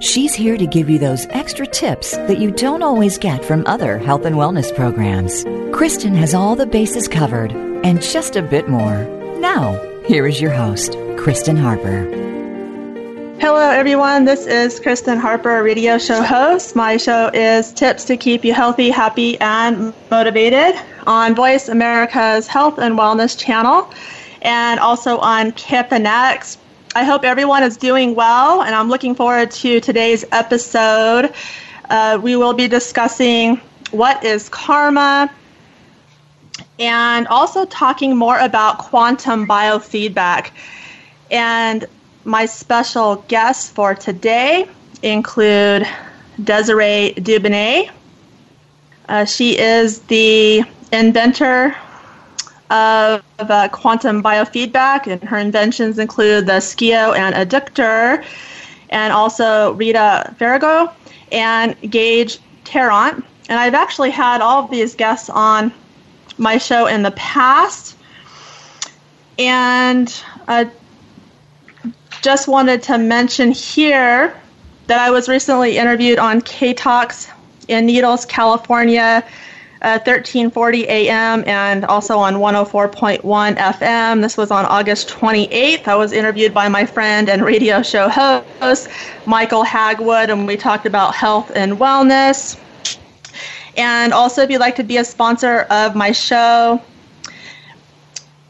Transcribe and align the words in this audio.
She's 0.00 0.34
here 0.34 0.56
to 0.56 0.66
give 0.66 0.90
you 0.90 0.98
those 0.98 1.26
extra 1.30 1.66
tips 1.66 2.16
that 2.16 2.38
you 2.38 2.50
don't 2.50 2.82
always 2.82 3.16
get 3.16 3.44
from 3.44 3.62
other 3.66 3.96
health 3.96 4.24
and 4.24 4.34
wellness 4.34 4.74
programs. 4.74 5.44
Kristen 5.72 6.14
has 6.14 6.34
all 6.34 6.56
the 6.56 6.66
bases 6.66 7.06
covered 7.06 7.52
and 7.52 8.02
just 8.02 8.34
a 8.34 8.42
bit 8.42 8.68
more. 8.68 9.04
Now, 9.38 9.80
here 10.06 10.26
is 10.26 10.40
your 10.40 10.50
host, 10.50 10.96
Kristen 11.16 11.56
Harper. 11.56 12.04
Hello, 13.40 13.70
everyone. 13.70 14.24
This 14.24 14.46
is 14.46 14.80
Kristen 14.80 15.16
Harper, 15.16 15.62
radio 15.62 15.96
show 15.98 16.22
host. 16.22 16.74
My 16.74 16.96
show 16.96 17.30
is 17.32 17.72
Tips 17.72 18.04
to 18.06 18.16
Keep 18.16 18.44
You 18.44 18.52
Healthy, 18.52 18.90
Happy, 18.90 19.40
and 19.40 19.94
Motivated 20.10 20.74
on 21.06 21.36
Voice 21.36 21.68
America's 21.68 22.48
Health 22.48 22.78
and 22.78 22.98
Wellness 22.98 23.38
channel 23.38 23.90
and 24.42 24.80
also 24.80 25.18
on 25.18 25.52
KFNX 25.52 26.56
I 26.96 27.02
hope 27.02 27.24
everyone 27.24 27.64
is 27.64 27.76
doing 27.76 28.14
well, 28.14 28.62
and 28.62 28.72
I'm 28.72 28.88
looking 28.88 29.16
forward 29.16 29.50
to 29.50 29.80
today's 29.80 30.24
episode. 30.30 31.34
Uh, 31.90 32.20
we 32.22 32.36
will 32.36 32.52
be 32.52 32.68
discussing 32.68 33.56
what 33.90 34.22
is 34.24 34.48
karma 34.48 35.28
and 36.78 37.26
also 37.26 37.64
talking 37.66 38.16
more 38.16 38.38
about 38.38 38.78
quantum 38.78 39.44
biofeedback. 39.44 40.50
And 41.32 41.84
my 42.24 42.46
special 42.46 43.16
guests 43.26 43.68
for 43.70 43.96
today 43.96 44.68
include 45.02 45.88
Desiree 46.44 47.14
Dubounet. 47.16 47.90
Uh, 49.08 49.24
she 49.24 49.58
is 49.58 49.98
the 50.02 50.62
inventor 50.92 51.76
of 52.70 53.22
uh, 53.38 53.68
quantum 53.68 54.22
biofeedback, 54.22 55.06
and 55.06 55.22
her 55.22 55.38
inventions 55.38 55.98
include 55.98 56.46
the 56.46 56.60
SCIO 56.60 57.16
and 57.16 57.34
Eductor, 57.34 58.24
and 58.90 59.12
also 59.12 59.72
Rita 59.74 60.34
Farrago 60.38 60.92
and 61.32 61.76
Gage 61.90 62.38
Tarrant. 62.64 63.24
And 63.48 63.58
I've 63.60 63.74
actually 63.74 64.10
had 64.10 64.40
all 64.40 64.64
of 64.64 64.70
these 64.70 64.94
guests 64.94 65.28
on 65.28 65.72
my 66.38 66.58
show 66.58 66.86
in 66.86 67.02
the 67.02 67.10
past. 67.12 67.96
And 69.38 70.14
I 70.48 70.70
just 72.22 72.48
wanted 72.48 72.82
to 72.84 72.98
mention 72.98 73.50
here 73.52 74.34
that 74.86 74.98
I 74.98 75.10
was 75.10 75.28
recently 75.28 75.76
interviewed 75.76 76.18
on 76.18 76.40
KTOX 76.40 77.30
in 77.68 77.86
Needles, 77.86 78.24
California 78.24 79.24
Uh, 79.82 79.98
1340 79.98 80.88
AM 80.88 81.46
and 81.46 81.84
also 81.84 82.16
on 82.16 82.36
104.1 82.36 83.20
FM. 83.20 84.22
This 84.22 84.38
was 84.38 84.50
on 84.50 84.64
August 84.64 85.10
28th. 85.10 85.86
I 85.86 85.94
was 85.94 86.12
interviewed 86.12 86.54
by 86.54 86.68
my 86.68 86.86
friend 86.86 87.28
and 87.28 87.44
radio 87.44 87.82
show 87.82 88.08
host, 88.08 88.88
Michael 89.26 89.62
Hagwood, 89.62 90.30
and 90.30 90.46
we 90.46 90.56
talked 90.56 90.86
about 90.86 91.14
health 91.14 91.52
and 91.54 91.74
wellness. 91.74 92.58
And 93.76 94.14
also, 94.14 94.42
if 94.42 94.50
you'd 94.50 94.60
like 94.60 94.76
to 94.76 94.84
be 94.84 94.96
a 94.96 95.04
sponsor 95.04 95.62
of 95.70 95.94
my 95.94 96.12
show, 96.12 96.80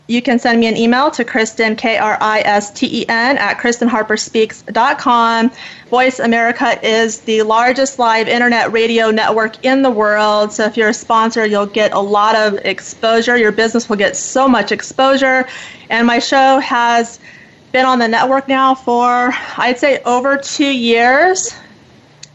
you 0.07 0.21
can 0.21 0.39
send 0.39 0.61
me 0.61 0.67
an 0.67 0.77
email 0.77 1.11
to 1.13 1.25
Kristen, 1.25 1.77
K 1.77 1.97
R 1.97 2.19
I 2.21 2.41
S 2.41 2.71
T 2.71 3.03
E 3.03 3.09
N, 3.09 3.39
at 3.39 3.59
KristenHarperSpeaks.com. 3.59 5.51
Voice 5.89 6.19
America 6.19 6.79
is 6.87 7.21
the 7.21 7.43
largest 7.43 7.99
live 7.99 8.29
internet 8.29 8.71
radio 8.71 9.11
network 9.11 9.65
in 9.65 9.81
the 9.81 9.91
world. 9.91 10.53
So 10.53 10.65
if 10.65 10.77
you're 10.77 10.91
a 10.91 10.95
sponsor, 10.95 11.47
you'll 11.47 11.65
get 11.67 11.93
a 11.93 12.01
lot 12.01 12.37
of 12.37 12.55
exposure. 12.67 13.39
Your 13.39 13.53
business 13.53 13.89
will 13.89 13.97
get 13.97 14.15
so 14.17 14.47
much 14.47 14.73
exposure. 14.73 15.49
And 15.89 16.07
my 16.07 16.19
show 16.19 16.59
has 16.59 17.19
been 17.73 17.87
on 17.87 17.99
the 17.99 18.09
network 18.09 18.47
now 18.47 18.75
for, 18.75 19.31
I'd 19.57 19.79
say, 19.79 20.03
over 20.05 20.37
two 20.37 20.71
years. 20.71 21.55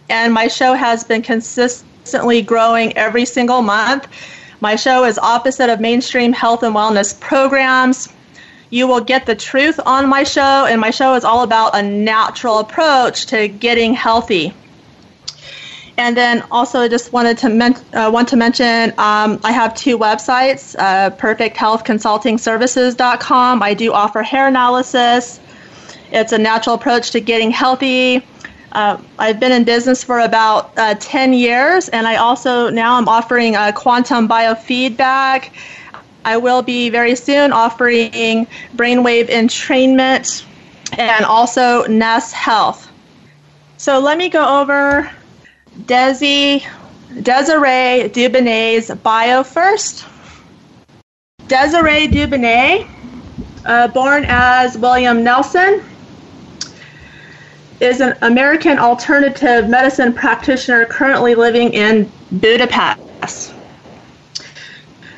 And 0.09 0.33
my 0.33 0.47
show 0.47 0.73
has 0.73 1.03
been 1.03 1.21
consistently 1.21 2.41
growing 2.41 2.97
every 2.97 3.25
single 3.25 3.61
month. 3.61 4.07
My 4.61 4.75
show 4.75 5.05
is 5.05 5.17
opposite 5.17 5.69
of 5.69 5.79
mainstream 5.79 6.33
health 6.33 6.63
and 6.63 6.75
wellness 6.75 7.17
programs. 7.19 8.09
You 8.69 8.87
will 8.87 9.01
get 9.01 9.25
the 9.25 9.35
truth 9.35 9.79
on 9.85 10.09
my 10.09 10.23
show, 10.23 10.65
and 10.65 10.81
my 10.81 10.91
show 10.91 11.15
is 11.15 11.23
all 11.23 11.41
about 11.43 11.75
a 11.75 11.81
natural 11.81 12.59
approach 12.59 13.25
to 13.27 13.47
getting 13.47 13.93
healthy. 13.93 14.53
And 15.97 16.15
then 16.15 16.43
also, 16.51 16.87
just 16.87 17.11
wanted 17.11 17.39
to 17.39 17.49
men- 17.49 17.75
uh, 17.93 18.11
want 18.13 18.27
to 18.29 18.37
mention 18.37 18.93
um, 18.97 19.39
I 19.43 19.51
have 19.51 19.75
two 19.75 19.97
websites: 19.97 20.75
uh, 20.79 21.09
PerfectHealthConsultingServices.com. 21.11 23.63
I 23.63 23.73
do 23.73 23.91
offer 23.93 24.21
hair 24.21 24.47
analysis. 24.47 25.41
It's 26.11 26.31
a 26.31 26.37
natural 26.37 26.75
approach 26.75 27.11
to 27.11 27.19
getting 27.19 27.51
healthy. 27.51 28.23
Uh, 28.71 29.01
I've 29.17 29.39
been 29.39 29.51
in 29.51 29.63
business 29.63 30.03
for 30.03 30.19
about 30.19 30.77
uh, 30.77 30.95
10 30.95 31.33
years, 31.33 31.89
and 31.89 32.07
I 32.07 32.17
also 32.17 32.69
now 32.69 32.95
I'm 32.95 33.07
offering 33.07 33.55
a 33.55 33.73
quantum 33.73 34.27
biofeedback. 34.27 35.49
I 36.25 36.37
will 36.37 36.61
be 36.61 36.89
very 36.89 37.15
soon 37.15 37.51
offering 37.51 38.47
brainwave 38.75 39.29
entrainment 39.29 40.45
and 40.97 41.25
also 41.25 41.85
Nest 41.85 42.33
Health. 42.33 42.87
So 43.77 43.99
let 43.99 44.17
me 44.17 44.29
go 44.29 44.61
over 44.61 45.09
Desi, 45.85 46.63
Desiree 47.23 48.09
Dubounet's 48.09 48.93
bio 49.01 49.43
first. 49.43 50.05
Desiree 51.47 52.07
Dubounet, 52.07 52.87
uh, 53.65 53.87
born 53.87 54.25
as 54.27 54.77
William 54.77 55.23
Nelson, 55.23 55.81
is 57.79 58.01
an 58.01 58.17
American 58.21 58.77
alternative 58.77 59.69
medicine 59.69 60.13
practitioner 60.13 60.85
currently 60.85 61.35
living 61.35 61.73
in 61.73 62.11
Budapest. 62.31 63.53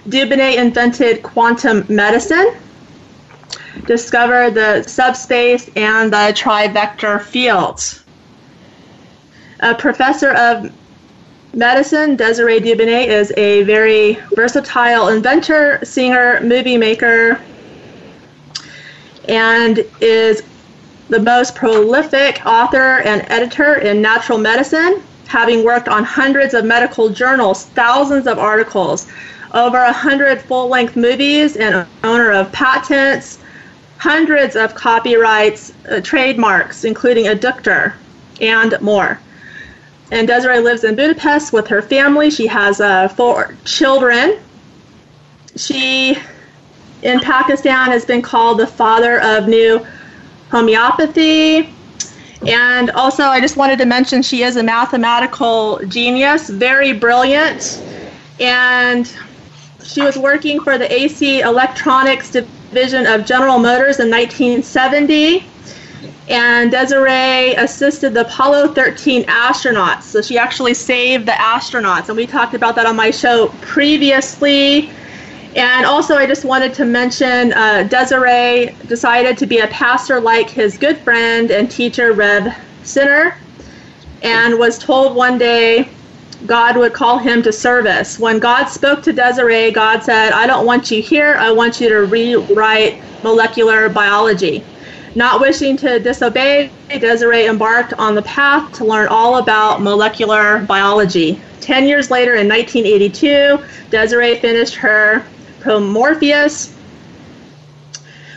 Dubounet 0.08 0.58
invented 0.58 1.24
quantum 1.24 1.86
medicine, 1.90 2.56
discovered 3.86 4.52
the 4.54 4.84
subspace 4.84 5.70
and 5.76 6.12
the 6.12 6.34
trivector 6.36 7.22
fields. 7.22 8.04
A 9.62 9.76
professor 9.76 10.32
of 10.32 10.72
medicine, 11.54 12.16
Desiree 12.16 12.60
Dubounet 12.60 13.08
is 13.08 13.34
a 13.38 13.64
very 13.64 14.14
versatile 14.36 15.10
inventor, 15.10 15.80
singer, 15.84 16.40
movie 16.42 16.78
maker, 16.78 17.40
and 19.28 19.86
is 20.00 20.42
the 21.12 21.20
most 21.20 21.56
prolific 21.56 22.42
author 22.46 23.02
and 23.02 23.22
editor 23.30 23.76
in 23.80 24.02
natural 24.02 24.38
medicine, 24.38 25.04
having 25.28 25.66
worked 25.66 25.90
on 25.90 26.06
hundreds 26.06 26.54
of 26.54 26.64
medical 26.64 27.10
journals, 27.10 27.66
thousands 27.66 28.28
of 28.28 28.40
articles, 28.40 29.08
over 29.54 29.78
a 29.78 29.92
hundred 29.92 30.42
full-length 30.42 30.96
movies, 30.96 31.58
and 31.58 31.86
owner 32.06 32.32
of 32.32 32.50
patents, 32.54 33.40
hundreds 33.98 34.56
of 34.56 34.74
copyrights, 34.74 35.74
uh, 35.90 36.00
trademarks, 36.00 36.86
including 36.86 37.28
Eductor, 37.28 37.94
and 38.40 38.80
more. 38.80 39.20
And 40.12 40.30
Desiree 40.30 40.60
lives 40.60 40.86
in 40.86 40.96
Budapest 40.96 41.52
with 41.52 41.68
her 41.68 41.82
family. 41.82 42.32
She 42.32 42.48
has 42.48 42.80
uh, 42.80 43.10
four 43.10 43.54
children. 43.66 44.40
She, 45.58 46.18
in 47.02 47.20
Pakistan, 47.20 47.92
has 47.92 48.06
been 48.06 48.22
called 48.22 48.60
the 48.60 48.68
father 48.68 49.20
of 49.20 49.50
new 49.50 49.86
homeopathy. 50.52 51.74
And 52.48 52.90
also, 52.92 53.24
I 53.24 53.40
just 53.40 53.56
wanted 53.56 53.78
to 53.80 53.86
mention 53.86 54.22
she 54.22 54.44
is 54.44 54.58
a 54.58 54.64
mathematical 54.64 55.80
genius, 55.88 56.50
very 56.50 56.92
brilliant. 56.92 57.82
And 58.40 59.12
she 59.84 60.02
was 60.02 60.18
working 60.18 60.60
for 60.62 60.78
the 60.78 60.92
AC 60.92 61.42
Electronics 61.42 62.32
Division 62.32 63.06
of 63.06 63.26
General 63.26 63.60
Motors 63.60 64.00
in 64.00 64.10
1970. 64.10 65.46
And 66.30 66.72
Desiree 66.72 67.56
assisted 67.56 68.14
the 68.14 68.22
Apollo 68.22 68.74
13 68.74 69.24
astronauts. 69.26 70.04
So 70.04 70.22
she 70.22 70.38
actually 70.38 70.74
saved 70.74 71.28
the 71.28 71.34
astronauts. 71.34 72.08
And 72.08 72.18
we 72.18 72.26
talked 72.26 72.54
about 72.54 72.76
that 72.76 72.86
on 72.86 72.96
my 72.96 73.12
show 73.12 73.50
previously. 73.62 74.92
And 75.56 75.86
also, 75.86 76.16
I 76.16 76.26
just 76.26 76.46
wanted 76.46 76.74
to 76.76 76.86
mention 76.86 77.52
uh, 77.52 77.84
Desiree 77.84 78.74
decided 78.88 79.38
to 79.40 79.46
be 79.46 79.60
a 79.60 79.68
pastor 79.68 80.22
like 80.22 80.50
his 80.50 80.78
good 80.78 80.98
friend 81.00 81.52
and 81.52 81.70
teacher, 81.70 82.14
Rev 82.14 82.56
Sinner. 82.84 83.36
and 84.24 84.58
was 84.58 84.80
told 84.80 85.16
one 85.16 85.38
day 85.38 85.90
God 86.46 86.78
would 86.78 86.94
call 86.94 87.18
him 87.18 87.42
to 87.44 87.52
service. 87.52 88.18
When 88.18 88.40
God 88.40 88.66
spoke 88.68 89.04
to 89.04 89.14
Desiree, 89.14 89.72
God 89.72 90.04
said, 90.04 90.32
I 90.32 90.48
don't 90.48 90.66
want 90.66 90.90
you 90.90 91.02
here, 91.02 91.36
I 91.38 91.52
want 91.52 91.82
you 91.82 91.90
to 91.90 92.06
rewrite 92.06 93.02
molecular 93.22 93.90
biology. 93.90 94.64
Not 95.16 95.42
wishing 95.42 95.76
to 95.78 96.00
disobey, 96.00 96.72
Desiree 96.90 97.48
embarked 97.48 97.94
on 97.96 98.16
the 98.16 98.22
path 98.22 98.72
to 98.78 98.86
learn 98.86 99.10
all 99.10 99.38
about 99.38 99.82
molecular 99.82 100.60
biology. 100.62 101.42
Ten 101.60 101.86
years 101.86 102.10
later, 102.10 102.36
in 102.36 102.48
1982, 102.48 103.60
Desiree 103.90 104.40
finished 104.40 104.76
her 104.76 105.26
Promorpheus, 105.62 106.74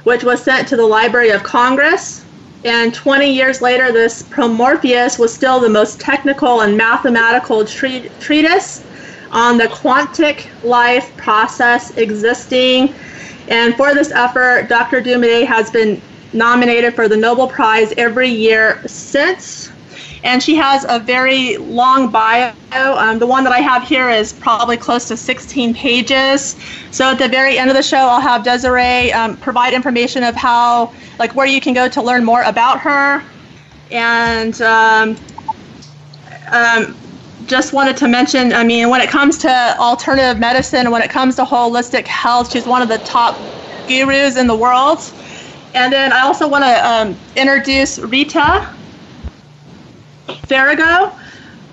which 0.04 0.22
was 0.22 0.42
sent 0.42 0.68
to 0.68 0.76
the 0.76 0.86
Library 0.86 1.30
of 1.30 1.42
Congress. 1.42 2.24
And 2.64 2.94
20 2.94 3.30
years 3.30 3.60
later, 3.60 3.92
this 3.92 4.22
Promorpheus 4.22 5.18
was 5.18 5.34
still 5.34 5.60
the 5.60 5.68
most 5.68 6.00
technical 6.00 6.60
and 6.60 6.76
mathematical 6.76 7.64
treatise 7.64 8.84
on 9.30 9.58
the 9.58 9.64
quantic 9.64 10.46
life 10.62 11.14
process 11.16 11.90
existing. 11.96 12.94
And 13.48 13.74
for 13.74 13.94
this 13.94 14.10
effort, 14.12 14.68
Dr. 14.68 15.02
Dubounet 15.02 15.46
has 15.46 15.70
been 15.70 16.00
nominated 16.32 16.94
for 16.94 17.08
the 17.08 17.16
Nobel 17.16 17.48
Prize 17.48 17.92
every 17.96 18.28
year 18.28 18.82
since. 18.86 19.70
And 20.24 20.42
she 20.42 20.54
has 20.56 20.86
a 20.88 20.98
very 20.98 21.58
long 21.58 22.10
bio. 22.10 22.54
Um, 22.72 23.18
the 23.18 23.26
one 23.26 23.44
that 23.44 23.52
I 23.52 23.58
have 23.58 23.86
here 23.86 24.08
is 24.08 24.32
probably 24.32 24.78
close 24.78 25.06
to 25.08 25.18
16 25.18 25.74
pages. 25.74 26.56
So 26.90 27.10
at 27.10 27.18
the 27.18 27.28
very 27.28 27.58
end 27.58 27.68
of 27.68 27.76
the 27.76 27.82
show, 27.82 27.98
I'll 27.98 28.22
have 28.22 28.42
Desiree 28.42 29.12
um, 29.12 29.36
provide 29.36 29.74
information 29.74 30.24
of 30.24 30.34
how, 30.34 30.94
like, 31.18 31.34
where 31.34 31.46
you 31.46 31.60
can 31.60 31.74
go 31.74 31.88
to 31.88 32.00
learn 32.00 32.24
more 32.24 32.42
about 32.42 32.80
her. 32.80 33.22
And 33.90 34.60
um, 34.62 35.16
um 36.50 36.96
just 37.46 37.74
wanted 37.74 37.98
to 37.98 38.08
mention, 38.08 38.54
I 38.54 38.64
mean, 38.64 38.88
when 38.88 39.02
it 39.02 39.10
comes 39.10 39.36
to 39.38 39.78
alternative 39.78 40.40
medicine, 40.40 40.90
when 40.90 41.02
it 41.02 41.10
comes 41.10 41.36
to 41.36 41.44
holistic 41.44 42.06
health, 42.06 42.50
she's 42.50 42.66
one 42.66 42.80
of 42.80 42.88
the 42.88 42.96
top 42.98 43.36
gurus 43.86 44.38
in 44.38 44.46
the 44.46 44.56
world. 44.56 45.00
And 45.74 45.92
then 45.92 46.14
I 46.14 46.20
also 46.20 46.48
want 46.48 46.64
to 46.64 46.88
um, 46.88 47.16
introduce 47.36 47.98
Rita 47.98 48.74
Farrago. 50.46 51.12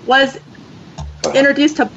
Was 0.06 0.36
uh-huh. 0.36 1.32
introduced 1.34 1.76
to 1.76 1.88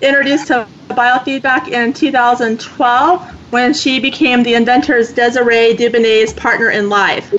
introduced 0.00 0.48
to 0.48 0.66
biofeedback 0.88 1.68
in 1.68 1.92
2012 1.92 3.52
when 3.52 3.74
she 3.74 4.00
became 4.00 4.42
the 4.42 4.54
inventor's 4.54 5.12
Desiree 5.12 5.74
Dubounet's 5.74 6.32
partner 6.32 6.70
in 6.70 6.88
life. 6.88 7.34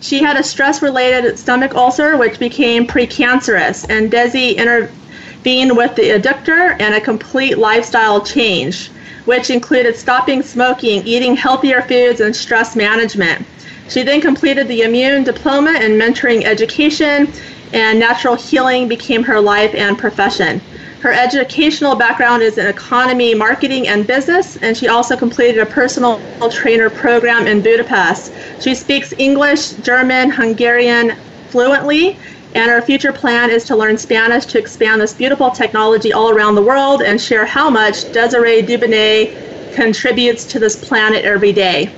She 0.00 0.20
had 0.20 0.36
a 0.36 0.42
stress-related 0.42 1.38
stomach 1.38 1.74
ulcer 1.74 2.16
which 2.16 2.38
became 2.38 2.86
precancerous, 2.86 3.84
and 3.88 4.10
Desi 4.10 4.56
intervened 4.56 5.76
with 5.76 5.96
the 5.96 6.10
Eductor 6.10 6.76
and 6.78 6.94
a 6.94 7.00
complete 7.00 7.58
lifestyle 7.58 8.24
change 8.24 8.90
which 9.28 9.50
included 9.50 9.94
stopping 9.94 10.42
smoking, 10.42 11.06
eating 11.06 11.36
healthier 11.36 11.82
foods, 11.82 12.20
and 12.20 12.34
stress 12.34 12.74
management. 12.74 13.44
She 13.88 14.02
then 14.02 14.20
completed 14.20 14.68
the 14.68 14.82
immune 14.82 15.24
diploma 15.24 15.72
in 15.72 15.92
mentoring 15.92 16.44
education, 16.44 17.32
and 17.72 17.98
natural 17.98 18.34
healing 18.34 18.88
became 18.88 19.22
her 19.24 19.40
life 19.40 19.74
and 19.74 19.98
profession. 19.98 20.60
Her 21.00 21.12
educational 21.12 21.94
background 21.94 22.42
is 22.42 22.58
in 22.58 22.66
economy, 22.66 23.34
marketing, 23.34 23.88
and 23.88 24.06
business, 24.06 24.56
and 24.56 24.76
she 24.76 24.88
also 24.88 25.16
completed 25.16 25.60
a 25.60 25.66
personal 25.66 26.20
trainer 26.50 26.90
program 26.90 27.46
in 27.46 27.62
Budapest. 27.62 28.32
She 28.60 28.74
speaks 28.74 29.14
English, 29.16 29.70
German, 29.70 30.30
Hungarian 30.30 31.14
fluently, 31.50 32.18
and 32.54 32.70
her 32.70 32.82
future 32.82 33.12
plan 33.12 33.50
is 33.50 33.64
to 33.66 33.76
learn 33.76 33.96
Spanish 33.96 34.44
to 34.46 34.58
expand 34.58 35.00
this 35.00 35.14
beautiful 35.14 35.50
technology 35.50 36.12
all 36.12 36.30
around 36.30 36.56
the 36.56 36.62
world 36.62 37.02
and 37.02 37.20
share 37.20 37.46
how 37.46 37.70
much 37.70 38.10
Desiree 38.12 38.62
Dubounet 38.62 39.74
contributes 39.74 40.44
to 40.46 40.58
this 40.58 40.76
planet 40.84 41.24
every 41.24 41.52
day. 41.52 41.90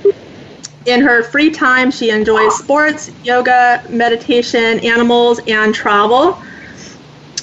In 0.85 1.01
her 1.01 1.23
free 1.23 1.51
time, 1.51 1.91
she 1.91 2.09
enjoys 2.09 2.57
sports, 2.57 3.11
yoga, 3.23 3.83
meditation, 3.89 4.79
animals, 4.79 5.39
and 5.47 5.75
travel. 5.75 6.41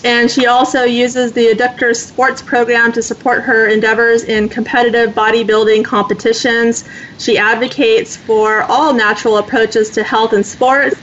And 0.05 0.31
she 0.31 0.46
also 0.46 0.82
uses 0.85 1.32
the 1.32 1.49
Eductor 1.49 1.94
Sports 1.94 2.43
Program 2.43 2.93
to 2.93 3.02
support 3.02 3.43
her 3.43 3.69
endeavors 3.69 4.25
in 4.25 4.49
competitive 4.49 5.11
bodybuilding 5.11 5.85
competitions. 5.85 6.85
She 7.19 7.38
advocates 7.38 8.17
for 8.17 8.62
all 8.64 8.93
natural 8.93 9.38
approaches 9.38 9.90
to 9.90 10.02
health 10.02 10.32
and 10.32 10.44
sports 10.44 10.96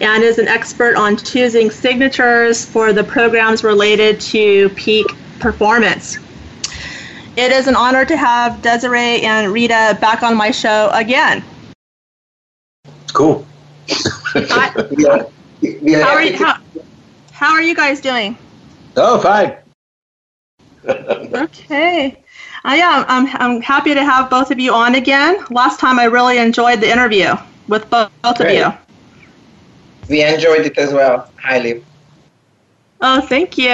and 0.00 0.22
is 0.22 0.38
an 0.38 0.48
expert 0.48 0.96
on 0.96 1.16
choosing 1.16 1.70
signatures 1.70 2.64
for 2.64 2.92
the 2.92 3.04
programs 3.04 3.64
related 3.64 4.20
to 4.20 4.70
peak 4.70 5.06
performance. 5.38 6.18
It 7.36 7.52
is 7.52 7.66
an 7.66 7.76
honor 7.76 8.04
to 8.04 8.16
have 8.16 8.60
Desiree 8.62 9.22
and 9.22 9.52
Rita 9.52 9.96
back 10.00 10.22
on 10.22 10.36
my 10.36 10.50
show 10.50 10.90
again. 10.92 11.44
Cool. 13.12 13.46
Hi. 13.88 14.68
how, 16.02 16.14
are 16.14 16.22
you, 16.22 16.36
how, 16.36 16.56
how 17.32 17.52
are 17.52 17.62
you 17.62 17.74
guys 17.74 18.00
doing? 18.00 18.36
Oh, 18.96 19.20
fine. 19.20 19.56
okay. 20.86 22.22
Uh, 22.64 22.74
yeah, 22.76 23.04
I'm, 23.08 23.26
I'm 23.36 23.60
happy 23.60 23.94
to 23.94 24.04
have 24.04 24.28
both 24.28 24.50
of 24.50 24.58
you 24.58 24.72
on 24.74 24.94
again. 24.94 25.44
Last 25.50 25.80
time 25.80 25.98
I 25.98 26.04
really 26.04 26.38
enjoyed 26.38 26.80
the 26.80 26.90
interview 26.90 27.34
with 27.68 27.88
both, 27.90 28.10
both 28.22 28.40
of 28.40 28.50
you 28.50 28.72
we 30.10 30.24
enjoyed 30.24 30.66
it 30.66 30.76
as 30.76 30.92
well 30.92 31.30
highly. 31.40 31.82
Oh, 33.00 33.20
thank 33.22 33.56
you. 33.56 33.68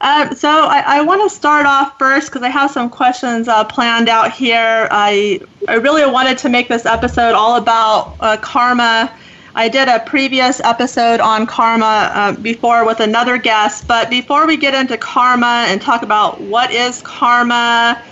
Uh, 0.00 0.34
so 0.34 0.48
I, 0.48 0.82
I 0.86 1.02
want 1.02 1.28
to 1.28 1.34
start 1.34 1.66
off 1.66 1.98
first 1.98 2.28
because 2.28 2.42
I 2.42 2.48
have 2.48 2.70
some 2.70 2.88
questions 2.88 3.48
uh, 3.48 3.64
planned 3.64 4.08
out 4.08 4.32
here. 4.32 4.88
I, 4.90 5.40
I 5.68 5.74
really 5.74 6.10
wanted 6.10 6.38
to 6.38 6.48
make 6.48 6.68
this 6.68 6.86
episode 6.86 7.34
all 7.34 7.56
about 7.56 8.16
uh, 8.20 8.38
karma. 8.38 9.12
I 9.54 9.68
did 9.68 9.88
a 9.88 10.00
previous 10.00 10.60
episode 10.60 11.20
on 11.20 11.46
karma 11.46 12.10
uh, 12.14 12.32
before 12.32 12.86
with 12.86 13.00
another 13.00 13.36
guest, 13.36 13.86
but 13.86 14.08
before 14.08 14.46
we 14.46 14.56
get 14.56 14.74
into 14.74 14.96
karma 14.96 15.66
and 15.68 15.82
talk 15.82 16.02
about 16.02 16.40
what 16.40 16.70
is 16.70 17.02
karma 17.02 18.02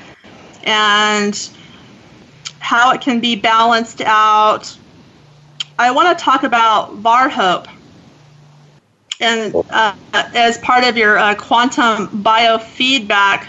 and 0.64 1.48
how 2.58 2.92
it 2.92 3.00
can 3.00 3.18
be 3.18 3.34
balanced 3.34 4.02
out, 4.02 4.76
I 5.78 5.90
want 5.90 6.18
to 6.18 6.22
talk 6.22 6.42
about 6.42 6.96
VARHOPE. 6.96 7.68
And 9.20 9.54
uh, 9.70 9.94
as 10.12 10.58
part 10.58 10.84
of 10.84 10.96
your 10.96 11.18
uh, 11.18 11.34
quantum 11.34 12.08
biofeedback, 12.22 13.46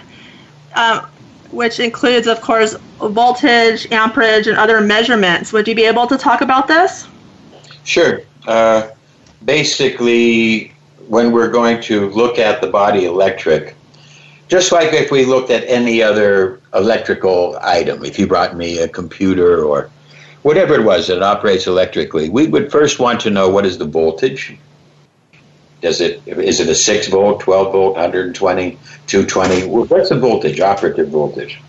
uh, 0.76 1.08
which 1.52 1.80
includes, 1.80 2.28
of 2.28 2.42
course, 2.42 2.76
voltage, 3.00 3.92
amperage, 3.92 4.48
and 4.48 4.58
other 4.58 4.82
measurements. 4.82 5.54
Would 5.54 5.68
you 5.68 5.76
be 5.76 5.86
able 5.86 6.08
to 6.08 6.18
talk 6.18 6.42
about 6.42 6.68
this? 6.68 7.08
Sure. 7.84 8.22
Uh, 8.48 8.90
basically, 9.46 10.74
when 11.08 11.32
we're 11.32 11.52
going 11.52 11.82
to 11.84 12.10
look 12.10 12.38
at 12.38 12.62
the 12.62 12.68
body 12.68 13.06
electric, 13.06 13.76
just 14.48 14.72
like 14.72 14.94
if 14.94 15.12
we 15.12 15.26
looked 15.26 15.52
at 15.52 15.64
any 15.66 16.02
other 16.02 16.60
electrical 16.74 17.58
item, 17.62 18.04
if 18.04 18.18
you 18.18 18.28
brought 18.28 18.56
me 18.56 18.80
a 18.80 18.88
computer 18.88 19.64
or 19.64 19.90
whatever 20.42 20.76
it 20.76 20.84
was 20.84 21.08
that 21.08 21.22
operates 21.22 21.68
electrically, 21.68 22.30
we 22.30 22.48
would 22.48 22.72
first 22.72 23.00
want 23.00 23.20
to 23.22 23.30
know 23.30 23.50
what 23.50 23.66
is 23.66 23.78
the 23.78 23.86
voltage. 23.86 24.58
Does 25.82 26.02
it 26.02 26.22
is 26.28 26.60
it 26.60 26.68
a 26.68 26.76
six 26.76 27.08
volt, 27.08 27.42
twelve 27.42 27.72
volt, 27.72 27.94
120, 27.94 28.78
220? 29.08 29.68
What's 29.68 30.10
the 30.10 30.20
voltage, 30.20 30.60
operative 30.60 31.10
voltage? 31.10 31.62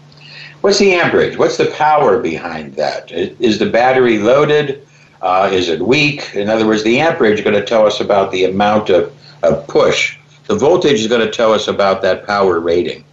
What's 0.60 0.78
the 0.78 0.92
amperage? 0.92 1.38
What's 1.38 1.56
the 1.56 1.66
power 1.66 2.20
behind 2.20 2.74
that? 2.74 3.10
Is 3.10 3.58
the 3.58 3.70
battery 3.70 4.18
loaded? 4.18 4.86
Uh, 5.22 5.50
is 5.52 5.68
it 5.68 5.80
weak? 5.80 6.34
In 6.34 6.48
other 6.48 6.66
words, 6.66 6.82
the 6.82 7.00
amperage 7.00 7.38
is 7.38 7.44
going 7.44 7.56
to 7.56 7.64
tell 7.64 7.86
us 7.86 8.00
about 8.00 8.30
the 8.30 8.44
amount 8.44 8.90
of, 8.90 9.14
of 9.42 9.66
push. 9.68 10.18
The 10.46 10.56
voltage 10.56 11.00
is 11.00 11.06
going 11.06 11.20
to 11.20 11.30
tell 11.30 11.52
us 11.52 11.68
about 11.68 12.02
that 12.02 12.26
power 12.26 12.58
rating. 12.58 13.04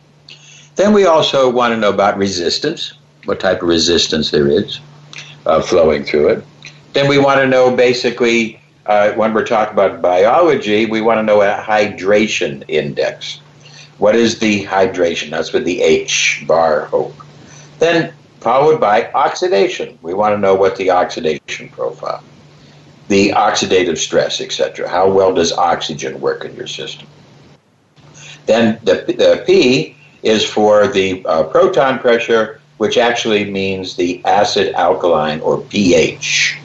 Then 0.75 0.93
we 0.93 1.05
also 1.05 1.49
want 1.49 1.73
to 1.73 1.77
know 1.77 1.89
about 1.89 2.17
resistance, 2.17 2.93
what 3.25 3.39
type 3.39 3.61
of 3.61 3.67
resistance 3.67 4.31
there 4.31 4.47
is 4.47 4.79
uh, 5.45 5.61
flowing 5.61 6.03
through 6.03 6.29
it. 6.29 6.43
Then 6.93 7.07
we 7.07 7.17
want 7.17 7.39
to 7.39 7.47
know 7.47 7.75
basically, 7.75 8.59
uh, 8.87 9.13
when 9.13 9.33
we're 9.33 9.45
talking 9.45 9.73
about 9.73 10.01
biology, 10.01 10.85
we 10.85 11.01
want 11.01 11.19
to 11.19 11.23
know 11.23 11.41
a 11.41 11.61
hydration 11.61 12.63
index. 12.67 13.39
What 13.97 14.15
is 14.15 14.39
the 14.39 14.65
hydration? 14.65 15.29
That's 15.29 15.53
with 15.53 15.65
the 15.65 15.81
H 15.81 16.43
bar 16.47 16.85
hope. 16.85 17.15
Then 17.79 18.13
followed 18.39 18.79
by 18.79 19.11
oxidation. 19.11 19.97
We 20.01 20.13
want 20.13 20.33
to 20.35 20.39
know 20.39 20.55
what 20.55 20.75
the 20.75 20.91
oxidation 20.91 21.69
profile, 21.69 22.23
the 23.07 23.29
oxidative 23.29 23.97
stress, 23.97 24.39
etc. 24.41 24.87
How 24.87 25.09
well 25.09 25.33
does 25.33 25.51
oxygen 25.51 26.21
work 26.21 26.45
in 26.45 26.55
your 26.55 26.67
system? 26.67 27.07
Then 28.45 28.79
the, 28.83 29.03
the 29.07 29.43
P 29.45 29.97
is 30.23 30.45
for 30.45 30.87
the 30.87 31.25
uh, 31.25 31.43
proton 31.43 31.99
pressure 31.99 32.61
which 32.77 32.97
actually 32.97 33.49
means 33.49 33.95
the 33.95 34.23
acid 34.25 34.73
alkaline 34.75 35.41
or 35.41 35.61
pH. 35.61 36.59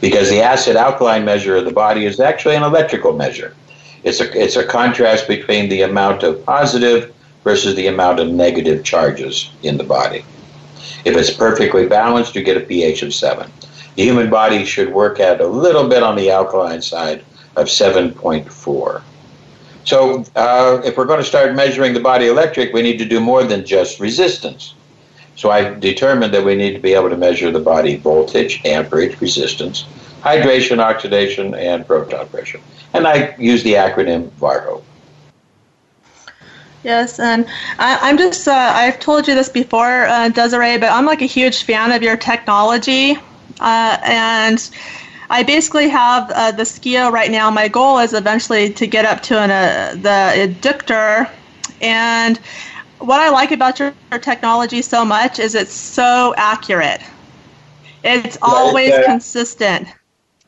Because 0.00 0.28
the 0.28 0.40
acid 0.40 0.76
alkaline 0.76 1.24
measure 1.24 1.56
of 1.56 1.64
the 1.64 1.72
body 1.72 2.04
is 2.04 2.20
actually 2.20 2.56
an 2.56 2.62
electrical 2.62 3.12
measure. 3.12 3.54
It's 4.04 4.20
a, 4.20 4.40
it's 4.40 4.56
a 4.56 4.66
contrast 4.66 5.26
between 5.26 5.68
the 5.68 5.82
amount 5.82 6.22
of 6.22 6.44
positive 6.44 7.14
versus 7.44 7.74
the 7.74 7.86
amount 7.86 8.20
of 8.20 8.28
negative 8.28 8.84
charges 8.84 9.50
in 9.62 9.76
the 9.76 9.84
body. 9.84 10.24
If 11.04 11.16
it's 11.16 11.30
perfectly 11.30 11.86
balanced, 11.86 12.34
you 12.34 12.42
get 12.42 12.56
a 12.56 12.60
pH 12.60 13.02
of 13.02 13.14
7. 13.14 13.50
The 13.94 14.02
human 14.02 14.28
body 14.28 14.64
should 14.64 14.92
work 14.92 15.20
at 15.20 15.40
a 15.40 15.46
little 15.46 15.88
bit 15.88 16.02
on 16.02 16.16
the 16.16 16.30
alkaline 16.30 16.82
side 16.82 17.24
of 17.56 17.66
7.4. 17.66 19.02
So, 19.84 20.24
uh, 20.34 20.82
if 20.84 20.96
we're 20.96 21.04
going 21.04 21.20
to 21.20 21.24
start 21.24 21.54
measuring 21.54 21.94
the 21.94 22.00
body 22.00 22.26
electric, 22.26 22.72
we 22.72 22.82
need 22.82 22.98
to 22.98 23.04
do 23.04 23.20
more 23.20 23.44
than 23.44 23.64
just 23.64 24.00
resistance. 24.00 24.74
So, 25.36 25.50
I 25.50 25.74
determined 25.74 26.34
that 26.34 26.44
we 26.44 26.56
need 26.56 26.72
to 26.72 26.80
be 26.80 26.94
able 26.94 27.10
to 27.10 27.16
measure 27.16 27.50
the 27.50 27.60
body 27.60 27.96
voltage, 27.96 28.62
amperage, 28.64 29.20
resistance, 29.20 29.86
hydration, 30.22 30.78
oxidation, 30.78 31.54
and 31.54 31.86
proton 31.86 32.26
pressure. 32.28 32.60
And 32.92 33.06
I 33.06 33.36
use 33.38 33.62
the 33.62 33.74
acronym 33.74 34.30
VARHO. 34.40 34.82
Yes, 36.82 37.18
and 37.18 37.46
I, 37.80 38.08
am 38.08 38.16
just, 38.16 38.46
uh, 38.46 38.52
I've 38.52 39.00
told 39.00 39.26
you 39.26 39.34
this 39.34 39.48
before, 39.48 40.06
uh, 40.06 40.28
Desiree, 40.28 40.78
but 40.78 40.90
I'm 40.90 41.04
like 41.04 41.20
a 41.20 41.26
huge 41.26 41.64
fan 41.64 41.90
of 41.90 42.00
your 42.00 42.16
technology. 42.16 43.16
Uh, 43.58 43.98
and 44.04 44.70
I 45.28 45.42
basically 45.42 45.88
have 45.88 46.30
uh, 46.30 46.52
the 46.52 46.62
SCIO 46.62 47.10
right 47.10 47.30
now. 47.30 47.50
My 47.50 47.66
goal 47.66 47.98
is 47.98 48.14
eventually 48.14 48.72
to 48.74 48.86
get 48.86 49.04
up 49.04 49.20
to 49.24 49.38
an, 49.38 49.50
uh, 49.50 49.96
the 50.00 50.40
Eductor. 50.42 51.28
And 51.80 52.38
what 52.98 53.20
I 53.20 53.28
like 53.28 53.50
about 53.50 53.78
your, 53.78 53.94
your, 54.10 54.20
technology 54.20 54.82
so 54.82 55.04
much 55.04 55.38
is 55.38 55.54
it's 55.54 55.72
so 55.72 56.34
accurate. 56.36 57.00
It's 58.02 58.38
always 58.42 58.92
uh, 58.92 59.02
consistent. 59.04 59.88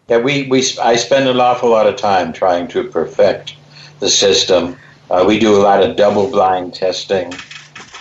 Yeah, 0.08 0.18
we, 0.18 0.46
we 0.48 0.64
I 0.82 0.96
spend 0.96 1.28
an 1.28 1.38
awful 1.38 1.70
lot 1.70 1.86
of 1.86 1.96
time 1.96 2.32
trying 2.32 2.68
to 2.68 2.84
perfect 2.84 3.56
the 4.00 4.08
system. 4.08 4.76
Uh, 5.10 5.24
we 5.26 5.38
do 5.38 5.56
a 5.56 5.62
lot 5.62 5.82
of 5.82 5.96
double 5.96 6.30
blind 6.30 6.74
testing. 6.74 7.32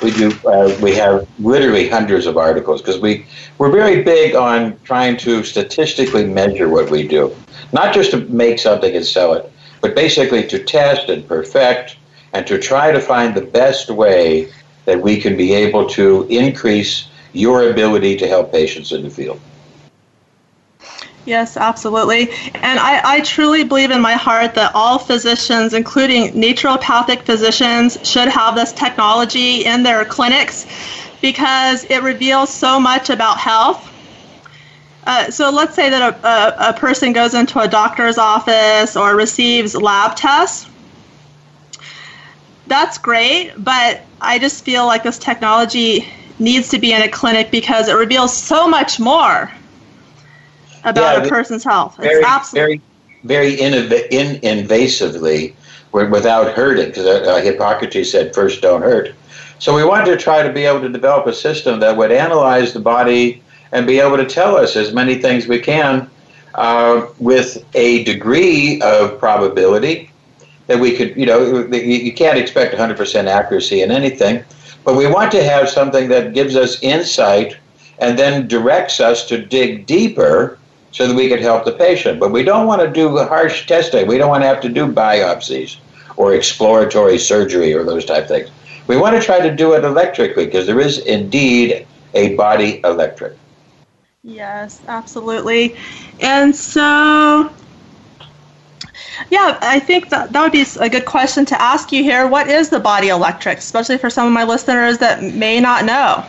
We 0.01 0.11
do. 0.11 0.31
Uh, 0.45 0.77
we 0.81 0.93
have 0.95 1.27
literally 1.39 1.89
hundreds 1.89 2.27
of 2.27 2.37
articles 2.37 2.81
because 2.81 2.99
we 2.99 3.25
we're 3.57 3.71
very 3.71 4.03
big 4.03 4.35
on 4.35 4.79
trying 4.83 5.17
to 5.17 5.43
statistically 5.43 6.25
measure 6.25 6.69
what 6.69 6.91
we 6.91 7.07
do, 7.07 7.35
not 7.73 7.93
just 7.93 8.11
to 8.11 8.19
make 8.25 8.59
something 8.59 8.95
and 8.95 9.05
sell 9.05 9.33
it, 9.33 9.51
but 9.81 9.95
basically 9.95 10.45
to 10.47 10.63
test 10.63 11.09
and 11.09 11.27
perfect 11.27 11.97
and 12.33 12.45
to 12.47 12.59
try 12.59 12.91
to 12.91 12.99
find 12.99 13.35
the 13.35 13.41
best 13.41 13.89
way 13.89 14.51
that 14.85 15.01
we 15.01 15.19
can 15.19 15.35
be 15.35 15.53
able 15.53 15.87
to 15.89 16.25
increase 16.29 17.07
your 17.33 17.69
ability 17.69 18.15
to 18.17 18.27
help 18.27 18.51
patients 18.51 18.91
in 18.91 19.03
the 19.03 19.09
field. 19.09 19.39
Yes, 21.25 21.57
absolutely. 21.57 22.31
And 22.53 22.79
I, 22.79 23.01
I, 23.03 23.19
truly 23.19 23.65
believe 23.65 23.91
in 23.91 23.99
my 23.99 24.13
heart 24.13 24.55
that 24.55 24.71
all 24.73 24.97
physicians, 24.97 25.73
including 25.73 26.31
naturopathic 26.31 27.23
physicians, 27.23 27.97
should 28.09 28.29
have 28.29 28.55
this 28.55 28.71
technology 28.71 29.65
in 29.65 29.83
their 29.83 30.05
clinics 30.05 30.65
because 31.21 31.83
it 31.85 32.01
reveals 32.01 32.49
so 32.49 32.79
much 32.79 33.09
about 33.09 33.37
health. 33.37 33.91
Uh, 35.05 35.29
so 35.29 35.49
let's 35.49 35.75
say 35.75 35.89
that 35.89 36.13
a, 36.13 36.27
a, 36.27 36.69
a 36.69 36.73
person 36.73 37.11
goes 37.11 37.33
into 37.33 37.59
a 37.59 37.67
doctor's 37.67 38.17
office 38.17 38.95
or 38.95 39.13
receives 39.17 39.75
lab 39.75 40.15
tests. 40.15 40.69
That's 42.67 42.97
great, 42.97 43.53
but 43.57 44.01
I 44.21 44.39
just 44.39 44.63
feel 44.63 44.85
like 44.85 45.03
this 45.03 45.17
technology 45.17 46.05
needs 46.39 46.69
to 46.69 46.79
be 46.79 46.93
in 46.93 47.01
a 47.01 47.09
clinic 47.09 47.49
because 47.49 47.87
it 47.87 47.93
reveals 47.93 48.35
so 48.35 48.67
much 48.67 48.99
more 48.99 49.51
about 50.83 51.17
yeah, 51.17 51.23
a 51.23 51.29
person's 51.29 51.63
health. 51.63 51.97
Very, 51.97 52.19
it's 52.19 52.27
absolutely 52.27 52.81
very, 53.23 53.55
very 53.55 53.57
inv- 53.57 54.07
in, 54.11 54.41
invasively 54.41 55.53
without 55.91 56.53
hurting, 56.53 56.87
because 56.87 57.05
uh, 57.05 57.31
uh, 57.31 57.41
Hippocrates 57.41 58.11
said, 58.11 58.35
first 58.35 58.61
don't 58.61 58.81
hurt. 58.81 59.15
So 59.59 59.75
we 59.75 59.83
wanted 59.83 60.05
to 60.05 60.17
try 60.17 60.43
to 60.43 60.53
be 60.53 60.65
able 60.65 60.81
to 60.81 60.89
develop 60.89 61.25
a 61.25 61.33
system 61.33 61.79
that 61.79 61.97
would 61.97 62.11
analyze 62.11 62.73
the 62.73 62.79
body 62.79 63.41
and 63.71 63.87
be 63.87 63.99
able 63.99 64.17
to 64.17 64.25
tell 64.25 64.55
us 64.55 64.75
as 64.75 64.93
many 64.93 65.15
things 65.15 65.47
we 65.47 65.59
can 65.59 66.09
uh, 66.55 67.07
with 67.17 67.65
a 67.73 68.03
degree 68.03 68.79
of 68.81 69.17
probability 69.17 70.11
that 70.67 70.79
we 70.79 70.95
could, 70.95 71.15
you 71.15 71.25
know, 71.25 71.65
you 71.67 72.13
can't 72.13 72.37
expect 72.37 72.75
100% 72.75 73.25
accuracy 73.25 73.81
in 73.81 73.91
anything, 73.91 74.43
but 74.83 74.95
we 74.95 75.07
want 75.07 75.31
to 75.31 75.43
have 75.43 75.69
something 75.69 76.09
that 76.09 76.33
gives 76.33 76.55
us 76.55 76.81
insight 76.81 77.57
and 77.99 78.17
then 78.17 78.47
directs 78.47 78.99
us 78.99 79.25
to 79.27 79.43
dig 79.43 79.85
deeper 79.85 80.59
so 80.91 81.07
that 81.07 81.15
we 81.15 81.27
can 81.29 81.39
help 81.39 81.65
the 81.65 81.71
patient. 81.71 82.19
But 82.19 82.31
we 82.31 82.43
don't 82.43 82.67
want 82.67 82.81
to 82.81 82.89
do 82.89 83.17
harsh 83.17 83.65
testing. 83.65 84.07
We 84.07 84.17
don't 84.17 84.29
want 84.29 84.43
to 84.43 84.47
have 84.47 84.61
to 84.61 84.69
do 84.69 84.91
biopsies 84.91 85.77
or 86.15 86.33
exploratory 86.33 87.17
surgery 87.17 87.73
or 87.73 87.83
those 87.83 88.05
type 88.05 88.27
things. 88.27 88.49
We 88.87 88.97
want 88.97 89.15
to 89.15 89.21
try 89.21 89.39
to 89.39 89.53
do 89.53 89.73
it 89.73 89.83
electrically 89.83 90.45
because 90.45 90.65
there 90.65 90.79
is 90.79 90.99
indeed 90.99 91.85
a 92.13 92.35
body 92.35 92.81
electric. 92.83 93.37
Yes, 94.23 94.81
absolutely. 94.87 95.75
And 96.19 96.55
so, 96.55 97.51
yeah, 99.29 99.57
I 99.61 99.79
think 99.79 100.09
that, 100.09 100.31
that 100.31 100.41
would 100.41 100.51
be 100.51 100.65
a 100.79 100.89
good 100.89 101.05
question 101.05 101.45
to 101.45 101.61
ask 101.61 101.91
you 101.91 102.03
here. 102.03 102.27
What 102.27 102.47
is 102.47 102.69
the 102.69 102.79
body 102.79 103.09
electric, 103.09 103.59
especially 103.59 103.97
for 103.97 104.09
some 104.09 104.27
of 104.27 104.33
my 104.33 104.43
listeners 104.43 104.97
that 104.99 105.23
may 105.23 105.59
not 105.59 105.85
know? 105.85 106.25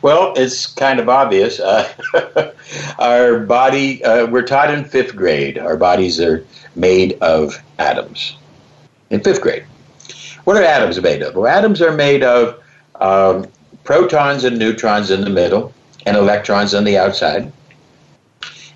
Well, 0.00 0.32
it's 0.36 0.66
kind 0.66 1.00
of 1.00 1.08
obvious. 1.08 1.58
Uh, 1.58 2.52
our 2.98 3.40
body, 3.40 4.04
uh, 4.04 4.26
we're 4.26 4.42
taught 4.42 4.72
in 4.72 4.84
fifth 4.84 5.16
grade, 5.16 5.58
our 5.58 5.76
bodies 5.76 6.20
are 6.20 6.44
made 6.76 7.18
of 7.20 7.60
atoms. 7.78 8.36
In 9.10 9.20
fifth 9.20 9.40
grade. 9.40 9.64
What 10.44 10.56
are 10.56 10.62
atoms 10.62 11.00
made 11.00 11.22
of? 11.22 11.34
Well, 11.34 11.46
atoms 11.46 11.82
are 11.82 11.92
made 11.92 12.22
of 12.22 12.62
um, 13.00 13.46
protons 13.84 14.44
and 14.44 14.58
neutrons 14.58 15.10
in 15.10 15.22
the 15.22 15.30
middle 15.30 15.74
and 16.06 16.16
electrons 16.16 16.74
on 16.74 16.84
the 16.84 16.96
outside. 16.96 17.52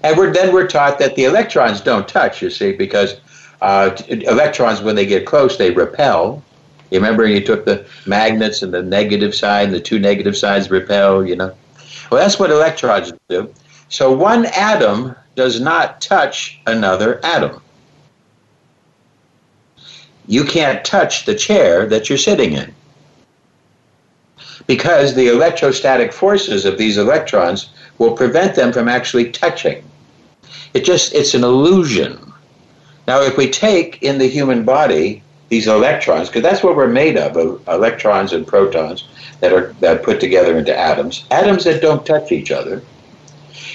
And 0.02 0.16
we're, 0.16 0.32
then 0.32 0.52
we're 0.52 0.66
taught 0.66 0.98
that 0.98 1.14
the 1.14 1.24
electrons 1.24 1.80
don't 1.80 2.08
touch, 2.08 2.42
you 2.42 2.50
see, 2.50 2.72
because 2.72 3.20
uh, 3.60 3.96
electrons, 4.08 4.80
when 4.82 4.96
they 4.96 5.06
get 5.06 5.26
close, 5.26 5.56
they 5.56 5.70
repel. 5.70 6.42
You 6.90 6.98
remember 6.98 7.26
you 7.26 7.40
took 7.40 7.64
the 7.64 7.86
magnets 8.06 8.62
and 8.62 8.74
the 8.74 8.82
negative 8.82 9.34
side, 9.34 9.66
and 9.66 9.74
the 9.74 9.80
two 9.80 9.98
negative 9.98 10.36
sides 10.36 10.70
repel, 10.70 11.24
you 11.26 11.36
know? 11.36 11.54
Well, 12.10 12.20
that's 12.20 12.38
what 12.38 12.50
electrons 12.50 13.12
do. 13.28 13.52
So 13.88 14.12
one 14.12 14.46
atom 14.46 15.14
does 15.36 15.60
not 15.60 16.00
touch 16.00 16.60
another 16.66 17.24
atom 17.24 17.62
you 20.26 20.44
can't 20.44 20.84
touch 20.84 21.24
the 21.24 21.34
chair 21.34 21.86
that 21.86 22.08
you're 22.08 22.18
sitting 22.18 22.52
in. 22.52 22.74
Because 24.66 25.14
the 25.14 25.28
electrostatic 25.28 26.12
forces 26.12 26.64
of 26.64 26.78
these 26.78 26.96
electrons 26.96 27.70
will 27.98 28.16
prevent 28.16 28.54
them 28.54 28.72
from 28.72 28.88
actually 28.88 29.30
touching. 29.30 29.84
It 30.74 30.84
just 30.84 31.14
it's 31.14 31.34
an 31.34 31.44
illusion. 31.44 32.32
Now 33.06 33.20
if 33.22 33.36
we 33.36 33.50
take 33.50 34.02
in 34.02 34.18
the 34.18 34.28
human 34.28 34.64
body 34.64 35.22
these 35.48 35.66
electrons, 35.66 36.28
because 36.28 36.42
that's 36.42 36.62
what 36.62 36.76
we're 36.76 36.88
made 36.88 37.18
of, 37.18 37.36
of 37.36 37.68
electrons 37.68 38.32
and 38.32 38.46
protons 38.46 39.06
that 39.40 39.52
are 39.52 39.74
that 39.80 39.96
are 39.96 40.02
put 40.02 40.20
together 40.20 40.56
into 40.56 40.76
atoms, 40.76 41.24
atoms 41.30 41.64
that 41.64 41.82
don't 41.82 42.06
touch 42.06 42.32
each 42.32 42.50
other. 42.50 42.82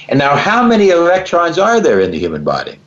And 0.10 0.18
now 0.20 0.36
how 0.36 0.66
many 0.66 0.90
electrons 0.90 1.60
are 1.60 1.80
there 1.80 2.00
in 2.00 2.12
the 2.12 2.20
human 2.20 2.44
body? 2.44 2.80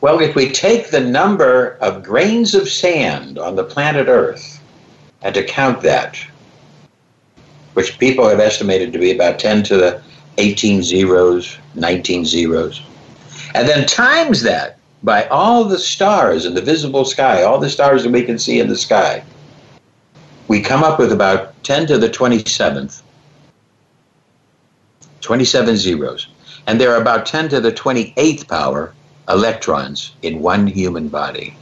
Well, 0.00 0.20
if 0.20 0.34
we 0.34 0.50
take 0.50 0.90
the 0.90 1.00
number 1.00 1.76
of 1.80 2.02
grains 2.02 2.54
of 2.54 2.68
sand 2.68 3.38
on 3.38 3.56
the 3.56 3.64
planet 3.64 4.08
Earth 4.08 4.58
and 5.20 5.34
to 5.34 5.44
count 5.44 5.82
that, 5.82 6.18
which 7.74 7.98
people 7.98 8.26
have 8.26 8.40
estimated 8.40 8.92
to 8.94 8.98
be 8.98 9.12
about 9.12 9.38
10 9.38 9.62
to 9.64 9.76
the 9.76 10.02
18 10.38 10.82
zeros, 10.82 11.56
19 11.74 12.24
zeros, 12.24 12.82
and 13.54 13.68
then 13.68 13.86
times 13.86 14.42
that 14.42 14.78
by 15.02 15.26
all 15.28 15.64
the 15.64 15.78
stars 15.78 16.44
in 16.44 16.54
the 16.54 16.60
visible 16.60 17.04
sky, 17.04 17.42
all 17.42 17.58
the 17.58 17.70
stars 17.70 18.02
that 18.02 18.12
we 18.12 18.22
can 18.22 18.38
see 18.38 18.60
in 18.60 18.68
the 18.68 18.76
sky, 18.76 19.24
we 20.48 20.60
come 20.60 20.82
up 20.82 20.98
with 20.98 21.12
about 21.12 21.62
10 21.64 21.86
to 21.86 21.98
the 21.98 22.08
27th, 22.08 23.02
27 25.20 25.76
zeros. 25.76 26.28
And 26.66 26.80
there 26.80 26.92
are 26.92 27.00
about 27.00 27.26
10 27.26 27.48
to 27.50 27.60
the 27.60 27.72
28th 27.72 28.48
power 28.48 28.92
electrons 29.28 30.12
in 30.22 30.40
one 30.40 30.66
human 30.66 31.08
body. 31.08 31.56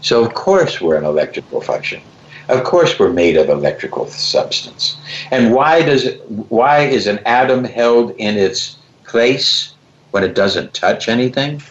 So, 0.00 0.24
of 0.24 0.34
course, 0.34 0.80
we're 0.80 0.96
an 0.96 1.04
electrical 1.04 1.60
function. 1.60 2.00
Of 2.50 2.64
course, 2.64 2.98
we're 2.98 3.12
made 3.12 3.36
of 3.36 3.48
electrical 3.48 4.06
substance. 4.06 4.96
And 5.30 5.54
why 5.54 5.82
does 5.82 6.04
it, 6.04 6.28
why 6.30 6.80
is 6.80 7.06
an 7.06 7.20
atom 7.24 7.64
held 7.64 8.10
in 8.16 8.36
its 8.36 8.76
place 9.04 9.72
when 10.10 10.24
it 10.24 10.34
doesn't 10.34 10.74
touch 10.74 11.08
anything? 11.08 11.62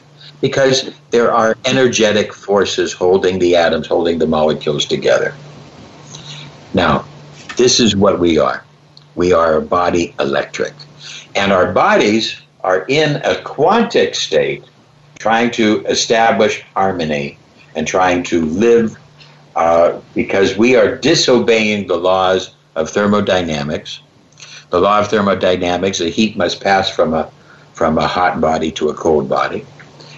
Because 0.42 0.92
there 1.12 1.34
are 1.34 1.58
energetic 1.66 2.34
forces 2.34 2.94
holding 2.94 3.40
the 3.40 3.58
atoms, 3.58 3.88
holding 3.88 4.20
the 4.20 4.28
molecules 4.28 4.86
together. 4.86 5.36
Now, 6.74 7.06
this 7.58 7.80
is 7.82 7.96
what 7.96 8.20
we 8.20 8.38
are. 8.38 8.64
We 9.16 9.34
are 9.34 9.58
a 9.58 9.62
body 9.62 10.16
electric. 10.18 10.74
And 11.36 11.52
our 11.52 11.74
bodies 11.74 12.42
are 12.64 12.86
in 12.88 13.18
a 13.18 13.36
quantic 13.36 14.16
state, 14.16 14.64
trying 15.18 15.52
to 15.52 15.84
establish 15.86 16.62
harmony 16.74 17.38
and 17.76 17.86
trying 17.86 18.24
to 18.24 18.46
live 18.46 18.98
uh, 19.56 20.00
because 20.14 20.58
we 20.58 20.76
are 20.76 20.96
disobeying 20.96 21.88
the 21.88 21.98
laws 21.98 22.56
of 22.76 22.90
thermodynamics. 22.90 24.02
The 24.70 24.80
law 24.80 25.00
of 25.00 25.08
thermodynamics, 25.08 25.98
the 25.98 26.10
heat 26.10 26.38
must 26.38 26.62
pass 26.62 26.90
from 26.90 27.14
a 27.14 27.32
from 27.74 27.98
a 27.98 28.08
hot 28.08 28.42
body 28.42 28.72
to 28.72 28.90
a 28.90 28.94
cold 28.94 29.30
body, 29.30 29.66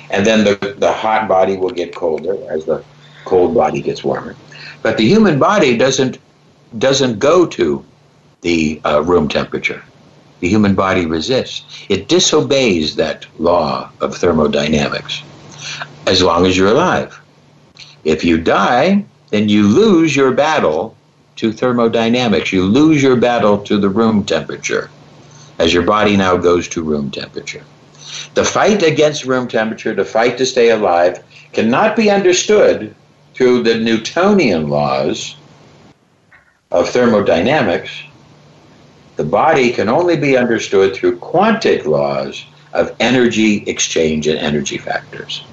and 0.10 0.26
then 0.26 0.44
the, 0.44 0.76
the 0.80 0.92
hot 0.92 1.28
body 1.28 1.58
will 1.58 1.70
get 1.70 1.94
colder 1.96 2.36
as 2.52 2.66
the 2.66 2.84
cold 3.26 3.54
body 3.54 3.82
gets 3.82 4.04
warmer. 4.04 4.36
But 4.82 4.98
the 4.98 5.08
human 5.08 5.40
body 5.40 5.78
doesn't 5.78 6.18
doesn't 6.78 7.20
go 7.20 7.46
to 7.46 7.86
the 8.42 8.82
uh, 8.84 9.04
room 9.04 9.28
temperature. 9.28 9.84
The 10.40 10.50
human 10.50 10.74
body 10.74 11.06
resists. 11.06 11.86
It 11.88 12.08
disobeys 12.08 12.96
that 12.96 13.28
law 13.40 13.92
of 14.02 14.18
thermodynamics 14.18 15.22
as 16.08 16.24
long 16.24 16.46
as 16.46 16.58
you're 16.58 16.70
alive. 16.70 17.20
If 18.04 18.24
you 18.24 18.40
die, 18.40 19.06
then 19.32 19.50
you 19.50 19.68
lose 19.68 20.16
your 20.16 20.32
battle 20.32 20.96
to 21.38 21.52
thermodynamics. 21.52 22.54
You 22.54 22.64
lose 22.64 23.02
your 23.02 23.16
battle 23.16 23.58
to 23.64 23.78
the 23.78 23.90
room 23.90 24.24
temperature 24.24 24.90
as 25.58 25.74
your 25.74 25.84
body 25.84 26.16
now 26.16 26.38
goes 26.38 26.68
to 26.70 26.84
room 26.84 27.10
temperature. 27.10 27.64
The 28.34 28.46
fight 28.46 28.84
against 28.84 29.26
room 29.26 29.48
temperature, 29.48 29.94
the 29.94 30.06
fight 30.06 30.38
to 30.38 30.46
stay 30.46 30.70
alive, 30.70 31.24
cannot 31.54 31.96
be 31.96 32.10
understood 32.10 32.96
through 33.34 33.64
the 33.64 33.76
Newtonian 33.76 34.70
laws 34.70 35.36
of 36.72 36.90
thermodynamics. 36.90 37.92
The 39.16 39.24
body 39.24 39.72
can 39.72 39.90
only 39.90 40.18
be 40.18 40.38
understood 40.38 40.96
through 40.96 41.20
quantic 41.20 41.86
laws 41.86 42.44
of 42.74 42.96
energy 43.00 43.64
exchange 43.68 44.28
and 44.28 44.40
energy 44.40 44.78
factors. 44.78 45.44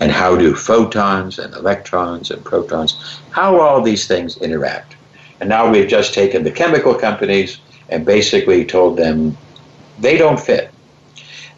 And 0.00 0.10
how 0.10 0.36
do 0.36 0.54
photons 0.54 1.38
and 1.38 1.54
electrons 1.54 2.30
and 2.30 2.44
protons, 2.44 3.20
how 3.30 3.60
all 3.60 3.82
these 3.82 4.06
things 4.06 4.36
interact. 4.38 4.96
And 5.40 5.48
now 5.48 5.70
we've 5.70 5.88
just 5.88 6.14
taken 6.14 6.44
the 6.44 6.50
chemical 6.50 6.94
companies 6.94 7.58
and 7.88 8.04
basically 8.04 8.64
told 8.64 8.96
them 8.96 9.36
they 9.98 10.16
don't 10.16 10.38
fit. 10.38 10.70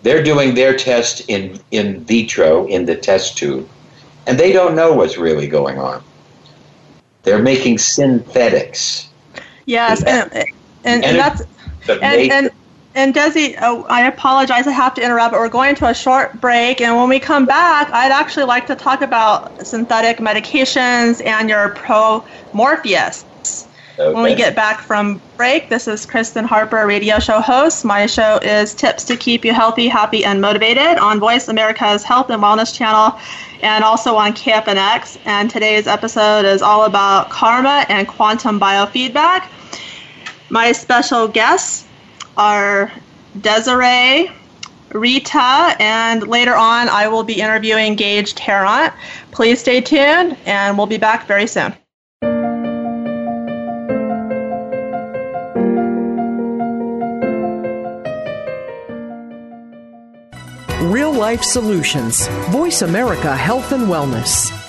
They're 0.03 0.23
doing 0.23 0.55
their 0.55 0.77
test 0.77 1.23
in, 1.29 1.61
in 1.71 2.05
vitro 2.05 2.67
in 2.67 2.87
the 2.87 2.97
test 2.97 3.39
tube, 3.39 3.69
and 4.27 4.39
they 4.39 4.53
don't 4.53 4.75
know 4.75 4.93
what's 4.93 5.17
really 5.17 5.47
going 5.47 5.79
on. 5.79 6.03
They're 7.23 7.43
making 7.43 7.79
synthetics. 7.79 9.09
Yes, 9.67 10.03
and, 10.03 10.33
and, 10.33 10.49
and, 10.85 11.05
and 11.05 11.19
that's 11.19 11.43
and, 11.89 12.33
and, 12.33 12.51
and 12.95 13.15
Desi, 13.15 13.57
oh, 13.63 13.85
I 13.89 14.07
apologize. 14.07 14.67
I 14.67 14.73
have 14.73 14.95
to 14.95 15.03
interrupt, 15.03 15.33
but 15.33 15.41
we're 15.41 15.49
going 15.49 15.75
to 15.77 15.89
a 15.89 15.95
short 15.95 16.41
break. 16.41 16.81
And 16.81 16.97
when 16.97 17.09
we 17.09 17.19
come 17.19 17.47
back, 17.47 17.91
I'd 17.91 18.13
actually 18.13 18.45
like 18.45 18.67
to 18.67 18.75
talk 18.75 19.01
about 19.01 19.67
synthetic 19.67 20.19
medications 20.19 21.25
and 21.25 21.49
your 21.49 21.71
pro 21.71 22.25
Morpheus. 22.53 23.25
Okay. 23.99 24.13
When 24.13 24.23
we 24.23 24.35
get 24.35 24.55
back 24.55 24.81
from 24.81 25.21
break, 25.37 25.69
this 25.69 25.87
is 25.87 26.07
Kristen 26.07 26.45
Harper, 26.45 26.87
radio 26.87 27.19
show 27.19 27.41
host. 27.41 27.85
My 27.85 28.07
show 28.07 28.39
is 28.43 28.75
Tips 28.75 29.05
to 29.05 29.17
Keep 29.17 29.45
You 29.45 29.53
Healthy, 29.53 29.89
Happy, 29.89 30.25
and 30.25 30.41
Motivated 30.41 30.99
on 30.99 31.21
Voice 31.21 31.49
America's 31.49 32.03
Health 32.03 32.31
and 32.31 32.43
Wellness 32.43 32.75
channel 32.75 33.19
and 33.63 33.85
also 33.85 34.17
on 34.17 34.33
KFNX. 34.33 35.19
And 35.27 35.51
today's 35.51 35.87
episode 35.87 36.47
is 36.47 36.63
all 36.63 36.85
about 36.85 37.31
karma 37.31 37.85
and 37.89 38.09
quantum 38.09 38.59
biofeedback. 38.59 39.47
My 40.49 40.73
special 40.73 41.29
guests 41.29 41.87
are 42.37 42.93
Desiree, 43.41 44.31
Rita, 44.93 45.77
and 45.79 46.27
later 46.29 46.55
on 46.55 46.89
I 46.89 47.09
will 47.09 47.25
be 47.25 47.41
interviewing 47.41 47.97
Gage 47.97 48.35
Tarrant. 48.35 48.93
Please 49.31 49.61
stay 49.61 49.81
tuned, 49.81 50.37
and 50.45 50.77
we'll 50.77 50.87
be 50.87 50.99
back 50.99 51.27
very 51.27 51.47
soon. 51.47 51.75
Real 60.91 61.13
Life 61.13 61.43
Solutions. 61.43 62.27
Voice 62.51 62.83
America 62.83 63.35
Health 63.35 63.73
and 63.73 63.85
Wellness. 63.85 64.62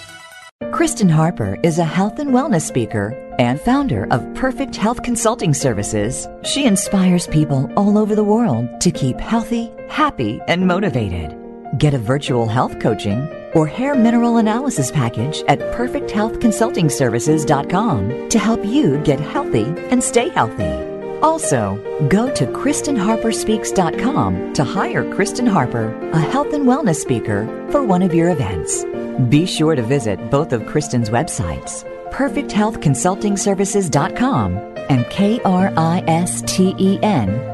Kristen 0.73 1.07
Harper 1.07 1.57
is 1.61 1.77
a 1.77 1.85
health 1.85 2.17
and 2.17 2.31
wellness 2.31 2.63
speaker 2.63 3.13
and 3.37 3.61
founder 3.61 4.07
of 4.09 4.33
Perfect 4.33 4.75
Health 4.75 5.03
Consulting 5.03 5.53
Services. 5.53 6.27
She 6.43 6.65
inspires 6.65 7.27
people 7.27 7.71
all 7.77 7.95
over 7.95 8.15
the 8.15 8.23
world 8.23 8.81
to 8.81 8.89
keep 8.89 9.19
healthy, 9.19 9.71
happy, 9.87 10.41
and 10.47 10.65
motivated. 10.65 11.37
Get 11.77 11.93
a 11.93 11.99
virtual 11.99 12.47
health 12.47 12.79
coaching 12.79 13.27
or 13.53 13.67
hair 13.67 13.93
mineral 13.93 14.37
analysis 14.37 14.89
package 14.89 15.43
at 15.47 15.59
perfecthealthconsultingservices.com 15.59 18.29
to 18.29 18.39
help 18.39 18.65
you 18.65 18.97
get 19.03 19.19
healthy 19.19 19.65
and 19.91 20.03
stay 20.03 20.29
healthy. 20.29 20.92
Also, 21.23 22.07
go 22.09 22.31
to 22.35 22.45
KristenHarperSpeaks.com 22.45 24.53
to 24.53 24.63
hire 24.63 25.11
Kristen 25.13 25.47
Harper, 25.47 25.91
a 26.11 26.19
health 26.19 26.53
and 26.53 26.65
wellness 26.65 26.97
speaker, 26.97 27.47
for 27.71 27.81
one 27.81 28.03
of 28.03 28.13
your 28.13 28.29
events. 28.29 28.85
Be 29.29 29.45
sure 29.45 29.73
to 29.73 29.81
visit 29.81 30.29
both 30.29 30.51
of 30.51 30.65
Kristen's 30.65 31.09
websites, 31.09 31.85
PerfectHealthConsultingServices.com 32.11 34.57
and 34.89 35.09
K-R-I-S-T-E-N 35.09 35.69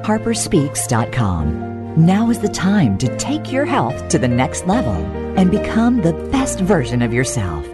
HarperSpeaks.com. 0.03 2.05
Now 2.05 2.29
is 2.29 2.39
the 2.39 2.49
time 2.49 2.97
to 2.97 3.17
take 3.17 3.51
your 3.51 3.65
health 3.65 4.07
to 4.09 4.17
the 4.17 4.27
next 4.27 4.65
level 4.65 4.95
and 5.37 5.51
become 5.51 6.01
the 6.01 6.13
best 6.31 6.59
version 6.59 7.03
of 7.03 7.13
yourself. 7.13 7.67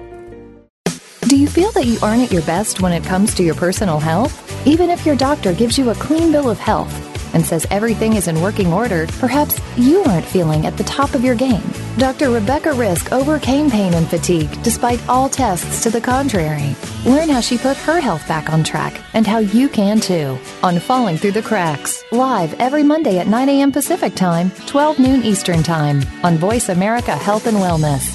Do 1.28 1.38
you 1.38 1.48
feel 1.48 1.72
that 1.72 1.88
you 1.88 1.98
aren't 2.04 2.22
at 2.22 2.32
your 2.32 2.44
best 2.44 2.82
when 2.82 2.94
it 2.94 3.04
comes 3.04 3.34
to 3.34 3.44
your 3.44 3.56
personal 3.56 4.00
health? 4.00 4.68
Even 4.68 4.92
if 4.92 5.08
your 5.08 5.16
doctor 5.16 5.54
gives 5.54 5.76
you 5.76 5.90
a 5.90 5.96
clean 5.96 6.32
bill 6.32 6.52
of 6.52 6.60
health 6.60 6.94
and 7.34 7.44
says 7.44 7.66
everything 7.72 8.14
is 8.14 8.28
in 8.28 8.40
working 8.42 8.72
order, 8.72 9.08
perhaps 9.18 9.60
you 9.76 10.04
aren't 10.04 10.26
feeling 10.26 10.68
at 10.68 10.78
the 10.78 10.84
top 10.84 11.16
of 11.16 11.24
your 11.24 11.34
game. 11.34 11.64
Dr. 11.98 12.30
Rebecca 12.30 12.74
Risk 12.74 13.12
overcame 13.12 13.72
pain 13.72 13.96
and 13.96 14.08
fatigue 14.08 14.52
despite 14.62 15.06
all 15.10 15.28
tests 15.28 15.82
to 15.82 15.90
the 15.90 16.00
contrary. 16.00 16.76
Learn 17.06 17.30
how 17.30 17.42
she 17.42 17.58
put 17.58 17.76
her 17.78 18.00
health 18.00 18.28
back 18.28 18.54
on 18.54 18.64
track 18.64 19.02
and 19.16 19.26
how 19.26 19.40
you 19.40 19.68
can 19.68 20.00
too 20.00 20.38
on 20.62 20.80
Falling 20.80 21.18
Through 21.18 21.32
the 21.32 21.42
Cracks, 21.42 22.04
live 22.12 22.54
every 22.62 22.84
Monday 22.84 23.18
at 23.18 23.26
9 23.28 23.50
a.m. 23.50 23.72
Pacific 23.72 24.14
Time, 24.14 24.52
12 24.68 25.00
noon 25.00 25.24
Eastern 25.24 25.64
Time 25.64 26.04
on 26.24 26.38
Voice 26.38 26.70
America 26.70 27.16
Health 27.18 27.48
and 27.48 27.58
Wellness. 27.58 28.15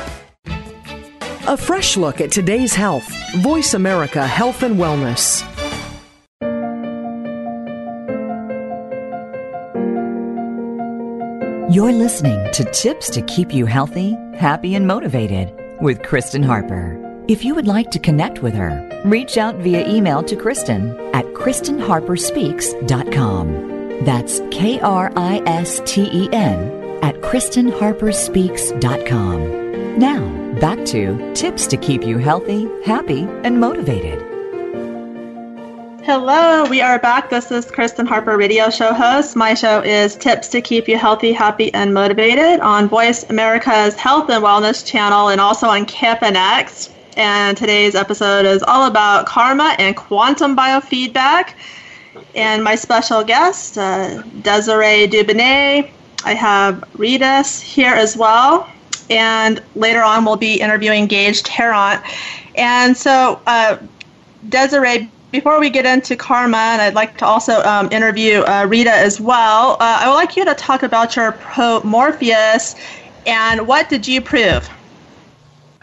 A 1.51 1.57
fresh 1.57 1.97
look 1.97 2.21
at 2.21 2.31
today's 2.31 2.73
health. 2.73 3.05
Voice 3.39 3.73
America 3.73 4.25
Health 4.25 4.63
and 4.63 4.77
Wellness. 4.77 5.43
You're 11.69 11.91
listening 11.91 12.49
to 12.53 12.63
Tips 12.71 13.09
to 13.09 13.21
Keep 13.23 13.53
You 13.53 13.65
Healthy, 13.65 14.17
Happy, 14.37 14.75
and 14.75 14.87
Motivated 14.87 15.51
with 15.81 16.03
Kristen 16.03 16.41
Harper. 16.41 16.97
If 17.27 17.43
you 17.43 17.53
would 17.53 17.67
like 17.67 17.91
to 17.91 17.99
connect 17.99 18.41
with 18.41 18.53
her, 18.53 18.89
reach 19.03 19.37
out 19.37 19.55
via 19.55 19.85
email 19.85 20.23
to 20.23 20.37
Kristen 20.37 20.91
at 21.13 21.25
KristenHarperSpeaks.com. 21.33 24.05
That's 24.05 24.41
K 24.51 24.79
R 24.79 25.11
I 25.17 25.43
S 25.45 25.81
T 25.83 26.09
E 26.13 26.29
N 26.31 26.71
at 27.03 27.15
KristenHarperSpeaks.com. 27.15 29.99
Now, 29.99 30.40
Back 30.61 30.85
to 30.85 31.33
tips 31.33 31.65
to 31.65 31.75
keep 31.75 32.03
you 32.03 32.19
healthy, 32.19 32.69
happy, 32.85 33.27
and 33.43 33.59
motivated. 33.59 34.21
Hello, 36.03 36.65
we 36.69 36.81
are 36.81 36.99
back. 36.99 37.31
This 37.31 37.51
is 37.51 37.65
Kristen 37.71 38.05
Harper, 38.05 38.37
radio 38.37 38.69
show 38.69 38.93
host. 38.93 39.35
My 39.35 39.55
show 39.55 39.81
is 39.81 40.15
Tips 40.15 40.49
to 40.49 40.61
Keep 40.61 40.87
You 40.87 40.99
Healthy, 40.99 41.31
Happy, 41.31 41.73
and 41.73 41.95
Motivated 41.95 42.59
on 42.59 42.87
Voice 42.87 43.27
America's 43.31 43.95
Health 43.95 44.29
and 44.29 44.43
Wellness 44.43 44.85
channel 44.85 45.29
and 45.29 45.41
also 45.41 45.65
on 45.65 45.87
KFNX. 45.87 46.91
And 47.17 47.57
today's 47.57 47.95
episode 47.95 48.45
is 48.45 48.61
all 48.61 48.85
about 48.85 49.25
karma 49.25 49.75
and 49.79 49.95
quantum 49.95 50.55
biofeedback. 50.55 51.53
and 52.35 52.63
my 52.63 52.75
special 52.75 53.23
guest, 53.23 53.79
uh, 53.79 54.21
Desiree 54.43 55.07
Dubounet. 55.07 55.89
I 56.23 56.35
have 56.35 56.83
Ritas 56.97 57.59
here 57.59 57.95
as 57.95 58.15
well. 58.15 58.69
And 59.11 59.61
later 59.75 60.01
on, 60.01 60.25
we'll 60.25 60.37
be 60.37 60.59
interviewing 60.59 61.05
Gage 61.05 61.43
Tarrant. 61.43 62.01
And 62.55 62.95
so, 62.95 63.39
uh, 63.45 63.77
Desiree, 64.49 65.11
before 65.31 65.59
we 65.59 65.69
get 65.69 65.85
into 65.85 66.15
karma, 66.15 66.57
and 66.57 66.81
I'd 66.81 66.93
like 66.93 67.17
to 67.17 67.25
also 67.25 67.61
um, 67.63 67.91
interview 67.91 68.41
uh, 68.41 68.65
Rita 68.67 68.91
as 68.91 69.21
well, 69.21 69.73
uh, 69.73 69.99
I 70.01 70.07
would 70.07 70.15
like 70.15 70.35
you 70.35 70.45
to 70.45 70.55
talk 70.55 70.83
about 70.83 71.15
your 71.15 71.33
Promorpheus 71.33 72.75
and 73.25 73.67
what 73.67 73.89
did 73.89 74.07
you 74.07 74.21
prove? 74.21 74.69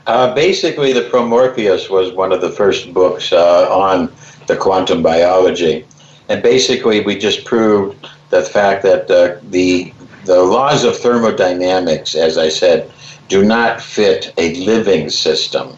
Uh, 0.07 0.35
basically, 0.35 0.93
the 0.93 1.03
Promorpheus 1.03 1.91
was 1.91 2.13
one 2.13 2.33
of 2.33 2.41
the 2.41 2.51
first 2.51 2.93
books 2.93 3.33
uh, 3.33 3.69
on 3.71 4.13
the 4.47 4.57
quantum 4.57 5.03
biology. 5.03 5.87
And 6.29 6.43
basically, 6.43 7.01
we 7.01 7.17
just 7.17 7.45
proved 7.45 8.09
the 8.31 8.43
fact 8.43 8.83
that 8.83 9.11
uh, 9.11 9.39
the, 9.51 9.93
the 10.25 10.43
laws 10.43 10.85
of 10.85 10.97
thermodynamics, 10.99 12.15
as 12.15 12.39
I 12.39 12.49
said, 12.49 12.91
do 13.29 13.45
not 13.45 13.81
fit 13.81 14.33
a 14.37 14.55
living 14.55 15.11
system. 15.11 15.77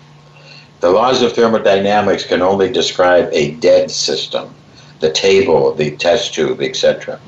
The 0.80 0.90
laws 0.90 1.22
of 1.22 1.32
thermodynamics 1.32 2.24
can 2.24 2.40
only 2.40 2.72
describe 2.72 3.28
a 3.32 3.52
dead 3.52 3.90
system, 3.90 4.54
the 5.00 5.12
table, 5.12 5.74
the 5.74 5.96
test 5.96 6.32
tube, 6.32 6.62
etc. 6.62 7.20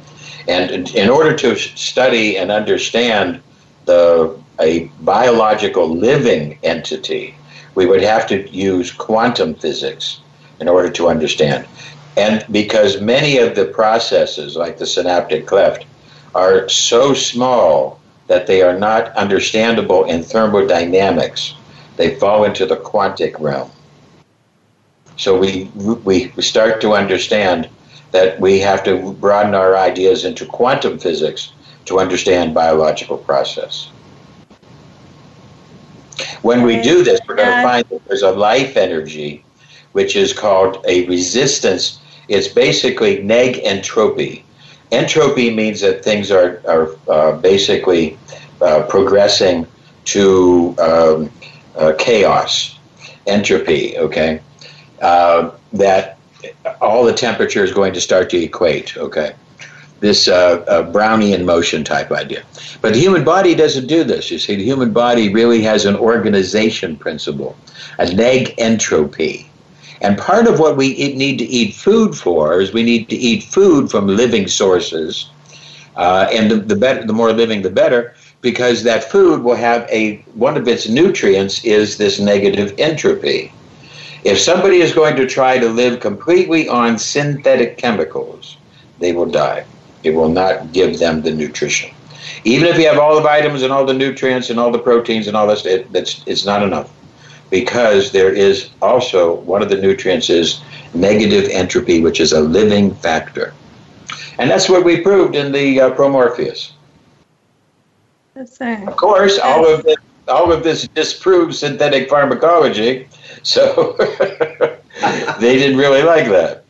And 0.49 0.91
in 0.95 1.11
order 1.11 1.37
to 1.37 1.57
study 1.57 2.39
and 2.39 2.51
understand 2.51 3.43
the, 3.85 4.39
a 4.61 4.85
biological 5.01 5.89
living 5.89 6.59
entity, 6.63 7.35
we 7.75 7.87
would 7.87 8.03
have 8.03 8.27
to 8.29 8.49
use 8.51 8.91
quantum 8.91 9.55
physics 9.55 10.21
in 10.61 10.69
order 10.69 10.91
to 10.91 11.09
understand. 11.09 11.67
And 12.17 12.45
because 12.51 13.01
many 13.01 13.39
of 13.39 13.55
the 13.55 13.65
processes, 13.65 14.57
like 14.57 14.79
the 14.79 14.87
synaptic 14.87 15.47
cleft, 15.47 15.87
are 16.35 16.69
so 16.69 17.15
small 17.15 18.01
that 18.27 18.47
they 18.47 18.63
are 18.63 18.79
not 18.79 19.09
understandable 19.17 20.05
in 20.05 20.23
thermodynamics, 20.23 21.55
they 21.97 22.15
fall 22.17 22.45
into 22.45 22.67
the 22.67 22.77
quantic 22.77 23.39
realm. 23.41 23.71
So 25.17 25.39
we, 25.39 25.65
we 26.05 26.31
start 26.43 26.81
to 26.81 26.95
understand 26.95 27.69
that 28.13 28.39
we 28.41 28.59
have 28.61 28.85
to 28.85 29.13
broaden 29.15 29.55
our 29.55 29.77
ideas 29.77 30.25
into 30.25 30.47
quantum 30.47 30.99
physics 30.99 31.53
to 31.87 31.99
understand 31.99 32.55
biological 32.55 33.19
process. 33.19 33.91
When 36.43 36.63
we 36.63 36.81
do 36.81 37.03
this, 37.03 37.21
we're 37.27 37.37
going 37.37 37.49
to 37.49 37.57
uh, 37.57 37.63
find 37.63 37.85
that 37.91 38.05
there's 38.07 38.23
a 38.23 38.31
life 38.31 38.77
energy 38.77 39.45
which 39.93 40.17
is 40.17 40.33
called 40.33 40.85
a 40.87 41.07
resistance. 41.07 42.01
It's 42.29 42.49
basically 42.49 43.23
neg 43.23 43.61
entropy. 43.63 44.45
Entropy 44.93 45.53
means 45.55 45.81
that 45.81 46.05
things 46.05 46.31
are, 46.31 46.61
are 46.69 46.97
uh, 47.09 47.33
basically 47.39 48.19
uh, 48.61 48.83
progressing 48.89 49.67
to 50.05 50.75
um, 50.79 51.31
uh, 51.77 51.95
chaos, 51.99 52.79
entropy, 53.27 53.97
okay? 53.97 54.41
Uh, 55.01 55.51
that 55.73 56.19
all 56.81 57.05
the 57.05 57.13
temperature 57.13 57.65
is 57.65 57.73
going 57.73 57.95
to 57.95 58.01
start 58.01 58.29
to 58.31 58.37
equate, 58.37 58.97
okay? 58.99 59.35
This 60.01 60.29
uh, 60.29 60.65
uh, 60.69 60.93
Brownian 60.93 61.45
motion 61.45 61.85
type 61.85 62.11
idea. 62.11 62.43
But 62.83 62.93
the 62.93 63.01
human 63.01 63.25
body 63.25 63.55
doesn't 63.55 63.87
do 63.87 64.05
this. 64.05 64.31
You 64.31 64.39
see, 64.39 64.57
the 64.57 64.65
human 64.65 64.93
body 64.93 65.33
really 65.33 65.63
has 65.63 65.87
an 65.87 65.97
organization 65.97 66.97
principle, 66.97 67.57
a 67.99 68.13
neg 68.13 68.55
entropy. 68.59 69.49
And 70.03 70.19
part 70.19 70.49
of 70.49 70.59
what 70.59 70.77
we 70.77 71.15
need 71.15 71.39
to 71.39 71.45
eat 71.45 71.75
food 71.75 72.17
for 72.17 72.61
is 72.61 72.73
we 72.73 72.83
need 72.83 73.09
to 73.09 73.17
eat 73.17 73.45
food 73.45 73.89
from 73.89 74.09
living 74.09 74.49
sources. 74.49 75.31
Uh, 75.95 76.29
and 76.33 76.51
the, 76.51 76.57
the 76.57 76.75
better, 76.75 77.07
the 77.07 77.13
more 77.13 77.33
living, 77.33 77.63
the 77.63 77.71
better, 77.71 78.15
because 78.41 78.83
that 78.83 79.05
food 79.05 79.45
will 79.45 79.55
have 79.55 79.89
a 79.91 80.17
one 80.35 80.57
of 80.57 80.67
its 80.67 80.89
nutrients 80.89 81.65
is 81.65 81.99
this 81.99 82.19
negative 82.19 82.75
entropy. 82.79 83.53
If 84.25 84.41
somebody 84.41 84.79
is 84.79 84.93
going 84.93 85.15
to 85.17 85.27
try 85.27 85.59
to 85.59 85.69
live 85.69 86.01
completely 86.01 86.69
on 86.69 86.99
synthetic 86.99 87.79
chemicals, 87.79 88.57
they 88.99 89.13
will 89.13 89.31
die. 89.31 89.65
It 90.03 90.15
will 90.15 90.31
not 90.31 90.73
give 90.73 90.99
them 90.99 91.23
the 91.23 91.31
nutrition. 91.31 91.95
Even 92.45 92.67
if 92.67 92.77
you 92.77 92.89
have 92.89 92.99
all 92.99 93.15
the 93.15 93.21
vitamins 93.21 93.63
and 93.63 93.73
all 93.73 93.85
the 93.85 93.95
nutrients 93.95 94.51
and 94.51 94.59
all 94.59 94.73
the 94.73 94.79
proteins 94.79 95.29
and 95.29 95.37
all 95.37 95.47
this, 95.47 95.65
it, 95.65 95.93
that's, 95.93 96.25
it's 96.27 96.45
not 96.45 96.63
enough 96.63 96.91
because 97.53 98.13
there 98.13 98.33
is 98.33 98.71
also 98.81 99.35
one 99.43 99.63
of 99.63 99.69
the 99.69 99.77
nutrients 99.77 100.31
is 100.31 100.63
negative 100.95 101.51
entropy, 101.51 102.01
which 102.01 102.19
is 102.19 102.33
a 102.33 102.41
living 102.41 102.95
factor. 102.95 103.53
And 104.39 104.51
that's 104.51 104.71
what 104.71 104.85
we 104.85 105.03
proved 105.03 105.37
in 105.37 105.53
the 105.53 105.83
uh, 105.83 105.91
Promorpheus. 105.91 106.73
Of 108.35 108.97
course, 108.97 109.39
all 109.39 109.71
of 109.71 109.85
this, 109.85 109.97
all 110.27 110.51
of 110.51 110.65
this 110.65 110.89
disproves 110.89 111.59
synthetic 111.59 112.09
pharmacology, 112.09 113.07
so 113.43 113.97
they 115.39 115.59
didn't 115.59 115.77
really 115.77 116.03
like 116.03 116.29
that. 116.31 116.65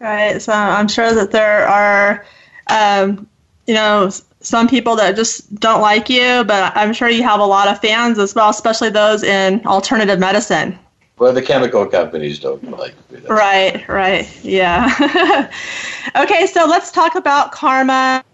Right. 0.00 0.42
So 0.42 0.52
I'm 0.52 0.88
sure 0.88 1.14
that 1.14 1.30
there 1.30 1.68
are, 1.68 2.26
um, 2.66 3.28
you 3.68 3.74
know, 3.74 4.10
some 4.40 4.68
people 4.68 4.96
that 4.96 5.16
just 5.16 5.54
don't 5.56 5.80
like 5.80 6.08
you, 6.08 6.44
but 6.44 6.72
I'm 6.76 6.92
sure 6.92 7.08
you 7.08 7.22
have 7.22 7.40
a 7.40 7.46
lot 7.46 7.68
of 7.68 7.80
fans 7.80 8.18
as 8.18 8.34
well, 8.34 8.50
especially 8.50 8.90
those 8.90 9.22
in 9.22 9.64
alternative 9.66 10.18
medicine. 10.18 10.78
Well, 11.18 11.34
the 11.34 11.42
chemical 11.42 11.84
companies 11.86 12.38
don't 12.38 12.62
like 12.70 12.94
me. 13.10 13.20
Right, 13.28 13.86
right, 13.88 14.26
yeah. 14.42 15.50
okay, 16.16 16.46
so 16.46 16.64
let's 16.64 16.90
talk 16.90 17.14
about 17.14 17.52
karma 17.52 18.24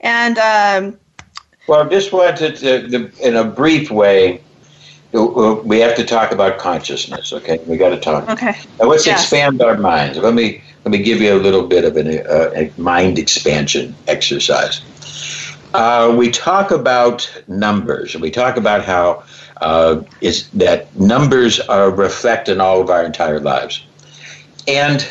and. 0.00 0.38
Um, 0.38 0.98
well, 1.68 1.84
I 1.84 1.88
just 1.88 2.12
wanted 2.12 2.56
to, 2.56 3.10
in 3.20 3.36
a 3.36 3.44
brief 3.44 3.90
way, 3.90 4.40
we 5.12 5.78
have 5.78 5.94
to 5.96 6.04
talk 6.04 6.32
about 6.32 6.58
consciousness. 6.58 7.32
Okay, 7.32 7.58
we 7.66 7.76
got 7.76 7.90
to 7.90 8.00
talk. 8.00 8.28
Okay. 8.28 8.58
Now 8.80 8.86
let's 8.86 9.06
expand 9.06 9.62
our 9.62 9.76
minds. 9.76 10.18
Let 10.18 10.34
me 10.34 10.62
let 10.84 10.92
me 10.92 10.98
give 10.98 11.20
you 11.20 11.34
a 11.34 11.40
little 11.40 11.66
bit 11.66 11.84
of 11.84 11.96
an, 11.96 12.26
uh, 12.26 12.50
a 12.54 12.72
mind 12.80 13.18
expansion 13.18 13.94
exercise. 14.06 14.80
Uh, 15.74 16.14
we 16.16 16.30
talk 16.30 16.70
about 16.70 17.42
numbers, 17.46 18.16
we 18.16 18.30
talk 18.30 18.56
about 18.56 18.84
how 18.84 19.22
uh, 19.60 20.02
is 20.20 20.48
that 20.50 20.94
numbers 20.96 21.60
are 21.60 21.90
reflect 21.90 22.48
in 22.48 22.60
all 22.60 22.80
of 22.80 22.88
our 22.88 23.04
entire 23.04 23.38
lives, 23.38 23.84
and 24.66 25.06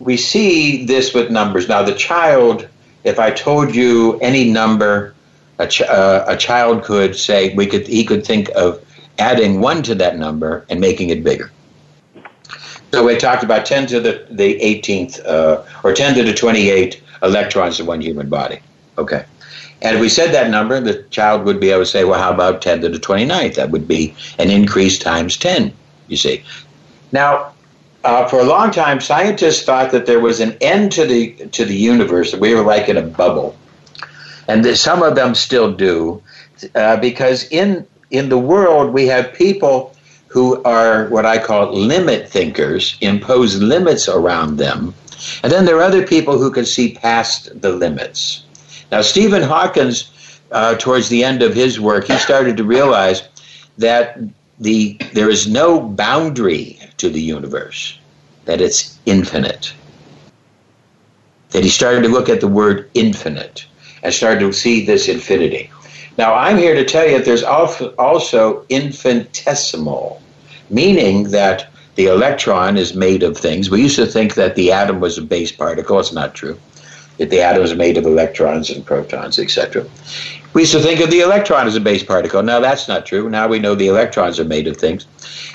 we 0.00 0.16
see 0.16 0.84
this 0.84 1.14
with 1.14 1.30
numbers. 1.30 1.68
Now, 1.68 1.82
the 1.82 1.94
child, 1.94 2.68
if 3.04 3.18
I 3.18 3.30
told 3.30 3.74
you 3.74 4.18
any 4.20 4.50
number, 4.50 5.14
a, 5.58 5.66
ch- 5.68 5.82
uh, 5.82 6.24
a 6.26 6.36
child 6.36 6.82
could 6.82 7.14
say 7.14 7.54
we 7.54 7.66
could 7.66 7.86
he 7.86 8.04
could 8.04 8.26
think 8.26 8.48
of 8.56 8.84
adding 9.18 9.60
one 9.60 9.82
to 9.84 9.94
that 9.96 10.16
number 10.16 10.64
and 10.68 10.80
making 10.80 11.10
it 11.10 11.22
bigger. 11.22 11.50
So 12.92 13.04
we 13.04 13.16
talked 13.16 13.42
about 13.42 13.66
10 13.66 13.86
to 13.88 14.00
the, 14.00 14.26
the 14.30 14.58
18th, 14.60 15.24
uh, 15.26 15.62
or 15.84 15.92
10 15.92 16.14
to 16.14 16.22
the 16.22 16.32
28 16.32 17.02
electrons 17.22 17.78
in 17.80 17.86
one 17.86 18.00
human 18.00 18.28
body. 18.30 18.60
Okay. 18.96 19.24
And 19.80 19.96
if 19.96 20.00
we 20.00 20.08
said 20.08 20.32
that 20.34 20.50
number, 20.50 20.80
the 20.80 21.02
child 21.04 21.44
would 21.44 21.60
be 21.60 21.70
able 21.70 21.82
to 21.82 21.86
say, 21.86 22.04
well, 22.04 22.20
how 22.20 22.32
about 22.32 22.62
10 22.62 22.80
to 22.80 22.88
the 22.88 22.98
29th? 22.98 23.54
That 23.54 23.70
would 23.70 23.86
be 23.86 24.14
an 24.38 24.50
increase 24.50 24.98
times 24.98 25.36
10, 25.36 25.72
you 26.08 26.16
see. 26.16 26.42
Now, 27.12 27.52
uh, 28.04 28.26
for 28.26 28.40
a 28.40 28.44
long 28.44 28.70
time, 28.70 29.00
scientists 29.00 29.62
thought 29.62 29.92
that 29.92 30.06
there 30.06 30.20
was 30.20 30.40
an 30.40 30.56
end 30.60 30.92
to 30.92 31.06
the, 31.06 31.32
to 31.52 31.64
the 31.64 31.76
universe, 31.76 32.32
that 32.32 32.40
we 32.40 32.54
were 32.54 32.62
like 32.62 32.88
in 32.88 32.96
a 32.96 33.02
bubble. 33.02 33.56
And 34.48 34.64
that 34.64 34.76
some 34.76 35.02
of 35.02 35.14
them 35.14 35.34
still 35.34 35.72
do, 35.72 36.22
uh, 36.74 36.96
because 36.96 37.44
in, 37.50 37.86
in 38.10 38.30
the 38.30 38.38
world, 38.38 38.92
we 38.92 39.06
have 39.06 39.32
people 39.34 39.94
who 40.26 40.62
are 40.62 41.08
what 41.08 41.24
I 41.24 41.38
call 41.38 41.72
limit 41.72 42.28
thinkers, 42.28 42.96
impose 43.00 43.60
limits 43.60 44.08
around 44.08 44.56
them. 44.56 44.94
And 45.42 45.52
then 45.52 45.64
there 45.64 45.76
are 45.76 45.82
other 45.82 46.06
people 46.06 46.38
who 46.38 46.50
can 46.50 46.64
see 46.64 46.94
past 46.94 47.60
the 47.60 47.72
limits. 47.72 48.44
Now, 48.90 49.02
Stephen 49.02 49.42
Hawkins, 49.42 50.10
uh, 50.50 50.76
towards 50.76 51.08
the 51.08 51.24
end 51.24 51.42
of 51.42 51.54
his 51.54 51.78
work, 51.78 52.06
he 52.06 52.16
started 52.16 52.56
to 52.56 52.64
realize 52.64 53.22
that 53.76 54.18
the 54.58 54.96
there 55.12 55.30
is 55.30 55.46
no 55.46 55.80
boundary 55.80 56.78
to 56.96 57.10
the 57.10 57.20
universe, 57.20 57.98
that 58.46 58.60
it's 58.60 58.98
infinite. 59.06 59.72
That 61.50 61.64
he 61.64 61.70
started 61.70 62.02
to 62.02 62.08
look 62.08 62.28
at 62.28 62.40
the 62.40 62.48
word 62.48 62.90
infinite 62.94 63.66
and 64.02 64.12
started 64.12 64.40
to 64.40 64.52
see 64.52 64.84
this 64.84 65.08
infinity. 65.08 65.70
Now, 66.16 66.34
I'm 66.34 66.56
here 66.56 66.74
to 66.74 66.84
tell 66.84 67.06
you 67.06 67.18
that 67.18 67.24
there's 67.24 67.44
also 67.44 68.66
infinitesimal, 68.68 70.20
meaning 70.68 71.30
that 71.30 71.68
the 71.94 72.06
electron 72.06 72.76
is 72.76 72.94
made 72.94 73.22
of 73.22 73.36
things. 73.36 73.70
We 73.70 73.82
used 73.82 73.96
to 73.96 74.06
think 74.06 74.34
that 74.34 74.56
the 74.56 74.72
atom 74.72 75.00
was 75.00 75.18
a 75.18 75.22
base 75.22 75.52
particle. 75.52 76.00
It's 76.00 76.12
not 76.12 76.34
true 76.34 76.58
that 77.18 77.30
the 77.30 77.40
atom 77.40 77.62
is 77.62 77.74
made 77.74 77.96
of 77.96 78.04
electrons 78.04 78.70
and 78.70 78.84
protons, 78.84 79.38
etc. 79.38 79.84
We 80.54 80.62
used 80.62 80.72
to 80.72 80.80
think 80.80 81.00
of 81.00 81.10
the 81.10 81.20
electron 81.20 81.66
as 81.66 81.76
a 81.76 81.80
base 81.80 82.02
particle. 82.02 82.42
Now 82.42 82.60
that's 82.60 82.88
not 82.88 83.04
true. 83.04 83.28
Now 83.28 83.48
we 83.48 83.58
know 83.58 83.74
the 83.74 83.88
electrons 83.88 84.40
are 84.40 84.44
made 84.44 84.66
of 84.66 84.76
things. 84.76 85.06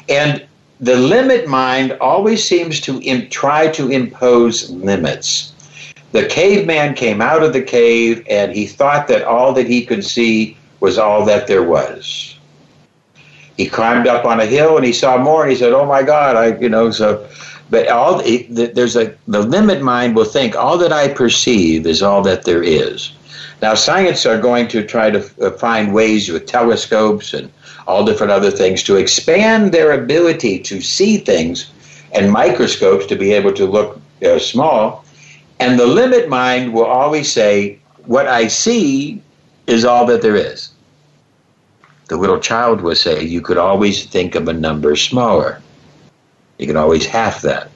And 0.07 0.45
the 0.79 0.97
limit 0.97 1.47
mind 1.47 1.93
always 1.99 2.43
seems 2.43 2.79
to 2.81 3.27
try 3.27 3.69
to 3.69 3.89
impose 3.89 4.69
limits. 4.69 5.53
The 6.11 6.25
caveman 6.27 6.93
came 6.93 7.21
out 7.21 7.41
of 7.41 7.53
the 7.53 7.61
cave 7.61 8.25
and 8.29 8.51
he 8.51 8.67
thought 8.67 9.07
that 9.07 9.23
all 9.23 9.53
that 9.53 9.65
he 9.65 9.85
could 9.85 10.05
see 10.05 10.57
was 10.79 10.97
all 10.97 11.25
that 11.25 11.47
there 11.47 11.63
was. 11.63 12.37
He 13.57 13.67
climbed 13.67 14.07
up 14.07 14.25
on 14.25 14.39
a 14.39 14.45
hill 14.45 14.77
and 14.77 14.85
he 14.85 14.93
saw 14.93 15.17
more 15.17 15.43
and 15.43 15.51
he 15.51 15.57
said, 15.57 15.73
"Oh 15.73 15.85
my 15.85 16.03
God!" 16.03 16.35
I, 16.35 16.57
you 16.57 16.69
know, 16.69 16.91
so. 16.91 17.27
But 17.73 17.87
all 17.87 18.21
there's 18.21 18.95
a 18.95 19.15
the 19.27 19.41
limit 19.41 19.81
mind 19.81 20.15
will 20.15 20.25
think 20.25 20.55
all 20.55 20.77
that 20.77 20.93
I 20.93 21.07
perceive 21.07 21.87
is 21.87 22.03
all 22.03 22.21
that 22.21 22.45
there 22.45 22.61
is. 22.61 23.13
Now, 23.63 23.73
science 23.73 24.27
are 24.27 24.39
going 24.39 24.67
to 24.67 24.85
try 24.85 25.09
to 25.09 25.21
uh, 25.41 25.49
find 25.57 25.91
ways 25.91 26.29
with 26.29 26.45
telescopes 26.45 27.33
and 27.33 27.51
all 27.87 28.05
different 28.05 28.31
other 28.31 28.51
things 28.51 28.83
to 28.83 28.97
expand 28.97 29.71
their 29.71 29.91
ability 29.93 30.59
to 30.59 30.81
see 30.81 31.17
things 31.17 31.71
and 32.11 32.31
microscopes 32.31 33.07
to 33.07 33.15
be 33.15 33.33
able 33.33 33.53
to 33.53 33.65
look 33.65 33.99
uh, 34.23 34.37
small. 34.37 35.03
And 35.59 35.79
the 35.79 35.87
limit 35.87 36.29
mind 36.29 36.75
will 36.75 36.85
always 36.85 37.31
say, 37.31 37.79
What 38.05 38.27
I 38.27 38.49
see 38.49 39.19
is 39.65 39.83
all 39.83 40.05
that 40.05 40.21
there 40.21 40.35
is. 40.35 40.69
The 42.07 42.17
little 42.17 42.39
child 42.39 42.81
will 42.81 42.93
say, 42.93 43.23
You 43.23 43.41
could 43.41 43.57
always 43.57 44.05
think 44.05 44.35
of 44.35 44.47
a 44.47 44.53
number 44.53 44.95
smaller. 44.95 45.59
You 46.57 46.67
can 46.67 46.77
always 46.77 47.05
half 47.05 47.41
that. 47.41 47.69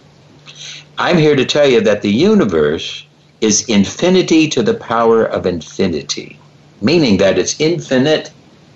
I'm 0.98 1.18
here 1.18 1.36
to 1.36 1.46
tell 1.46 1.68
you 1.68 1.82
that 1.82 2.02
the 2.02 2.12
universe 2.12 3.06
is 3.42 3.68
infinity 3.70 4.48
to 4.50 4.64
the 4.64 4.74
power 4.74 5.24
of 5.24 5.46
infinity, 5.46 6.40
meaning 6.82 7.18
that 7.18 7.38
it's 7.38 7.60
infinite 7.60 8.32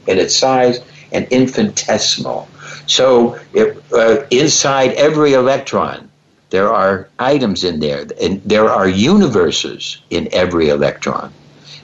in 0.08 0.18
its 0.20 0.36
size 0.36 0.80
and 1.12 1.28
infinitesimal. 1.30 2.48
So 2.86 3.40
it, 3.54 3.84
uh, 3.92 4.26
inside 4.30 4.92
every 4.94 5.34
electron, 5.34 6.10
there 6.52 6.72
are 6.72 7.10
items 7.18 7.64
in 7.64 7.80
there, 7.80 8.06
and 8.22 8.42
there 8.44 8.70
are 8.70 8.88
universes 8.88 10.02
in 10.10 10.28
every 10.32 10.70
electron. 10.70 11.34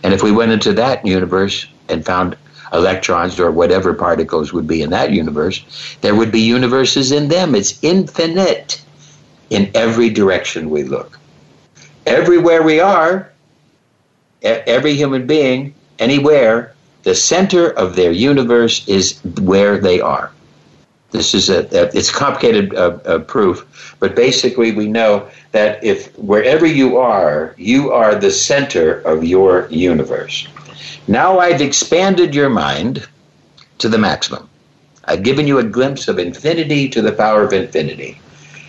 And 0.04 0.14
if 0.14 0.22
we 0.22 0.32
went 0.32 0.52
into 0.52 0.74
that 0.74 1.06
universe 1.06 1.66
and 1.90 2.06
found 2.06 2.38
electrons 2.74 3.40
or 3.40 3.52
whatever 3.52 3.94
particles 3.94 4.54
would 4.54 4.68
be 4.68 4.82
in 4.82 4.90
that 4.92 5.12
universe, 5.12 5.64
there 6.02 6.16
would 6.16 6.32
be 6.32 6.42
universes 6.42 7.12
in 7.12 7.28
them. 7.28 7.56
It's 7.56 7.82
infinite 7.84 8.82
in 9.50 9.72
every 9.74 10.10
direction 10.10 10.70
we 10.70 10.84
look. 10.84 11.20
Everywhere 12.06 12.64
we 12.64 12.80
are, 12.80 13.32
every 14.42 14.94
human 14.94 15.28
being, 15.28 15.74
anywhere, 16.00 16.74
the 17.04 17.16
center 17.16 17.70
of 17.70 17.96
their 17.96 18.12
universe 18.12 18.88
is 18.88 19.20
where 19.40 19.78
they 19.78 20.02
are. 20.02 20.32
This 21.12 21.34
is 21.34 21.50
a, 21.50 21.60
a 21.60 21.98
it's 21.98 22.12
complicated 22.12 22.76
uh, 22.76 23.00
uh, 23.06 23.20
proof, 23.20 23.96
but 24.00 24.16
basically 24.16 24.74
we 24.74 24.88
know 24.88 25.30
that 25.54 25.82
if 25.84 26.14
wherever 26.18 26.66
you 26.66 26.98
are, 26.98 27.56
you 27.58 27.92
are 27.92 28.16
the 28.16 28.32
center 28.32 29.00
of 29.02 29.24
your 29.24 29.68
universe. 29.70 30.48
Now 31.08 31.40
I've 31.40 31.62
expanded 31.62 32.36
your 32.36 32.50
mind 32.50 33.08
to 33.78 33.88
the 33.88 33.98
maximum. 33.98 34.50
I've 35.06 35.24
given 35.24 35.48
you 35.48 35.58
a 35.58 35.64
glimpse 35.64 36.10
of 36.10 36.20
infinity 36.20 36.90
to 36.90 37.02
the 37.02 37.14
power 37.14 37.44
of 37.44 37.54
infinity. 37.54 38.20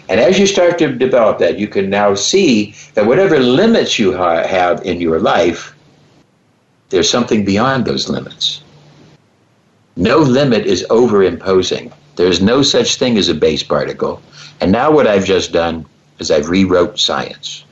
And 0.08 0.20
as 0.20 0.38
you 0.38 0.46
start 0.46 0.78
to 0.78 0.94
develop 0.94 1.38
that, 1.40 1.58
you 1.58 1.66
can 1.66 1.90
now 1.90 2.14
see 2.14 2.74
that 2.94 3.06
whatever 3.06 3.40
limits 3.40 3.98
you 3.98 4.16
ha- 4.16 4.46
have 4.46 4.86
in 4.86 5.00
your 5.00 5.18
life, 5.18 5.74
there's 6.90 7.10
something 7.10 7.44
beyond 7.44 7.84
those 7.84 8.08
limits. 8.08 8.62
No 9.96 10.18
limit 10.18 10.64
is 10.64 10.86
overimposing. 10.88 11.92
There's 12.14 12.40
no 12.40 12.62
such 12.62 12.96
thing 12.96 13.18
as 13.18 13.28
a 13.28 13.34
base 13.34 13.64
particle. 13.64 14.22
And 14.60 14.70
now 14.70 14.92
what 14.92 15.08
I've 15.08 15.24
just 15.24 15.52
done 15.52 15.86
is 16.20 16.30
I've 16.30 16.48
rewrote 16.48 17.00
science. 17.00 17.64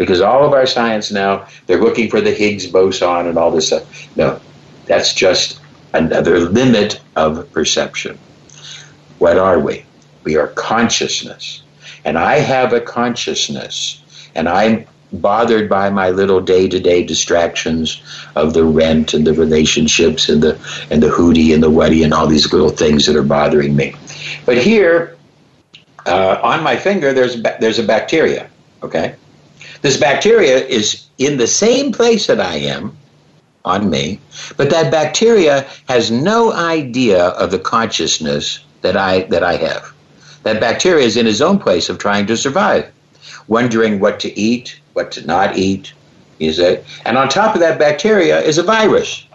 Because 0.00 0.22
all 0.22 0.46
of 0.46 0.54
our 0.54 0.64
science 0.64 1.10
now, 1.10 1.46
they're 1.66 1.78
looking 1.78 2.08
for 2.08 2.22
the 2.22 2.30
Higgs 2.30 2.66
boson 2.66 3.26
and 3.26 3.36
all 3.36 3.50
this 3.50 3.66
stuff. 3.66 4.16
No, 4.16 4.40
that's 4.86 5.12
just 5.12 5.60
another 5.92 6.38
limit 6.38 6.98
of 7.16 7.52
perception. 7.52 8.18
What 9.18 9.36
are 9.36 9.58
we? 9.58 9.84
We 10.24 10.38
are 10.38 10.46
consciousness. 10.46 11.62
And 12.06 12.16
I 12.16 12.36
have 12.38 12.72
a 12.72 12.80
consciousness. 12.80 14.02
And 14.34 14.48
I'm 14.48 14.86
bothered 15.12 15.68
by 15.68 15.90
my 15.90 16.08
little 16.08 16.40
day-to-day 16.40 17.02
distractions 17.04 18.00
of 18.36 18.54
the 18.54 18.64
rent 18.64 19.12
and 19.12 19.26
the 19.26 19.34
relationships 19.34 20.30
and 20.30 20.42
the 20.42 20.58
and 20.90 21.02
the 21.02 21.08
hootie 21.08 21.52
and 21.52 21.62
the 21.62 21.70
wetty 21.70 22.04
and 22.04 22.14
all 22.14 22.26
these 22.26 22.50
little 22.54 22.70
things 22.70 23.04
that 23.04 23.16
are 23.16 23.22
bothering 23.22 23.76
me. 23.76 23.94
But 24.46 24.56
here, 24.56 25.18
uh, 26.06 26.40
on 26.42 26.62
my 26.62 26.76
finger, 26.76 27.12
there's 27.12 27.42
there's 27.60 27.78
a 27.78 27.84
bacteria. 27.84 28.48
Okay, 28.82 29.14
this 29.82 29.96
bacteria 29.96 30.58
is 30.58 31.06
in 31.18 31.38
the 31.38 31.46
same 31.46 31.92
place 31.92 32.26
that 32.26 32.40
I 32.40 32.56
am 32.56 32.96
on 33.64 33.90
me, 33.90 34.20
but 34.56 34.70
that 34.70 34.90
bacteria 34.90 35.66
has 35.88 36.10
no 36.10 36.52
idea 36.52 37.24
of 37.28 37.50
the 37.50 37.58
consciousness 37.58 38.60
that 38.82 38.96
I 38.96 39.22
that 39.24 39.42
I 39.42 39.56
have. 39.56 39.92
That 40.42 40.60
bacteria 40.60 41.04
is 41.04 41.16
in 41.16 41.26
his 41.26 41.42
own 41.42 41.58
place 41.58 41.88
of 41.88 41.98
trying 41.98 42.26
to 42.26 42.36
survive, 42.36 42.90
wondering 43.48 44.00
what 44.00 44.20
to 44.20 44.38
eat, 44.38 44.80
what 44.94 45.12
to 45.12 45.26
not 45.26 45.56
eat. 45.56 45.92
Is 46.38 46.58
it? 46.58 46.86
And 47.04 47.18
on 47.18 47.28
top 47.28 47.54
of 47.54 47.60
that 47.60 47.78
bacteria 47.78 48.40
is 48.40 48.56
a 48.56 48.62
virus. 48.62 49.26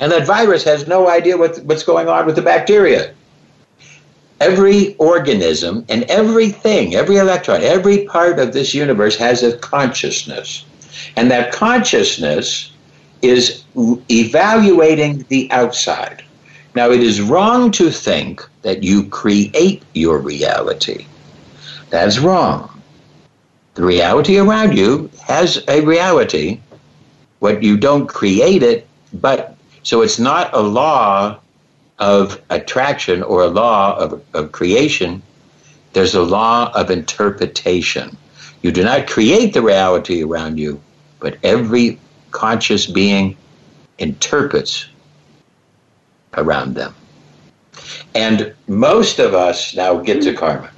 And 0.00 0.10
that 0.12 0.26
virus 0.26 0.64
has 0.64 0.86
no 0.86 1.08
idea 1.08 1.36
what, 1.36 1.58
what's 1.64 1.82
going 1.82 2.08
on 2.08 2.24
with 2.24 2.36
the 2.36 2.42
bacteria. 2.42 3.12
Every 4.40 4.94
organism 4.96 5.84
and 5.88 6.04
everything, 6.04 6.94
every 6.94 7.16
electron, 7.16 7.62
every 7.62 8.04
part 8.04 8.38
of 8.38 8.52
this 8.52 8.72
universe 8.72 9.16
has 9.16 9.42
a 9.42 9.56
consciousness. 9.58 10.64
And 11.16 11.30
that 11.30 11.52
consciousness 11.52 12.72
is 13.22 13.64
evaluating 13.76 15.24
the 15.28 15.50
outside. 15.50 16.22
Now, 16.74 16.90
it 16.90 17.02
is 17.02 17.20
wrong 17.20 17.72
to 17.72 17.90
think 17.90 18.46
that 18.62 18.82
you 18.84 19.08
create 19.08 19.82
your 19.94 20.18
reality. 20.18 21.06
That's 21.90 22.18
wrong. 22.18 22.82
The 23.74 23.84
reality 23.84 24.38
around 24.38 24.76
you 24.76 25.10
has 25.24 25.64
a 25.68 25.80
reality. 25.80 26.60
What 27.38 27.62
you 27.62 27.76
don't 27.76 28.06
create 28.06 28.62
it, 28.62 28.86
but 29.12 29.56
so 29.82 30.02
it's 30.02 30.18
not 30.18 30.52
a 30.52 30.60
law 30.60 31.38
of 31.98 32.40
attraction 32.50 33.22
or 33.22 33.42
a 33.42 33.48
law 33.48 33.96
of, 33.96 34.22
of 34.34 34.52
creation. 34.52 35.22
There's 35.92 36.14
a 36.14 36.22
law 36.22 36.70
of 36.74 36.90
interpretation. 36.90 38.16
You 38.62 38.72
do 38.72 38.84
not 38.84 39.06
create 39.08 39.54
the 39.54 39.62
reality 39.62 40.22
around 40.22 40.58
you, 40.58 40.80
but 41.20 41.38
every 41.42 41.98
conscious 42.30 42.86
being 42.86 43.36
interprets 43.98 44.86
around 46.34 46.74
them. 46.74 46.94
And 48.14 48.54
most 48.66 49.18
of 49.18 49.34
us 49.34 49.74
now 49.74 49.98
get 49.98 50.22
to 50.22 50.34
karma. 50.34 50.70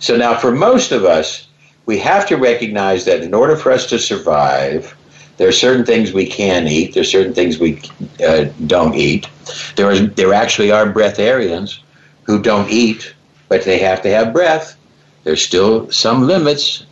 So 0.00 0.16
now, 0.16 0.36
for 0.36 0.50
most 0.50 0.92
of 0.92 1.04
us, 1.04 1.46
we 1.86 1.98
have 1.98 2.26
to 2.28 2.36
recognize 2.36 3.04
that 3.04 3.22
in 3.22 3.34
order 3.34 3.56
for 3.56 3.72
us 3.72 3.86
to 3.86 3.98
survive, 3.98 4.96
there 5.36 5.48
are 5.48 5.52
certain 5.52 5.84
things 5.84 6.12
we 6.12 6.26
can 6.26 6.66
eat. 6.66 6.94
There 6.94 7.02
are 7.02 7.04
certain 7.04 7.34
things 7.34 7.58
we 7.58 7.80
uh, 8.24 8.46
don't 8.66 8.94
eat. 8.94 9.26
There, 9.76 9.90
is, 9.90 10.12
there 10.14 10.32
actually 10.34 10.70
are 10.70 10.92
breatharians 10.92 11.78
who 12.24 12.42
don't 12.42 12.70
eat, 12.70 13.14
but 13.48 13.64
they 13.64 13.78
have 13.78 14.02
to 14.02 14.10
have 14.10 14.32
breath. 14.32 14.76
There's 15.24 15.42
still 15.42 15.90
some 15.90 16.26
limits, 16.26 16.84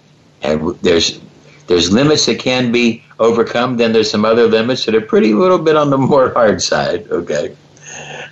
and 0.42 0.74
there's 0.82 1.20
there's 1.66 1.92
limits 1.92 2.26
that 2.26 2.40
can 2.40 2.72
be 2.72 3.04
overcome. 3.18 3.76
Then 3.76 3.92
there's 3.92 4.10
some 4.10 4.24
other 4.24 4.46
limits 4.46 4.84
that 4.86 4.94
are 4.94 5.00
pretty 5.00 5.34
little 5.34 5.58
bit 5.58 5.76
on 5.76 5.90
the 5.90 5.98
more 5.98 6.32
hard 6.34 6.62
side. 6.62 7.10
Okay, 7.10 7.56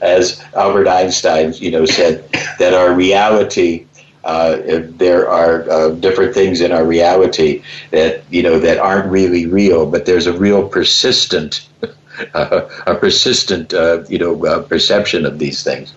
as 0.00 0.42
Albert 0.54 0.88
Einstein, 0.88 1.52
you 1.54 1.70
know, 1.70 1.84
said 1.84 2.28
that 2.58 2.74
our 2.74 2.94
reality 2.94 3.86
uh, 4.24 4.58
there 4.98 5.28
are 5.28 5.68
uh, 5.70 5.88
different 5.90 6.34
things 6.34 6.60
in 6.60 6.70
our 6.72 6.84
reality 6.84 7.62
that 7.92 8.22
you 8.30 8.42
know 8.42 8.58
that 8.58 8.78
aren't 8.78 9.10
really 9.10 9.46
real, 9.46 9.86
but 9.90 10.04
there's 10.04 10.26
a 10.26 10.32
real 10.32 10.68
persistent, 10.68 11.66
uh, 12.34 12.68
a 12.86 12.94
persistent 12.94 13.74
uh, 13.74 14.04
you 14.08 14.18
know 14.18 14.44
uh, 14.44 14.62
perception 14.62 15.26
of 15.26 15.38
these 15.38 15.62
things. 15.62 15.94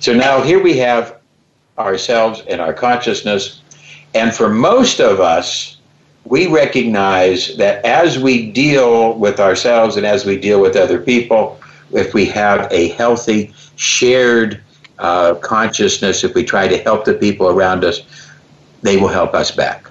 So 0.00 0.14
now 0.14 0.42
here 0.42 0.62
we 0.62 0.76
have 0.78 1.18
ourselves 1.78 2.42
and 2.48 2.60
our 2.60 2.72
consciousness, 2.72 3.62
and 4.14 4.34
for 4.34 4.48
most 4.48 5.00
of 5.00 5.20
us, 5.20 5.76
we 6.24 6.46
recognize 6.46 7.56
that 7.56 7.84
as 7.84 8.18
we 8.18 8.50
deal 8.50 9.14
with 9.14 9.40
ourselves 9.40 9.96
and 9.96 10.06
as 10.06 10.24
we 10.24 10.38
deal 10.38 10.60
with 10.60 10.76
other 10.76 11.00
people, 11.00 11.58
if 11.92 12.14
we 12.14 12.26
have 12.26 12.70
a 12.70 12.88
healthy 12.90 13.54
shared 13.76 14.60
uh, 14.98 15.34
consciousness, 15.36 16.24
if 16.24 16.34
we 16.34 16.44
try 16.44 16.68
to 16.68 16.78
help 16.78 17.04
the 17.04 17.14
people 17.14 17.48
around 17.48 17.84
us, 17.84 18.02
they 18.82 18.96
will 18.96 19.08
help 19.08 19.34
us 19.34 19.50
back. 19.50 19.89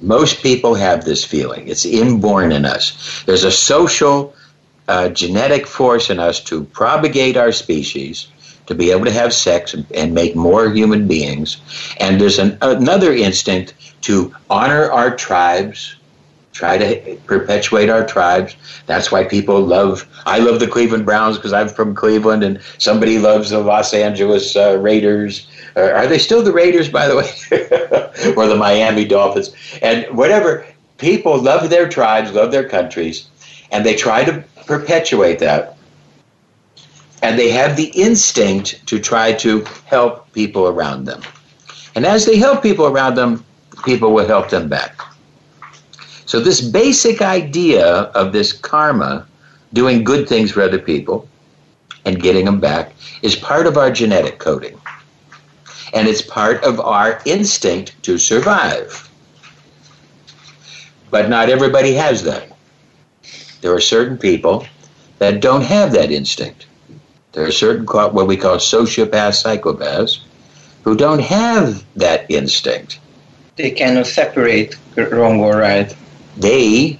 Most 0.00 0.42
people 0.42 0.74
have 0.74 1.04
this 1.04 1.24
feeling. 1.24 1.68
It's 1.68 1.84
inborn 1.84 2.52
in 2.52 2.64
us. 2.64 3.22
There's 3.24 3.44
a 3.44 3.52
social, 3.52 4.34
uh, 4.88 5.08
genetic 5.08 5.66
force 5.66 6.10
in 6.10 6.18
us 6.18 6.40
to 6.44 6.64
propagate 6.64 7.36
our 7.36 7.52
species, 7.52 8.28
to 8.66 8.74
be 8.74 8.90
able 8.90 9.06
to 9.06 9.12
have 9.12 9.32
sex 9.32 9.74
and 9.74 10.14
make 10.14 10.36
more 10.36 10.70
human 10.70 11.08
beings. 11.08 11.58
And 11.98 12.20
there's 12.20 12.38
an, 12.38 12.58
another 12.60 13.12
instinct 13.12 13.74
to 14.02 14.34
honor 14.50 14.90
our 14.90 15.16
tribes, 15.16 15.96
try 16.52 16.78
to 16.78 17.16
perpetuate 17.26 17.90
our 17.90 18.06
tribes. 18.06 18.56
That's 18.86 19.12
why 19.12 19.24
people 19.24 19.60
love. 19.60 20.06
I 20.24 20.38
love 20.38 20.58
the 20.58 20.66
Cleveland 20.66 21.04
Browns 21.04 21.36
because 21.36 21.52
I'm 21.52 21.68
from 21.68 21.94
Cleveland, 21.94 22.42
and 22.42 22.60
somebody 22.78 23.18
loves 23.18 23.50
the 23.50 23.60
Los 23.60 23.92
Angeles 23.92 24.56
uh, 24.56 24.78
Raiders. 24.80 25.48
Uh, 25.76 25.90
are 25.92 26.06
they 26.06 26.18
still 26.18 26.42
the 26.42 26.52
Raiders, 26.52 26.88
by 26.88 27.06
the 27.06 27.16
way, 27.16 28.34
or 28.36 28.46
the 28.46 28.56
Miami 28.56 29.04
Dolphins? 29.04 29.54
And 29.82 30.06
whatever. 30.16 30.66
People 30.98 31.38
love 31.38 31.68
their 31.68 31.86
tribes, 31.86 32.32
love 32.32 32.50
their 32.50 32.66
countries, 32.66 33.28
and 33.70 33.84
they 33.84 33.94
try 33.94 34.24
to 34.24 34.42
perpetuate 34.64 35.38
that. 35.40 35.76
And 37.22 37.38
they 37.38 37.50
have 37.50 37.76
the 37.76 37.88
instinct 37.88 38.86
to 38.86 38.98
try 38.98 39.34
to 39.34 39.64
help 39.84 40.32
people 40.32 40.66
around 40.68 41.04
them. 41.04 41.20
And 41.94 42.06
as 42.06 42.24
they 42.24 42.38
help 42.38 42.62
people 42.62 42.86
around 42.86 43.14
them, 43.14 43.44
people 43.84 44.12
will 44.14 44.26
help 44.26 44.48
them 44.48 44.68
back. 44.68 45.00
So, 46.24 46.40
this 46.40 46.60
basic 46.60 47.20
idea 47.20 47.86
of 47.86 48.32
this 48.32 48.52
karma, 48.52 49.26
doing 49.72 50.02
good 50.02 50.28
things 50.28 50.50
for 50.50 50.62
other 50.62 50.78
people 50.78 51.28
and 52.04 52.20
getting 52.20 52.46
them 52.46 52.60
back, 52.60 52.92
is 53.22 53.36
part 53.36 53.66
of 53.66 53.76
our 53.76 53.90
genetic 53.90 54.38
coding. 54.38 54.78
And 55.96 56.08
it's 56.08 56.22
part 56.22 56.62
of 56.62 56.78
our 56.78 57.20
instinct 57.24 58.00
to 58.04 58.18
survive. 58.18 59.10
But 61.10 61.28
not 61.28 61.48
everybody 61.48 61.94
has 61.94 62.24
that. 62.24 62.52
There 63.62 63.72
are 63.72 63.80
certain 63.80 64.18
people 64.18 64.66
that 65.18 65.40
don't 65.40 65.62
have 65.62 65.92
that 65.92 66.12
instinct. 66.12 66.66
There 67.32 67.46
are 67.46 67.52
certain 67.52 67.86
what 67.86 68.26
we 68.26 68.36
call 68.36 68.56
sociopaths, 68.56 69.42
psychopaths, 69.42 70.20
who 70.84 70.96
don't 70.96 71.20
have 71.20 71.84
that 71.96 72.30
instinct. 72.30 73.00
They 73.56 73.70
cannot 73.70 74.06
separate 74.06 74.76
wrong 74.96 75.40
or 75.40 75.56
right 75.56 75.94
they 76.36 76.98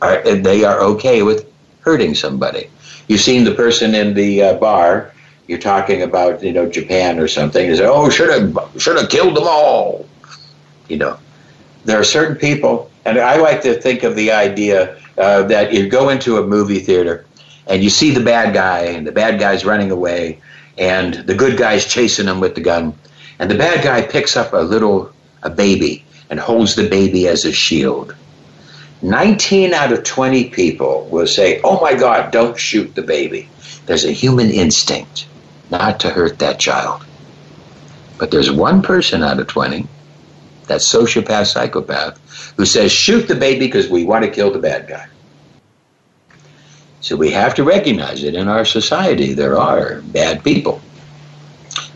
are 0.00 0.22
they 0.22 0.64
are 0.64 0.80
okay 0.80 1.22
with 1.22 1.50
hurting 1.80 2.14
somebody. 2.14 2.70
You've 3.08 3.20
seen 3.20 3.44
the 3.44 3.54
person 3.54 3.94
in 3.94 4.14
the 4.14 4.42
uh, 4.42 4.54
bar. 4.54 5.12
You're 5.46 5.58
talking 5.58 6.02
about 6.02 6.42
you 6.42 6.52
know 6.52 6.68
Japan 6.68 7.18
or 7.18 7.28
something. 7.28 7.66
You 7.66 7.76
say, 7.76 7.86
"Oh, 7.86 8.08
should 8.08 8.30
have 8.30 8.80
should 8.80 8.96
have 8.96 9.10
killed 9.10 9.36
them 9.36 9.44
all." 9.46 10.06
You 10.88 10.98
know, 10.98 11.18
there 11.84 12.00
are 12.00 12.04
certain 12.04 12.36
people, 12.36 12.90
and 13.04 13.18
I 13.18 13.36
like 13.36 13.62
to 13.62 13.74
think 13.74 14.02
of 14.02 14.16
the 14.16 14.32
idea 14.32 14.98
uh, 15.18 15.42
that 15.44 15.72
you 15.72 15.88
go 15.88 16.08
into 16.08 16.38
a 16.38 16.46
movie 16.46 16.80
theater 16.80 17.26
and 17.66 17.82
you 17.82 17.90
see 17.90 18.10
the 18.10 18.22
bad 18.22 18.54
guy, 18.54 18.80
and 18.80 19.06
the 19.06 19.12
bad 19.12 19.40
guy's 19.40 19.64
running 19.64 19.90
away, 19.90 20.40
and 20.76 21.14
the 21.14 21.34
good 21.34 21.56
guy's 21.56 21.86
chasing 21.86 22.26
him 22.26 22.40
with 22.40 22.54
the 22.54 22.60
gun, 22.60 22.94
and 23.38 23.50
the 23.50 23.54
bad 23.54 23.82
guy 23.82 24.02
picks 24.02 24.36
up 24.36 24.52
a 24.52 24.58
little 24.58 25.12
a 25.42 25.50
baby 25.50 26.04
and 26.30 26.40
holds 26.40 26.74
the 26.74 26.88
baby 26.88 27.28
as 27.28 27.44
a 27.44 27.52
shield. 27.52 28.14
19 29.02 29.74
out 29.74 29.92
of 29.92 30.02
20 30.02 30.48
people 30.48 31.06
will 31.10 31.26
say, 31.26 31.60
Oh 31.62 31.80
my 31.80 31.94
God, 31.94 32.32
don't 32.32 32.58
shoot 32.58 32.94
the 32.94 33.02
baby. 33.02 33.48
There's 33.84 34.06
a 34.06 34.12
human 34.12 34.50
instinct 34.50 35.26
not 35.70 36.00
to 36.00 36.10
hurt 36.10 36.38
that 36.38 36.58
child. 36.58 37.04
But 38.18 38.30
there's 38.30 38.50
one 38.50 38.82
person 38.82 39.22
out 39.22 39.40
of 39.40 39.46
20, 39.46 39.86
that 40.66 40.80
sociopath 40.80 41.46
psychopath, 41.46 42.18
who 42.56 42.64
says, 42.64 42.92
Shoot 42.92 43.28
the 43.28 43.34
baby 43.34 43.66
because 43.66 43.88
we 43.88 44.04
want 44.04 44.24
to 44.24 44.30
kill 44.30 44.52
the 44.52 44.58
bad 44.58 44.86
guy. 44.88 45.06
So 47.00 47.16
we 47.16 47.30
have 47.32 47.54
to 47.56 47.64
recognize 47.64 48.22
that 48.22 48.34
in 48.34 48.48
our 48.48 48.64
society 48.64 49.34
there 49.34 49.58
are 49.58 50.00
bad 50.00 50.42
people. 50.42 50.80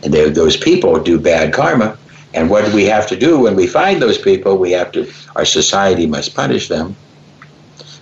And 0.03 0.13
those 0.13 0.55
people 0.55 0.99
do 1.01 1.19
bad 1.19 1.53
karma 1.53 1.97
and 2.33 2.49
what 2.49 2.65
do 2.65 2.75
we 2.75 2.85
have 2.85 3.07
to 3.07 3.15
do 3.15 3.39
when 3.39 3.55
we 3.55 3.67
find 3.67 4.01
those 4.01 4.17
people? 4.17 4.57
We 4.57 4.71
have 4.71 4.91
to, 4.91 5.11
our 5.35 5.45
society 5.45 6.05
must 6.05 6.35
punish 6.35 6.67
them. 6.67 6.95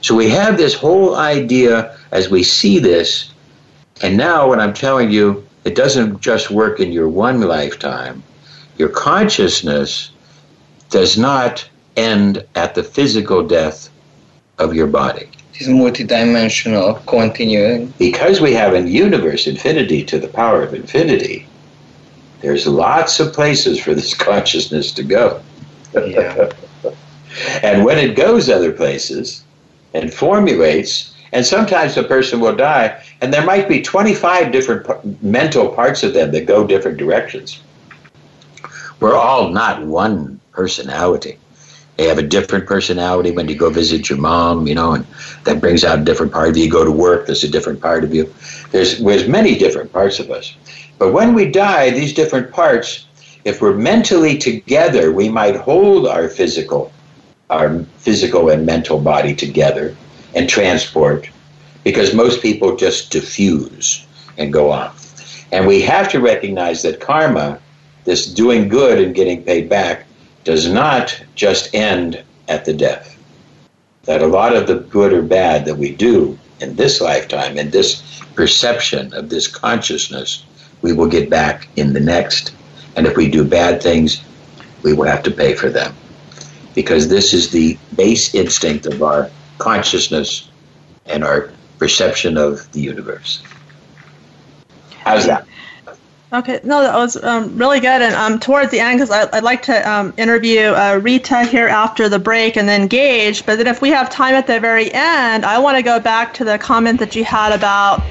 So 0.01 0.15
we 0.15 0.30
have 0.30 0.58
this 0.58 0.73
whole 0.73 1.15
idea 1.15 1.97
as 2.12 2.30
we 2.30 2.43
see 2.43 2.80
this. 2.80 3.32
And 4.01 4.17
now, 4.17 4.47
what 4.47 4.60
I'm 4.60 4.73
telling 4.73 5.12
you, 5.12 5.46
it 5.67 5.75
doesn't 5.75 6.21
just 6.21 6.49
work 6.49 6.80
in 6.80 6.93
your 6.93 7.10
one 7.10 7.41
lifetime. 7.41 8.23
Your 8.77 8.88
consciousness 8.88 10.12
does 10.89 11.17
not 11.17 11.67
end 11.97 12.45
at 12.56 12.73
the 12.73 12.84
physical 12.84 13.45
death 13.45 13.89
of 14.60 14.73
your 14.73 14.88
body. 14.88 15.30
It 15.53 15.62
is 15.63 15.67
multidimensional, 15.67 17.06
continuing. 17.06 17.93
Because 17.99 18.39
we 18.39 18.53
have 18.53 18.75
a 18.75 18.88
universe, 18.88 19.45
infinity 19.45 20.06
to 20.06 20.17
the 20.17 20.30
power 20.30 20.63
of 20.63 20.73
infinity, 20.73 21.45
there's 22.39 22.65
lots 22.65 23.19
of 23.19 23.34
places 23.34 23.77
for 23.77 23.93
this 23.93 24.13
consciousness 24.30 24.93
to 24.93 25.03
go. 25.03 25.41
Yeah. 25.93 26.49
and 27.62 27.84
when 27.84 27.97
it 27.97 28.15
goes 28.15 28.49
other 28.49 28.71
places 28.71 29.43
and 29.93 30.13
formulates, 30.13 31.13
and 31.32 31.46
sometimes 31.46 31.96
the 31.96 32.04
person 32.04 32.40
will 32.40 32.56
die, 32.56 33.04
and 33.22 33.34
there 33.34 33.46
might 33.46 33.68
be 33.68 33.82
25 33.82 34.52
different 34.52 35.24
mental 35.24 35.70
parts 35.70 36.04
of 36.04 36.13
them 36.13 36.32
that 36.32 36.46
go 36.46 36.66
different 36.66 36.98
directions. 36.98 37.62
We're 39.00 39.16
all 39.16 39.50
not 39.50 39.86
one 39.86 40.40
personality. 40.52 41.38
They 41.98 42.06
have 42.08 42.20
a 42.20 42.24
different 42.24 42.68
personality 42.68 43.32
when 43.32 43.48
you 43.48 43.56
go 43.56 43.70
visit 43.70 44.10
your 44.10 44.20
mom, 44.20 44.68
you 44.68 44.76
know, 44.76 44.94
and 44.94 45.06
that 45.46 45.60
brings 45.60 45.84
out 45.84 46.00
a 46.00 46.04
different 46.04 46.32
part 46.32 46.50
of 46.50 46.58
you. 46.58 46.66
You 46.66 46.72
go 46.72 46.86
to 46.86 46.92
work, 46.92 47.26
there's 47.26 47.44
a 47.44 47.50
different 47.50 47.82
part 47.82 48.04
of 48.04 48.13
you. 48.13 48.32
There's, 48.72 49.00
there's 49.00 49.28
many 49.28 49.58
different 49.58 49.92
parts 49.92 50.20
of 50.20 50.30
us. 50.30 50.56
But 51.00 51.12
when 51.12 51.34
we 51.34 51.52
die, 51.52 51.90
these 51.90 52.13
different 52.13 52.52
parts, 52.52 53.08
if 53.46 53.62
we're 53.62 53.76
mentally 53.76 54.38
together, 54.38 55.12
we 55.12 55.28
might 55.30 55.56
hold 55.56 56.08
our 56.08 56.30
physical, 56.30 56.92
our 57.50 57.80
physical 57.98 58.50
and 58.50 58.66
mental 58.66 59.00
body 59.00 59.34
together 59.34 59.96
and 60.38 60.47
transport, 60.47 61.28
because 61.84 62.13
most 62.13 62.43
people 62.43 62.76
just 62.76 63.12
diffuse 63.12 64.06
and 64.38 64.54
go 64.54 64.69
on. 64.69 64.93
And 65.52 65.65
we 65.65 65.82
have 65.82 66.10
to 66.12 66.19
recognize 66.19 66.84
that 66.84 67.00
karma, 67.00 67.60
this 68.04 68.28
doing 68.28 68.69
good 68.69 69.02
and 69.02 69.15
getting 69.15 69.43
paid 69.43 69.67
back, 69.67 70.06
does 70.43 70.69
not 70.69 71.19
just 71.34 71.73
end 71.73 72.23
at 72.47 72.65
the 72.65 72.73
death. 72.73 73.17
That 74.04 74.21
a 74.21 74.28
lot 74.28 74.56
of 74.56 74.67
the 74.67 74.76
good 74.76 75.12
or 75.12 75.23
bad 75.23 75.65
that 75.65 75.78
we 75.78 75.91
do 75.95 76.38
in 76.62 76.76
this 76.76 77.02
lifetime, 77.02 77.58
in 77.58 77.71
this 77.71 78.04
perception 78.36 79.13
of 79.15 79.30
this 79.30 79.47
consciousness, 79.47 80.45
we 80.84 80.93
will 80.93 81.10
get 81.10 81.32
back 81.32 81.67
in 81.78 81.93
the 81.93 82.00
next. 82.00 82.54
And 82.95 83.08
if 83.08 83.17
we 83.17 83.28
do 83.28 83.43
bad 83.43 83.82
things, 83.82 84.21
we 84.84 84.93
will 84.93 85.08
have 85.08 85.23
to 85.23 85.32
pay 85.32 85.56
for 85.56 85.69
them. 85.69 85.95
Because 86.76 87.08
this 87.08 87.34
is 87.34 87.50
the 87.50 87.76
base 87.95 88.36
instinct 88.36 88.86
of 88.86 89.02
our 89.02 89.32
consciousness 89.58 90.50
and 91.06 91.24
our 91.24 91.52
perception 91.78 92.38
of 92.38 92.72
the 92.72 92.82
universe. 92.82 93.41
How's 95.00 95.26
that? 95.26 95.48
Okay, 96.34 96.60
no, 96.65 96.82
that 96.82 96.93
was 96.93 97.15
um, 97.24 97.58
really 97.58 97.80
good. 97.80 98.02
And 98.02 98.13
um, 98.13 98.38
towards 98.38 98.70
the 98.70 98.82
end, 98.82 99.00
because 99.00 99.30
I'd 99.32 99.43
like 99.43 99.62
to 99.63 99.89
um, 99.89 100.13
interview 100.17 100.60
uh, 100.60 101.00
Rita 101.02 101.46
here 101.46 101.70
after 101.70 102.10
the 102.10 102.20
break 102.20 102.58
and 102.58 102.67
then 102.67 102.88
Gage. 102.88 103.46
But 103.46 103.58
then 103.58 103.67
if 103.67 103.82
we 103.82 103.89
have 103.91 104.10
time 104.10 104.36
at 104.36 104.46
the 104.46 104.60
very 104.60 104.91
end, 104.93 105.46
I 105.46 105.60
want 105.60 105.78
to 105.78 105.84
go 105.84 106.02
back 106.02 106.34
to 106.36 106.43
the 106.43 106.58
comment 106.58 107.00
that 107.00 107.15
you 107.15 107.24
had 107.24 107.54
about 107.54 108.04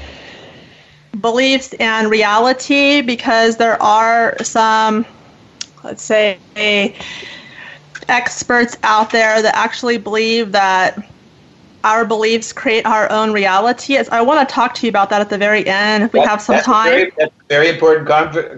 beliefs 1.21 1.75
and 1.79 2.09
reality 2.09 3.01
because 3.01 3.57
there 3.57 3.79
are 3.81 4.35
some, 4.43 5.05
let's 5.83 6.01
say, 6.01 6.39
experts 8.09 8.77
out 8.81 9.11
there 9.11 9.43
that 9.43 9.55
actually 9.55 9.99
believe 9.99 10.53
that 10.53 11.07
our 11.83 12.05
beliefs 12.05 12.51
create 12.53 12.85
our 12.85 13.09
own 13.11 13.31
reality. 13.31 13.97
I 13.97 14.21
want 14.21 14.47
to 14.47 14.53
talk 14.53 14.73
to 14.75 14.85
you 14.85 14.89
about 14.89 15.09
that 15.09 15.21
at 15.21 15.29
the 15.29 15.37
very 15.37 15.65
end 15.67 16.05
if 16.05 16.13
we 16.13 16.19
that, 16.19 16.27
have 16.27 16.41
some 16.41 16.59
time. 16.61 16.89
Very, 16.89 17.11
that's 17.17 17.31
a 17.31 17.47
very 17.47 17.69
important 17.69 18.07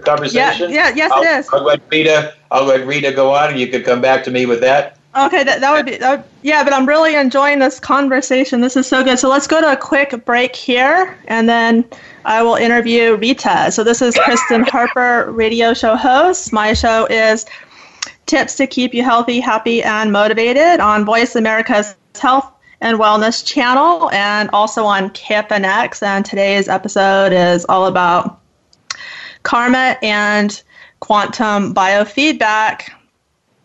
conversation. 0.04 0.70
Yeah, 0.70 0.88
yeah 0.88 0.94
yes, 0.94 1.12
I'll, 1.12 1.22
it 1.22 1.26
is. 1.26 1.48
I'll 1.52 1.62
let 1.62 1.80
Rita. 1.90 2.34
I'll 2.50 2.64
let 2.64 2.86
Rita 2.86 3.12
go 3.12 3.34
on, 3.34 3.50
and 3.50 3.60
you 3.60 3.68
could 3.68 3.84
come 3.84 4.00
back 4.00 4.24
to 4.24 4.30
me 4.30 4.46
with 4.46 4.60
that. 4.60 4.96
Okay, 5.16 5.42
that, 5.42 5.60
that 5.60 5.72
would 5.72 5.86
be 5.86 5.96
that 5.96 6.18
would, 6.18 6.24
yeah, 6.42 6.62
but 6.62 6.72
I'm 6.72 6.86
really 6.86 7.16
enjoying 7.16 7.58
this 7.58 7.80
conversation. 7.80 8.60
This 8.60 8.76
is 8.76 8.86
so 8.86 9.02
good. 9.02 9.18
So 9.18 9.28
let's 9.28 9.46
go 9.46 9.60
to 9.60 9.72
a 9.72 9.76
quick 9.76 10.24
break 10.24 10.54
here, 10.54 11.18
and 11.26 11.48
then 11.48 11.84
I 12.24 12.42
will 12.42 12.54
interview 12.54 13.16
Rita. 13.16 13.72
So 13.72 13.82
this 13.82 14.02
is 14.02 14.14
Kristen 14.14 14.62
Harper, 14.68 15.30
radio 15.32 15.74
show 15.74 15.96
host. 15.96 16.52
My 16.52 16.72
show 16.74 17.06
is 17.06 17.44
Tips 18.26 18.54
to 18.56 18.66
Keep 18.66 18.94
You 18.94 19.02
Healthy, 19.02 19.40
Happy, 19.40 19.82
and 19.82 20.12
Motivated 20.12 20.78
on 20.78 21.04
Voice 21.04 21.34
America's 21.34 21.96
Health 22.14 22.52
and 22.80 22.98
Wellness 22.98 23.44
channel, 23.44 24.10
and 24.10 24.50
also 24.52 24.84
on 24.84 25.10
KFNX. 25.10 26.02
And 26.02 26.24
today's 26.24 26.68
episode 26.68 27.32
is 27.32 27.64
all 27.64 27.86
about 27.86 28.40
karma 29.42 29.96
and 30.02 30.62
quantum 31.00 31.74
biofeedback 31.74 32.90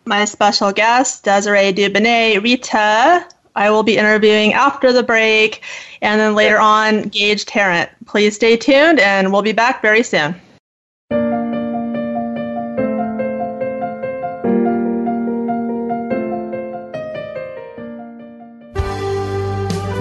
my 0.06 0.24
special 0.24 0.72
guest, 0.72 1.24
Desiree 1.24 1.72
Dubounet. 1.72 2.42
Rita, 2.42 3.26
I 3.54 3.70
will 3.70 3.82
be 3.82 3.96
interviewing 3.96 4.54
after 4.54 4.92
the 4.92 5.02
break, 5.02 5.62
and 6.00 6.20
then 6.20 6.34
later 6.34 6.58
on, 6.58 7.02
Gage 7.02 7.44
Tarrant. 7.44 7.90
Please 8.06 8.36
stay 8.36 8.56
tuned, 8.56 9.00
and 9.00 9.32
we'll 9.32 9.42
be 9.42 9.52
back 9.52 9.82
very 9.82 10.02
soon. 10.02 10.40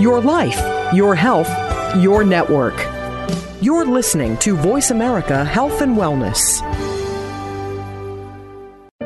Your 0.06 0.22
life, 0.22 0.62
your 0.94 1.16
health, 1.16 1.50
your 1.98 2.24
network. 2.24 2.76
You're 3.60 3.88
listening 3.88 4.38
to 4.38 4.56
Voice 4.56 4.92
America 4.92 5.44
Health 5.44 5.82
and 5.82 5.98
Wellness. 5.98 6.62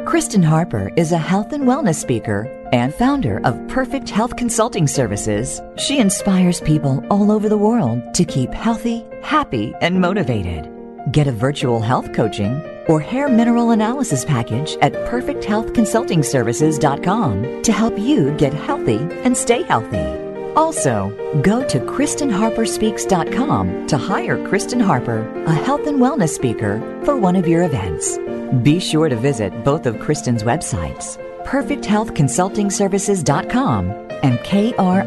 Kristen 0.05 0.43
Harper 0.43 0.91
is 0.97 1.13
a 1.13 1.17
health 1.17 1.53
and 1.53 1.63
wellness 1.63 1.95
speaker 1.95 2.49
and 2.73 2.93
founder 2.93 3.39
of 3.45 3.65
Perfect 3.69 4.09
Health 4.09 4.35
Consulting 4.35 4.87
Services. 4.87 5.61
She 5.77 5.99
inspires 5.99 6.59
people 6.59 7.01
all 7.09 7.31
over 7.31 7.47
the 7.47 7.57
world 7.57 8.01
to 8.15 8.25
keep 8.25 8.53
healthy, 8.53 9.05
happy, 9.23 9.73
and 9.79 10.01
motivated. 10.01 10.69
Get 11.13 11.27
a 11.27 11.31
virtual 11.31 11.79
health 11.79 12.11
coaching 12.11 12.61
or 12.89 12.99
hair 12.99 13.29
mineral 13.29 13.71
analysis 13.71 14.25
package 14.25 14.75
at 14.81 14.91
perfecthealthconsultingservices.com 14.91 17.61
to 17.61 17.71
help 17.71 17.97
you 17.97 18.35
get 18.35 18.53
healthy 18.53 18.97
and 19.23 19.37
stay 19.37 19.63
healthy. 19.63 20.28
Also, 20.59 21.09
go 21.41 21.65
to 21.69 21.79
KristenHarperSpeaks.com 21.79 23.87
to 23.87 23.97
hire 23.97 24.45
Kristen 24.45 24.81
Harper, 24.81 25.21
a 25.45 25.53
health 25.53 25.87
and 25.87 25.99
wellness 25.99 26.31
speaker, 26.31 26.81
for 27.05 27.15
one 27.15 27.37
of 27.37 27.47
your 27.47 27.63
events. 27.63 28.19
Be 28.61 28.81
sure 28.81 29.07
to 29.07 29.15
visit 29.15 29.63
both 29.63 29.85
of 29.85 29.99
Kristen's 29.99 30.43
websites, 30.43 31.17
PerfectHealthConsultingServices.com 31.45 33.91
and 34.21 34.43
K-R-I-S-T-E-N 34.43 35.01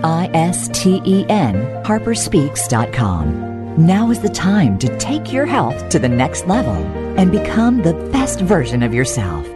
HarperSpeaks.com. 1.84 3.86
Now 3.86 4.10
is 4.10 4.20
the 4.20 4.30
time 4.30 4.78
to 4.78 4.98
take 4.98 5.34
your 5.34 5.44
health 5.44 5.90
to 5.90 5.98
the 5.98 6.08
next 6.08 6.46
level 6.46 6.82
and 7.18 7.30
become 7.30 7.82
the 7.82 7.92
best 8.10 8.40
version 8.40 8.82
of 8.82 8.94
yourself. 8.94 9.46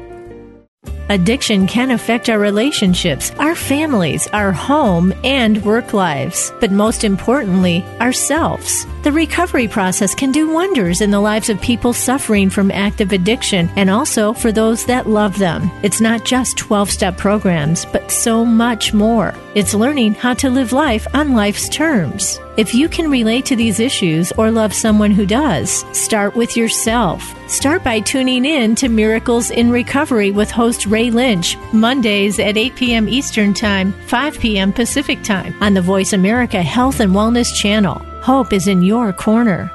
Addiction 1.08 1.68
can 1.68 1.92
affect 1.92 2.28
our 2.28 2.38
relationships, 2.38 3.30
our 3.38 3.54
families, 3.54 4.26
our 4.32 4.50
home, 4.50 5.12
and 5.22 5.64
work 5.64 5.92
lives, 5.92 6.52
but 6.60 6.72
most 6.72 7.04
importantly, 7.04 7.84
ourselves. 8.00 8.86
The 9.06 9.12
recovery 9.12 9.68
process 9.68 10.16
can 10.16 10.32
do 10.32 10.50
wonders 10.50 11.00
in 11.00 11.12
the 11.12 11.20
lives 11.20 11.48
of 11.48 11.60
people 11.60 11.92
suffering 11.92 12.50
from 12.50 12.72
active 12.72 13.12
addiction 13.12 13.70
and 13.76 13.88
also 13.88 14.32
for 14.32 14.50
those 14.50 14.84
that 14.86 15.08
love 15.08 15.38
them. 15.38 15.70
It's 15.84 16.00
not 16.00 16.24
just 16.24 16.58
12 16.58 16.90
step 16.90 17.16
programs, 17.16 17.84
but 17.84 18.10
so 18.10 18.44
much 18.44 18.92
more. 18.92 19.32
It's 19.54 19.74
learning 19.74 20.14
how 20.14 20.34
to 20.34 20.50
live 20.50 20.72
life 20.72 21.06
on 21.14 21.34
life's 21.34 21.68
terms. 21.68 22.40
If 22.56 22.74
you 22.74 22.88
can 22.88 23.08
relate 23.08 23.44
to 23.44 23.54
these 23.54 23.78
issues 23.78 24.32
or 24.32 24.50
love 24.50 24.74
someone 24.74 25.12
who 25.12 25.24
does, 25.24 25.84
start 25.96 26.34
with 26.34 26.56
yourself. 26.56 27.32
Start 27.48 27.84
by 27.84 28.00
tuning 28.00 28.44
in 28.44 28.74
to 28.74 28.88
Miracles 28.88 29.52
in 29.52 29.70
Recovery 29.70 30.32
with 30.32 30.50
host 30.50 30.84
Ray 30.84 31.12
Lynch, 31.12 31.56
Mondays 31.72 32.40
at 32.40 32.56
8 32.56 32.74
p.m. 32.74 33.08
Eastern 33.08 33.54
Time, 33.54 33.92
5 34.08 34.40
p.m. 34.40 34.72
Pacific 34.72 35.22
Time 35.22 35.54
on 35.62 35.74
the 35.74 35.80
Voice 35.80 36.12
America 36.12 36.60
Health 36.60 36.98
and 36.98 37.12
Wellness 37.12 37.54
channel. 37.54 38.04
Hope 38.26 38.52
is 38.52 38.66
in 38.66 38.82
your 38.82 39.12
corner. 39.12 39.70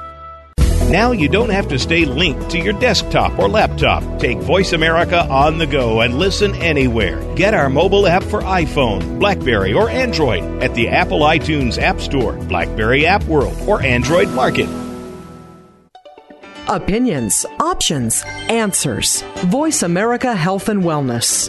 Now 0.90 1.12
you 1.12 1.26
don't 1.26 1.48
have 1.48 1.68
to 1.68 1.78
stay 1.78 2.04
linked 2.04 2.50
to 2.50 2.58
your 2.58 2.74
desktop 2.74 3.38
or 3.38 3.48
laptop. 3.48 4.02
Take 4.20 4.36
Voice 4.40 4.74
America 4.74 5.20
on 5.20 5.56
the 5.56 5.66
go 5.66 6.02
and 6.02 6.18
listen 6.18 6.54
anywhere. 6.56 7.16
Get 7.34 7.54
our 7.54 7.70
mobile 7.70 8.06
app 8.06 8.22
for 8.22 8.42
iPhone, 8.42 9.18
Blackberry, 9.18 9.72
or 9.72 9.88
Android 9.88 10.42
at 10.62 10.74
the 10.74 10.88
Apple 10.88 11.20
iTunes 11.20 11.80
App 11.80 11.98
Store, 11.98 12.34
Blackberry 12.34 13.06
App 13.06 13.24
World, 13.24 13.56
or 13.66 13.80
Android 13.80 14.28
Market. 14.32 14.68
Opinions, 16.68 17.46
options, 17.58 18.22
answers. 18.50 19.22
Voice 19.46 19.82
America 19.82 20.36
Health 20.36 20.68
and 20.68 20.82
Wellness. 20.82 21.48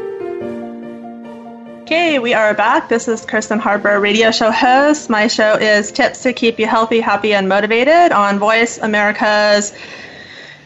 Okay, 1.91 2.19
we 2.19 2.33
are 2.33 2.53
back. 2.53 2.87
This 2.87 3.09
is 3.09 3.25
Kristen 3.25 3.59
Harper, 3.59 3.99
radio 3.99 4.31
show 4.31 4.49
host. 4.49 5.09
My 5.09 5.27
show 5.27 5.55
is 5.55 5.91
Tips 5.91 6.23
to 6.23 6.31
Keep 6.31 6.57
You 6.57 6.65
Healthy, 6.65 7.01
Happy, 7.01 7.33
and 7.33 7.49
Motivated 7.49 8.13
on 8.13 8.39
Voice 8.39 8.77
America's 8.77 9.73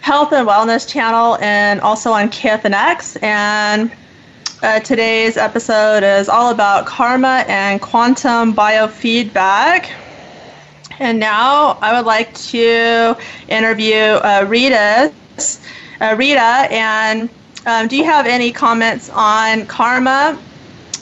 Health 0.01 0.33
and 0.33 0.47
Wellness 0.47 0.87
channel 0.87 1.39
and 1.41 1.81
also 1.81 2.11
on 2.11 2.29
KFNX. 2.29 3.23
And 3.23 3.91
uh, 4.61 4.81
today's 4.81 5.35
episode 5.35 6.03
is 6.03 6.29
all 6.29 6.51
about 6.51 6.85
karma 6.85 7.43
and 7.47 7.81
quantum 7.81 8.53
biofeedback. 8.53 9.89
And 10.99 11.19
now 11.19 11.79
I 11.81 11.97
would 11.97 12.05
like 12.05 12.35
to 12.35 13.17
interview 13.47 13.95
uh, 13.95 14.45
Rita. 14.47 15.11
Uh, 15.99 16.15
Rita, 16.19 16.67
and 16.69 17.31
um, 17.65 17.87
do 17.87 17.97
you 17.97 18.03
have 18.03 18.27
any 18.27 18.51
comments 18.51 19.09
on 19.09 19.65
karma 19.65 20.39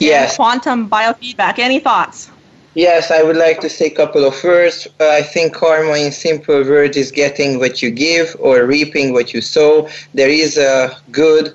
Yes. 0.04 0.36
quantum 0.36 0.88
biofeedback. 0.88 1.58
Any 1.58 1.80
thoughts? 1.80 2.30
Yes, 2.74 3.12
I 3.12 3.22
would 3.22 3.36
like 3.36 3.60
to 3.60 3.70
say 3.70 3.86
a 3.86 3.94
couple 3.94 4.24
of 4.24 4.42
words. 4.42 4.88
Uh, 4.98 5.08
I 5.08 5.22
think 5.22 5.54
karma, 5.54 5.96
in 5.96 6.10
simple 6.10 6.64
words, 6.64 6.96
is 6.96 7.12
getting 7.12 7.60
what 7.60 7.82
you 7.82 7.90
give 7.90 8.34
or 8.40 8.66
reaping 8.66 9.12
what 9.12 9.32
you 9.32 9.40
sow. 9.40 9.88
There 10.12 10.28
is 10.28 10.58
a 10.58 10.96
good 11.12 11.54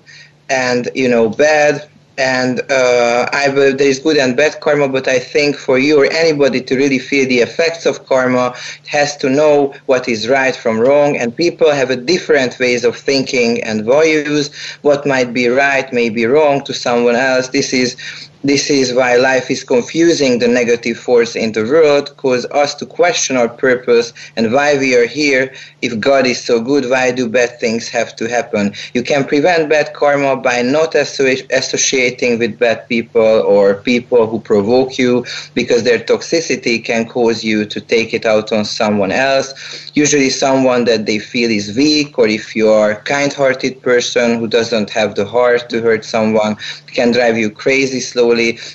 and 0.49 0.89
you 0.95 1.09
know 1.09 1.27
bad, 1.27 1.89
and 2.17 2.61
uh, 2.71 3.27
I 3.33 3.49
there 3.49 3.81
is 3.81 3.99
good 3.99 4.15
and 4.15 4.37
bad 4.37 4.61
karma. 4.61 4.87
But 4.87 5.09
I 5.09 5.19
think 5.19 5.57
for 5.57 5.77
you 5.77 6.01
or 6.01 6.05
anybody 6.05 6.61
to 6.61 6.77
really 6.77 6.99
feel 6.99 7.27
the 7.27 7.39
effects 7.39 7.85
of 7.85 8.05
karma, 8.05 8.55
it 8.81 8.87
has 8.87 9.17
to 9.17 9.29
know 9.29 9.73
what 9.87 10.07
is 10.07 10.29
right 10.29 10.55
from 10.55 10.79
wrong. 10.79 11.17
And 11.17 11.35
people 11.35 11.69
have 11.71 11.89
a 11.89 11.97
different 11.97 12.57
ways 12.59 12.85
of 12.85 12.95
thinking 12.95 13.61
and 13.61 13.83
values. 13.83 14.55
What 14.83 15.05
might 15.05 15.33
be 15.33 15.49
right 15.49 15.91
may 15.91 16.09
be 16.09 16.25
wrong 16.25 16.63
to 16.63 16.73
someone 16.73 17.17
else. 17.17 17.49
This 17.49 17.73
is 17.73 17.97
this 18.41 18.69
is 18.69 18.93
why 18.93 19.17
life 19.17 19.51
is 19.51 19.65
confusing 19.65 20.39
the 20.39 20.47
negative 20.47 20.97
force 20.97 21.35
in 21.35 21.51
the 21.51 21.63
world, 21.63 22.15
cause 22.15 22.45
us 22.51 22.73
to 22.75 22.85
question 22.85 23.35
our 23.35 23.49
purpose 23.49 24.13
and 24.37 24.53
why 24.53 24.77
we 24.77 24.95
are 24.95 25.05
here. 25.05 25.53
If 25.81 25.99
God 25.99 26.25
is 26.25 26.41
so 26.41 26.61
good, 26.61 26.89
why 26.89 27.11
do 27.11 27.27
bad 27.27 27.59
things 27.59 27.89
have 27.89 28.15
to 28.15 28.29
happen? 28.29 28.73
You 28.93 29.03
can 29.03 29.25
prevent 29.25 29.69
bad 29.69 29.93
karma 29.93 30.37
by 30.37 30.61
not 30.61 30.95
associating 30.95 32.39
with 32.39 32.57
bad 32.57 32.87
people 32.87 33.21
or 33.21 33.75
people 33.75 34.25
who 34.27 34.39
provoke 34.39 34.97
you, 34.97 35.25
because 35.53 35.83
their 35.83 35.99
toxicity 35.99 36.81
can 36.83 37.09
cause 37.09 37.43
you 37.43 37.65
to 37.65 37.81
take 37.81 38.13
it 38.13 38.25
out 38.25 38.53
on 38.53 38.63
someone 38.63 39.11
else. 39.11 39.91
Usually, 39.95 40.29
someone 40.29 40.85
that 40.85 41.05
they 41.05 41.19
feel 41.19 41.51
is 41.51 41.75
weak, 41.75 42.17
or 42.17 42.27
if 42.27 42.55
you 42.55 42.69
are 42.69 42.91
a 42.91 43.01
kind-hearted 43.01 43.81
person 43.81 44.39
who 44.39 44.47
doesn't 44.47 44.89
have 44.91 45.15
the 45.15 45.25
heart 45.25 45.69
to 45.71 45.81
hurt 45.81 46.05
someone, 46.05 46.55
can 46.87 47.11
drive 47.11 47.37
you 47.37 47.49
crazy 47.49 47.99
slowly, 47.99 48.28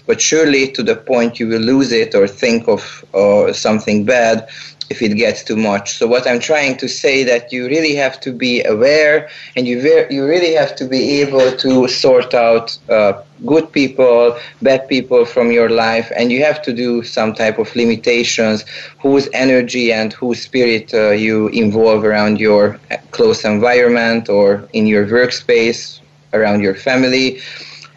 but 0.06 0.20
surely 0.20 0.70
to 0.72 0.82
the 0.82 0.96
point 0.96 1.38
you 1.38 1.48
will 1.48 1.60
lose 1.60 1.92
it 1.92 2.14
or 2.14 2.26
think 2.26 2.68
of 2.68 3.04
uh, 3.14 3.52
something 3.52 4.04
bad 4.04 4.48
if 4.90 5.00
it 5.02 5.14
gets 5.16 5.42
too 5.42 5.56
much. 5.56 5.96
So 5.98 6.06
what 6.06 6.26
I'm 6.26 6.40
trying 6.40 6.76
to 6.78 6.88
say 6.88 7.24
that 7.24 7.52
you 7.52 7.66
really 7.66 7.94
have 7.94 8.20
to 8.20 8.32
be 8.32 8.62
aware 8.64 9.28
and 9.56 9.66
you 9.66 9.76
you 10.10 10.26
really 10.26 10.54
have 10.54 10.76
to 10.76 10.84
be 10.86 11.20
able 11.22 11.52
to 11.64 11.88
sort 11.88 12.34
out 12.34 12.76
uh, 12.88 13.22
good 13.46 13.72
people, 13.72 14.38
bad 14.62 14.88
people 14.88 15.24
from 15.24 15.50
your 15.50 15.70
life 15.70 16.12
and 16.16 16.30
you 16.30 16.44
have 16.44 16.60
to 16.62 16.72
do 16.72 17.02
some 17.02 17.32
type 17.34 17.58
of 17.58 17.74
limitations 17.74 18.64
whose 19.00 19.28
energy 19.32 19.92
and 19.92 20.12
whose 20.12 20.42
spirit 20.42 20.92
uh, 20.94 21.10
you 21.10 21.48
involve 21.48 22.04
around 22.04 22.38
your 22.38 22.78
close 23.10 23.44
environment 23.44 24.28
or 24.28 24.68
in 24.72 24.86
your 24.86 25.06
workspace 25.06 26.00
around 26.32 26.60
your 26.60 26.74
family. 26.74 27.40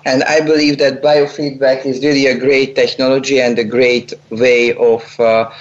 And 0.07 0.23
I 0.23 0.41
believe 0.41 0.79
that 0.79 1.03
biofeedback 1.03 1.85
is 1.85 2.03
really 2.03 2.27
a 2.27 2.37
great 2.39 2.75
technology 2.75 3.41
and 3.41 3.59
a 3.59 3.65
great 3.65 4.13
way 4.31 4.73
of 4.75 5.03
uh, 5.19 5.51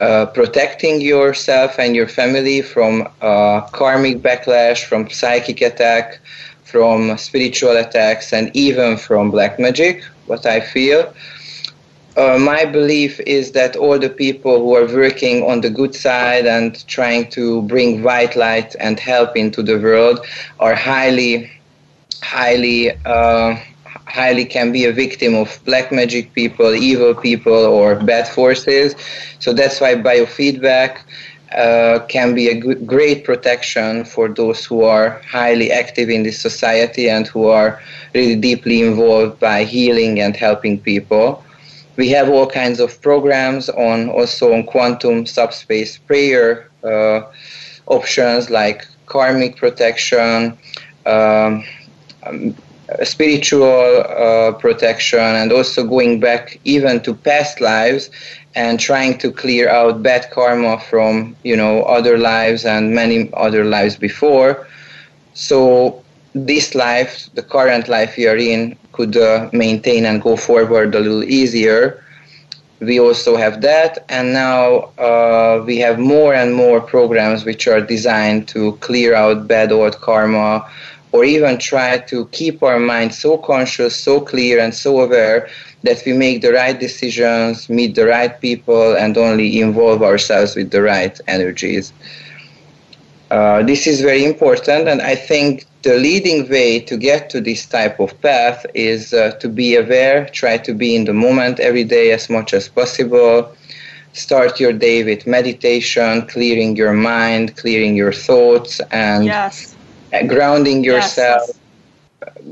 uh, 0.00 0.26
protecting 0.26 1.00
yourself 1.00 1.78
and 1.78 1.94
your 1.96 2.08
family 2.08 2.62
from 2.62 3.08
uh, 3.22 3.62
karmic 3.72 4.22
backlash, 4.22 4.84
from 4.84 5.10
psychic 5.10 5.62
attack, 5.62 6.20
from 6.64 7.16
spiritual 7.18 7.76
attacks, 7.76 8.32
and 8.32 8.50
even 8.54 8.96
from 8.98 9.30
black 9.30 9.58
magic, 9.60 10.02
what 10.26 10.46
I 10.46 10.60
feel. 10.60 11.14
uh, 12.16 12.38
my 12.38 12.64
belief 12.64 13.20
is 13.26 13.52
that 13.52 13.76
all 13.76 13.98
the 13.98 14.10
people 14.10 14.58
who 14.58 14.74
are 14.76 14.86
working 14.86 15.42
on 15.44 15.60
the 15.62 15.70
good 15.70 15.94
side 15.94 16.46
and 16.46 16.86
trying 16.88 17.30
to 17.30 17.62
bring 17.62 18.02
white 18.02 18.36
light 18.36 18.74
and 18.80 18.98
help 19.00 19.36
into 19.36 19.62
the 19.62 19.78
world 19.78 20.24
are 20.60 20.74
highly, 20.74 21.50
highly, 22.22 22.90
uh, 23.04 23.56
highly 24.10 24.44
can 24.44 24.72
be 24.72 24.84
a 24.84 24.92
victim 24.92 25.34
of 25.34 25.58
black 25.64 25.92
magic 25.92 26.32
people, 26.34 26.74
evil 26.74 27.14
people, 27.14 27.52
or 27.52 27.94
bad 27.96 28.26
forces. 28.28 28.94
So 29.38 29.52
that's 29.52 29.80
why 29.80 29.94
biofeedback 29.94 30.98
uh, 31.52 31.98
can 32.08 32.34
be 32.34 32.48
a 32.48 32.56
great 32.94 33.24
protection 33.24 34.04
for 34.04 34.28
those 34.28 34.64
who 34.64 34.84
are 34.84 35.20
highly 35.26 35.72
active 35.72 36.08
in 36.08 36.22
this 36.22 36.40
society 36.40 37.08
and 37.08 37.26
who 37.26 37.46
are 37.48 37.80
really 38.14 38.36
deeply 38.36 38.82
involved 38.82 39.40
by 39.40 39.64
healing 39.64 40.20
and 40.20 40.36
helping 40.36 40.78
people. 40.78 41.44
We 41.96 42.08
have 42.10 42.28
all 42.28 42.46
kinds 42.46 42.80
of 42.80 43.00
programs 43.02 43.68
on 43.68 44.08
also 44.08 44.52
on 44.52 44.64
quantum 44.64 45.26
subspace 45.26 45.98
prayer 45.98 46.70
uh, 46.84 47.22
options 47.86 48.48
like 48.48 48.86
karmic 49.06 49.56
protection, 49.56 50.56
um, 51.04 51.64
um, 52.22 52.54
spiritual 53.04 54.04
uh, 54.08 54.52
protection, 54.52 55.18
and 55.20 55.52
also 55.52 55.86
going 55.86 56.20
back 56.20 56.60
even 56.64 57.00
to 57.02 57.14
past 57.14 57.60
lives 57.60 58.10
and 58.54 58.80
trying 58.80 59.16
to 59.18 59.30
clear 59.30 59.68
out 59.68 60.02
bad 60.02 60.30
karma 60.30 60.78
from 60.80 61.36
you 61.44 61.56
know 61.56 61.82
other 61.82 62.18
lives 62.18 62.64
and 62.64 62.94
many 62.94 63.30
other 63.34 63.64
lives 63.64 63.96
before. 63.96 64.66
So 65.34 66.02
this 66.34 66.74
life, 66.74 67.28
the 67.34 67.42
current 67.42 67.88
life 67.88 68.16
we 68.16 68.26
are 68.26 68.36
in, 68.36 68.76
could 68.92 69.16
uh, 69.16 69.48
maintain 69.52 70.04
and 70.06 70.22
go 70.22 70.36
forward 70.36 70.94
a 70.94 71.00
little 71.00 71.24
easier. 71.24 72.04
We 72.80 72.98
also 72.98 73.36
have 73.36 73.60
that, 73.60 74.04
and 74.08 74.32
now 74.32 74.90
uh, 74.96 75.62
we 75.66 75.76
have 75.78 75.98
more 75.98 76.32
and 76.34 76.54
more 76.54 76.80
programs 76.80 77.44
which 77.44 77.68
are 77.68 77.80
designed 77.80 78.48
to 78.48 78.72
clear 78.76 79.14
out 79.14 79.46
bad 79.46 79.70
old 79.70 80.00
karma, 80.00 80.66
or 81.12 81.24
even 81.24 81.58
try 81.58 81.98
to 81.98 82.26
keep 82.26 82.62
our 82.62 82.78
mind 82.78 83.14
so 83.14 83.36
conscious, 83.36 83.96
so 83.96 84.20
clear, 84.20 84.60
and 84.60 84.74
so 84.74 85.00
aware 85.00 85.48
that 85.82 86.02
we 86.06 86.12
make 86.12 86.42
the 86.42 86.52
right 86.52 86.78
decisions, 86.78 87.68
meet 87.68 87.94
the 87.94 88.06
right 88.06 88.40
people, 88.40 88.96
and 88.96 89.16
only 89.16 89.60
involve 89.60 90.02
ourselves 90.02 90.54
with 90.54 90.70
the 90.70 90.82
right 90.82 91.18
energies. 91.26 91.92
Uh, 93.30 93.62
this 93.62 93.86
is 93.86 94.00
very 94.00 94.24
important, 94.24 94.88
and 94.88 95.00
I 95.00 95.14
think 95.14 95.66
the 95.82 95.94
leading 95.94 96.48
way 96.50 96.80
to 96.80 96.96
get 96.96 97.30
to 97.30 97.40
this 97.40 97.64
type 97.64 97.98
of 98.00 98.20
path 98.20 98.66
is 98.74 99.14
uh, 99.14 99.30
to 99.40 99.48
be 99.48 99.76
aware, 99.76 100.26
try 100.26 100.58
to 100.58 100.74
be 100.74 100.94
in 100.94 101.04
the 101.04 101.14
moment 101.14 101.60
every 101.60 101.84
day 101.84 102.12
as 102.12 102.28
much 102.28 102.52
as 102.52 102.68
possible. 102.68 103.54
Start 104.12 104.58
your 104.58 104.72
day 104.72 105.04
with 105.04 105.26
meditation, 105.26 106.26
clearing 106.26 106.76
your 106.76 106.92
mind, 106.92 107.56
clearing 107.56 107.94
your 107.94 108.12
thoughts, 108.12 108.80
and 108.90 109.24
yes. 109.24 109.76
Grounding 110.26 110.84
yourself. 110.84 111.42
Yes. 111.46 111.58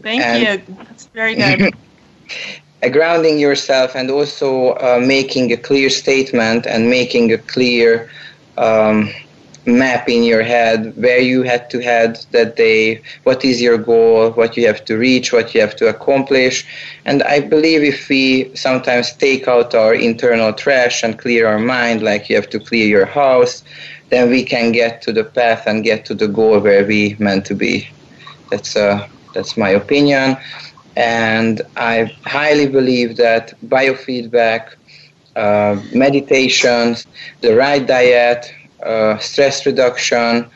Thank 0.03 0.23
and 0.23 0.69
you. 0.69 0.75
That's 0.77 1.07
very 1.07 1.35
good. 1.35 1.75
grounding 2.93 3.39
yourself 3.39 3.97
and 3.97 4.11
also 4.11 4.75
uh, 4.75 5.01
making 5.05 5.53
a 5.53 5.57
clear 5.57 5.91
statement 5.91 6.67
and 6.67 6.89
making 6.89 7.33
a 7.33 7.39
clear 7.39 8.09
um, 8.57 9.11
map 9.67 10.09
in 10.09 10.23
your 10.23 10.43
head 10.43 10.97
where 10.97 11.19
you 11.21 11.43
had 11.43 11.69
to 11.71 11.81
head 11.81 12.25
that 12.31 12.57
day, 12.57 13.03
what 13.25 13.45
is 13.45 13.61
your 13.61 13.77
goal, 13.77 14.31
what 14.31 14.57
you 14.57 14.67
have 14.67 14.85
to 14.85 14.97
reach, 14.97 15.33
what 15.33 15.55
you 15.55 15.61
have 15.61 15.77
to 15.77 15.89
accomplish. 15.89 16.67
And 17.05 17.23
I 17.25 17.41
believe 17.41 17.83
if 17.83 18.09
we 18.09 18.55
sometimes 18.55 19.13
take 19.13 19.49
out 19.49 19.75
our 19.75 19.95
internal 19.95 20.53
trash 20.53 21.03
and 21.03 21.19
clear 21.19 21.47
our 21.47 21.59
mind, 21.59 22.03
like 22.03 22.31
you 22.31 22.37
have 22.37 22.49
to 22.51 22.61
clear 22.61 22.87
your 22.87 23.07
house, 23.07 23.63
then 24.11 24.31
we 24.31 24.45
can 24.45 24.73
get 24.73 25.03
to 25.03 25.13
the 25.13 25.25
path 25.25 25.67
and 25.67 25.85
get 25.85 26.05
to 26.07 26.15
the 26.15 26.29
goal 26.29 26.61
where 26.61 26.85
we 26.85 27.17
meant 27.19 27.45
to 27.47 27.55
be. 27.55 27.89
That's 28.51 28.77
uh, 28.77 29.07
that's 29.35 29.57
my 29.57 29.71
opinion, 29.71 30.37
and 30.97 31.61
I 31.77 32.05
highly 32.25 32.67
believe 32.67 33.17
that 33.17 33.55
biofeedback, 33.67 34.75
uh, 35.37 35.81
meditations, 35.95 37.07
the 37.41 37.55
right 37.55 37.87
diet, 37.87 38.53
uh, 38.83 39.19
stress 39.19 39.67
reduction 39.67 40.49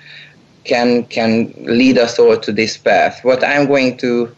can 0.65 1.05
can 1.05 1.53
lead 1.59 1.99
us 1.99 2.19
all 2.19 2.37
to 2.39 2.53
this 2.53 2.77
path. 2.77 3.25
What 3.25 3.45
I'm 3.45 3.67
going 3.67 3.99
to 3.99 4.35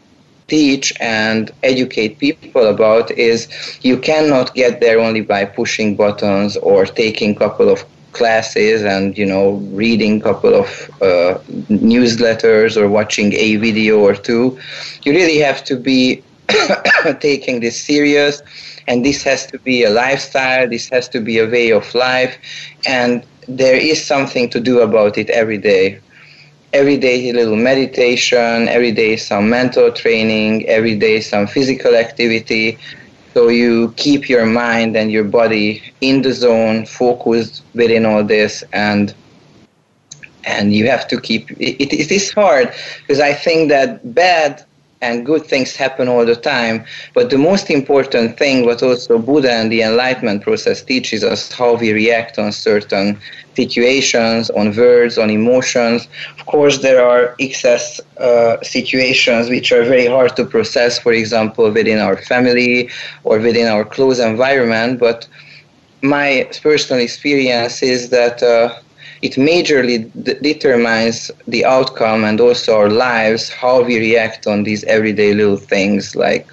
teach 0.49 0.93
and 1.01 1.51
educate 1.63 2.19
people 2.19 2.67
about 2.67 3.11
is 3.13 3.49
you 3.83 3.99
cannot 3.99 4.55
get 4.55 4.81
there 4.81 4.99
only 5.01 5.21
by 5.23 5.45
pushing 5.45 5.97
buttons 5.97 6.57
or 6.59 6.85
taking 6.85 7.31
a 7.31 7.39
couple 7.39 7.71
of 7.71 7.85
classes 8.15 8.83
and 8.83 9.19
you 9.19 9.27
know 9.27 9.53
reading 9.73 10.21
a 10.21 10.25
couple 10.25 10.55
of 10.55 10.69
uh, 11.03 11.39
newsletters 11.69 12.77
or 12.77 12.89
watching 12.89 13.33
a 13.35 13.57
video 13.57 14.01
or 14.01 14.15
two 14.15 14.59
you 15.03 15.13
really 15.13 15.39
have 15.39 15.63
to 15.65 15.77
be 15.77 16.23
taking 17.21 17.61
this 17.61 17.81
serious. 17.81 18.43
And 18.87 19.05
this 19.05 19.23
has 19.23 19.47
to 19.47 19.59
be 19.59 19.85
a 19.85 19.91
lifestyle. 19.91 20.69
This 20.69 20.89
has 20.91 21.09
to 21.11 21.21
be 21.21 21.39
a 21.39 21.49
way 21.49 21.71
of 21.71 21.95
life. 21.95 22.39
And 22.87 23.25
there 23.49 23.77
is 23.77 24.05
something 24.05 24.49
to 24.51 24.61
do 24.61 24.81
about 24.81 25.19
it 25.19 25.31
every 25.31 25.59
day. 25.59 26.01
Every 26.73 26.97
day, 26.97 27.31
a 27.31 27.33
little 27.33 27.57
meditation, 27.57 28.69
every 28.69 28.91
day, 28.91 29.17
some 29.17 29.49
mental 29.49 29.93
training, 29.93 30.67
every 30.67 30.97
day, 30.97 31.21
some 31.21 31.47
physical 31.47 31.95
activity. 31.95 32.79
So 33.35 33.49
you 33.49 33.93
keep 33.97 34.29
your 34.29 34.47
mind 34.47 34.97
and 34.97 35.11
your 35.11 35.25
body 35.25 35.83
in 36.01 36.23
the 36.23 36.33
zone, 36.33 36.87
focused 36.87 37.65
within 37.75 38.07
all 38.07 38.23
this, 38.23 38.63
and 38.73 39.13
and 40.45 40.73
you 40.73 40.87
have 40.87 41.09
to 41.09 41.21
keep 41.21 41.51
it, 41.53 41.83
it 41.83 42.13
is 42.13 42.33
hard 42.33 42.73
because 43.01 43.19
I 43.19 43.33
think 43.33 43.71
that 43.71 44.15
bad 44.15 44.65
and 45.01 45.27
good 45.27 45.45
things 45.47 45.77
happen 45.77 46.09
all 46.09 46.25
the 46.25 46.37
time. 46.37 46.85
But 47.15 47.31
the 47.31 47.39
most 47.39 47.71
important 47.71 48.39
thing, 48.39 48.65
what 48.65 48.83
also 48.83 49.19
Buddha 49.19 49.53
and 49.53 49.71
the 49.71 49.83
enlightenment 49.83 50.43
process 50.43 50.83
teaches 50.83 51.23
us, 51.23 51.53
how 51.53 51.75
we 51.75 51.93
react 51.93 52.39
on 52.39 52.53
certain 52.53 53.19
situations, 53.55 54.51
on 54.51 54.75
words, 54.77 55.19
on 55.19 55.31
emotions. 55.31 56.09
Of 56.39 56.47
course, 56.47 56.79
there 56.79 57.05
are 57.05 57.35
excess 57.39 58.01
uh, 58.19 58.57
situations 58.63 59.49
which 59.49 59.73
are 59.73 59.85
very 59.85 60.07
hard 60.07 60.37
to 60.37 60.45
process, 60.45 60.99
for 60.99 61.13
example, 61.13 61.71
within 61.71 61.99
our 61.99 62.17
family 62.17 62.91
or 63.25 63.39
within 63.39 63.69
our 63.69 63.85
close 63.85 64.19
environment. 64.19 64.99
But 64.99 65.29
my 66.03 66.49
personal 66.63 67.03
experience 67.03 67.83
is 67.83 68.11
that 68.11 68.43
uh, 68.43 68.75
it 69.25 69.33
majorly 69.51 69.99
d- 70.23 70.35
determines 70.43 71.31
the 71.49 71.65
outcome 71.65 72.25
and 72.25 72.39
also 72.41 72.77
our 72.77 72.91
lives, 72.91 73.49
how 73.49 73.83
we 73.83 73.99
react 73.99 74.47
on 74.47 74.65
these 74.65 74.85
everyday 74.85 75.33
little 75.33 75.57
things 75.57 76.15
like 76.15 76.47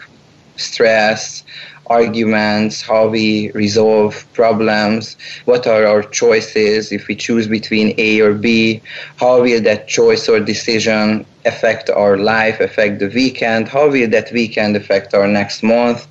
stress, 0.56 1.44
arguments, 1.88 2.82
how 2.82 3.08
we 3.08 3.52
resolve 3.52 4.14
problems, 4.34 5.18
what 5.46 5.68
are 5.68 5.86
our 5.86 6.02
choices 6.04 6.92
if 6.94 7.08
we 7.10 7.16
choose 7.16 7.48
between 7.48 7.94
A 7.98 8.22
or 8.22 8.34
B, 8.34 8.82
how 9.18 9.42
will 9.42 9.62
that 9.64 9.88
choice 9.88 10.30
or 10.30 10.40
decision 10.40 11.26
affect 11.46 11.90
our 11.90 12.18
life, 12.18 12.62
affect 12.62 13.00
the 13.00 13.10
weekend, 13.10 13.68
how 13.68 13.90
will 13.90 14.10
that 14.10 14.32
weekend 14.32 14.78
affect 14.78 15.14
our 15.14 15.28
next 15.28 15.62
month, 15.64 16.08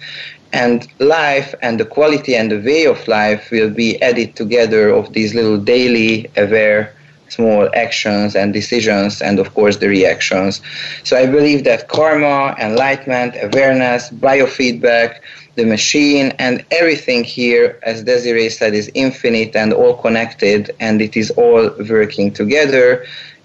and 0.53 0.89
life 0.99 1.55
and 1.63 1.79
the 1.79 1.85
quality 1.85 2.35
and 2.35 2.51
the 2.51 2.61
way 2.61 2.85
of 2.87 3.07
life 3.07 3.51
will 3.51 3.71
be 3.71 4.01
added 4.03 4.35
together 4.37 4.91
of 4.91 5.13
these 5.13 5.35
little 5.35 5.59
daily 5.59 6.31
aware 6.37 6.93
small 7.29 7.71
actions 7.75 8.35
and 8.35 8.53
decisions 8.53 9.23
and 9.23 9.39
of 9.39 9.55
course 9.55 9.77
the 9.77 9.89
reactions. 9.89 10.61
So 11.05 11.17
i 11.17 11.27
believe 11.27 11.65
that 11.65 11.89
karma 11.89 12.57
enlightenment 12.59 13.37
awareness 13.41 14.11
biofeedback 14.11 15.21
the 15.55 15.65
machine 15.65 16.33
and 16.39 16.65
everything 16.71 17.25
here 17.25 17.79
as 17.83 18.03
desiree 18.03 18.49
said 18.49 18.75
is 18.75 18.91
infinite 18.95 19.55
and 19.55 19.73
all 19.73 19.97
connected 19.97 20.71
and 20.81 21.01
it 21.03 21.17
is 21.17 21.31
all 21.33 21.71
working 21.89 22.33
together 22.33 23.05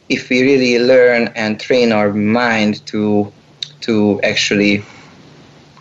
if 0.09 0.29
we 0.29 0.41
really 0.41 0.79
learn 0.79 1.29
and 1.35 1.59
train 1.59 1.91
our 1.91 2.13
mind 2.13 2.85
to 2.87 3.31
to 3.81 4.19
actually 4.23 4.83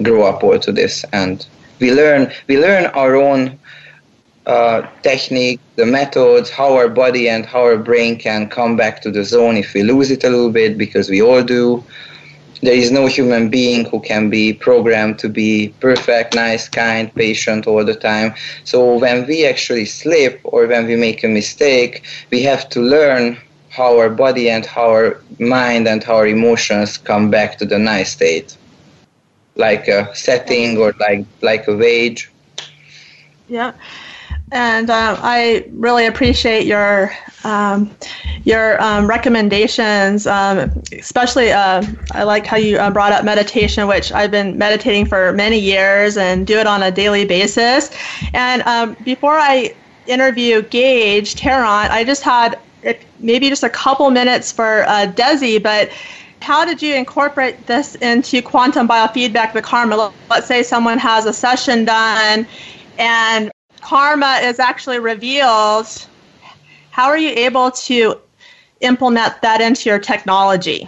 grow 0.02 0.24
up 0.24 0.40
to 0.62 0.72
this. 0.72 1.04
And 1.12 1.46
we 1.80 1.92
learn 1.92 2.32
we 2.48 2.58
learn 2.58 2.86
our 2.86 3.16
own 3.16 3.58
uh, 4.46 4.86
technique 5.02 5.60
the 5.76 5.86
methods 5.86 6.50
how 6.50 6.74
our 6.74 6.88
body 6.88 7.28
and 7.28 7.46
how 7.46 7.62
our 7.62 7.78
brain 7.78 8.18
can 8.18 8.48
come 8.48 8.76
back 8.76 9.00
to 9.00 9.10
the 9.10 9.24
zone 9.24 9.56
if 9.56 9.72
we 9.72 9.82
lose 9.82 10.10
it 10.10 10.22
a 10.22 10.28
little 10.28 10.50
bit 10.50 10.76
because 10.76 11.08
we 11.08 11.22
all 11.22 11.42
do. 11.42 11.82
There 12.62 12.74
is 12.74 12.90
no 12.90 13.06
human 13.06 13.50
being 13.50 13.84
who 13.84 14.00
can 14.00 14.30
be 14.30 14.54
programmed 14.54 15.18
to 15.18 15.28
be 15.28 15.74
perfect 15.80 16.34
nice 16.34 16.68
kind 16.68 17.14
patient 17.14 17.66
all 17.66 17.84
the 17.84 17.94
time. 17.94 18.34
So 18.64 18.96
when 18.98 19.26
we 19.26 19.44
actually 19.46 19.84
slip 19.84 20.40
or 20.44 20.66
when 20.66 20.86
we 20.86 20.96
make 20.96 21.24
a 21.24 21.28
mistake 21.28 22.04
we 22.30 22.42
have 22.42 22.68
to 22.70 22.80
learn 22.80 23.38
how 23.70 23.98
our 23.98 24.08
body 24.08 24.48
and 24.48 24.64
how 24.64 24.88
our 24.88 25.20
mind 25.38 25.88
and 25.88 26.02
how 26.02 26.16
our 26.16 26.26
emotions 26.28 26.96
come 26.96 27.30
back 27.30 27.58
to 27.58 27.64
the 27.66 27.78
nice 27.78 28.12
state 28.12 28.56
like 29.56 29.88
a 29.88 30.14
setting 30.14 30.78
or 30.78 30.94
like 31.00 31.26
like 31.42 31.68
a 31.68 31.76
wage. 31.76 32.30
Yeah. 33.48 33.72
And 34.52 34.90
uh, 34.90 35.16
I 35.20 35.66
really 35.72 36.06
appreciate 36.06 36.66
your 36.66 37.12
um, 37.44 37.90
your 38.44 38.80
um, 38.82 39.06
recommendations, 39.06 40.26
um, 40.26 40.70
especially 40.92 41.50
uh, 41.50 41.82
I 42.12 42.24
like 42.24 42.46
how 42.46 42.56
you 42.56 42.78
uh, 42.78 42.90
brought 42.90 43.12
up 43.12 43.24
meditation, 43.24 43.86
which 43.86 44.12
I've 44.12 44.30
been 44.30 44.56
meditating 44.56 45.06
for 45.06 45.32
many 45.32 45.58
years 45.58 46.16
and 46.16 46.46
do 46.46 46.58
it 46.58 46.66
on 46.66 46.82
a 46.82 46.90
daily 46.90 47.24
basis. 47.24 47.90
And 48.32 48.62
um, 48.62 48.96
before 49.04 49.36
I 49.36 49.74
interview 50.06 50.62
Gage 50.62 51.34
Tarrant, 51.34 51.90
I 51.90 52.04
just 52.04 52.22
had 52.22 52.58
maybe 53.18 53.48
just 53.48 53.62
a 53.62 53.70
couple 53.70 54.10
minutes 54.10 54.52
for 54.52 54.84
uh, 54.84 55.12
Desi, 55.14 55.62
but 55.62 55.90
how 56.44 56.66
did 56.66 56.82
you 56.82 56.94
incorporate 56.94 57.66
this 57.66 57.94
into 57.96 58.42
quantum 58.42 58.86
biofeedback, 58.86 59.54
the 59.54 59.62
karma? 59.62 60.12
Let's 60.28 60.46
say 60.46 60.62
someone 60.62 60.98
has 60.98 61.24
a 61.24 61.32
session 61.32 61.86
done 61.86 62.46
and 62.98 63.50
karma 63.80 64.40
is 64.42 64.60
actually 64.60 64.98
revealed. 64.98 65.88
How 66.90 67.06
are 67.06 67.16
you 67.16 67.30
able 67.30 67.70
to 67.70 68.20
implement 68.80 69.40
that 69.40 69.62
into 69.62 69.88
your 69.88 69.98
technology? 69.98 70.86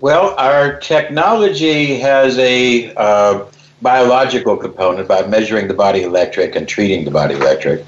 Well, 0.00 0.34
our 0.36 0.78
technology 0.78 1.98
has 1.98 2.38
a 2.38 2.94
uh, 2.96 3.46
biological 3.80 4.58
component 4.58 5.08
by 5.08 5.26
measuring 5.26 5.68
the 5.68 5.74
body 5.74 6.02
electric 6.02 6.54
and 6.54 6.68
treating 6.68 7.06
the 7.06 7.10
body 7.10 7.34
electric. 7.34 7.82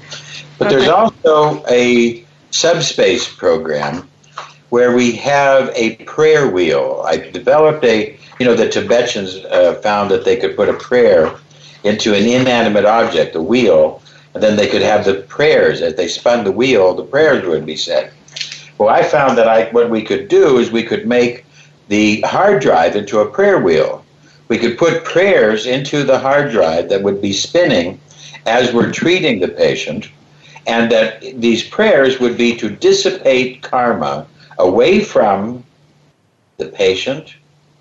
But 0.57 0.67
okay. 0.67 0.77
there's 0.77 0.89
also 0.89 1.63
a 1.67 2.25
subspace 2.49 3.31
program 3.31 4.09
where 4.73 4.95
we 4.95 5.11
have 5.11 5.69
a 5.75 5.97
prayer 5.97 6.49
wheel. 6.49 7.03
I 7.05 7.17
developed 7.17 7.85
a, 7.85 8.17
you 8.39 8.45
know, 8.47 8.55
the 8.55 8.67
Tibetans 8.67 9.35
uh, 9.45 9.75
found 9.83 10.09
that 10.09 10.25
they 10.25 10.35
could 10.35 10.55
put 10.55 10.67
a 10.67 10.73
prayer 10.73 11.31
into 11.83 12.15
an 12.15 12.25
inanimate 12.25 12.83
object, 12.83 13.35
a 13.35 13.39
wheel, 13.39 14.01
and 14.33 14.41
then 14.41 14.55
they 14.55 14.67
could 14.67 14.81
have 14.81 15.05
the 15.05 15.21
prayers. 15.29 15.83
As 15.83 15.93
they 15.93 16.07
spun 16.07 16.43
the 16.43 16.51
wheel, 16.51 16.95
the 16.95 17.03
prayers 17.03 17.45
would 17.45 17.67
be 17.67 17.75
said. 17.75 18.11
Well, 18.79 18.89
I 18.89 19.03
found 19.03 19.37
that 19.37 19.47
I, 19.47 19.65
what 19.65 19.91
we 19.91 20.01
could 20.01 20.27
do 20.27 20.57
is 20.57 20.71
we 20.71 20.81
could 20.81 21.05
make 21.05 21.45
the 21.89 22.21
hard 22.21 22.59
drive 22.59 22.95
into 22.95 23.19
a 23.19 23.29
prayer 23.29 23.59
wheel. 23.59 24.03
We 24.47 24.57
could 24.57 24.79
put 24.79 25.05
prayers 25.05 25.67
into 25.67 26.03
the 26.03 26.17
hard 26.17 26.49
drive 26.49 26.89
that 26.89 27.03
would 27.03 27.21
be 27.21 27.33
spinning 27.33 28.01
as 28.47 28.73
we're 28.73 28.91
treating 28.91 29.39
the 29.39 29.49
patient, 29.49 30.09
and 30.65 30.91
that 30.91 31.21
these 31.39 31.63
prayers 31.63 32.19
would 32.19 32.39
be 32.39 32.57
to 32.57 32.71
dissipate 32.71 33.61
karma 33.61 34.25
away 34.63 35.01
from 35.01 35.63
the 36.57 36.67
patient, 36.67 37.35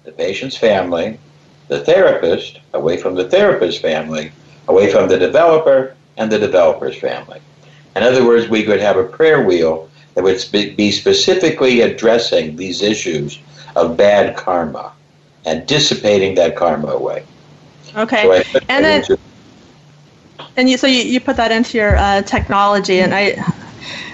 the 0.05 0.11
patient's 0.13 0.57
family, 0.57 1.19
the 1.69 1.79
therapist, 1.85 2.59
away 2.75 2.97
from 2.97 3.15
the 3.15 3.29
therapist's 3.29 3.81
family, 3.81 4.33
away 4.67 4.91
from 4.91 5.09
the 5.09 5.17
developer 5.17 5.97
and 6.17 6.31
the 6.31 6.39
developer's 6.39 6.99
family. 6.99 7.41
In 7.95 8.03
other 8.03 8.27
words, 8.27 8.49
we 8.49 8.65
could 8.65 8.81
have 8.81 8.97
a 8.97 9.05
prayer 9.05 9.45
wheel 9.45 9.89
that 10.15 10.25
would 10.25 10.45
be 10.53 10.91
specifically 10.91 11.83
addressing 11.83 12.57
these 12.57 12.83
issues 12.83 13.39
of 13.77 13.97
bad 13.97 14.37
karma 14.37 14.93
and 15.47 15.67
dissipating 15.67 16.35
that 16.35 16.57
karma 16.57 16.89
away. 16.89 17.25
Okay. 17.95 18.43
So 18.53 18.59
and 18.69 18.85
then, 18.85 19.01
into, 19.01 19.19
and 20.57 20.69
you, 20.69 20.77
so 20.77 20.89
you, 20.89 21.03
you 21.03 21.21
put 21.21 21.37
that 21.37 21.53
into 21.53 21.79
your 21.79 21.97
uh, 21.97 22.23
technology, 22.23 23.01
and 23.01 23.15
I, 23.15 23.37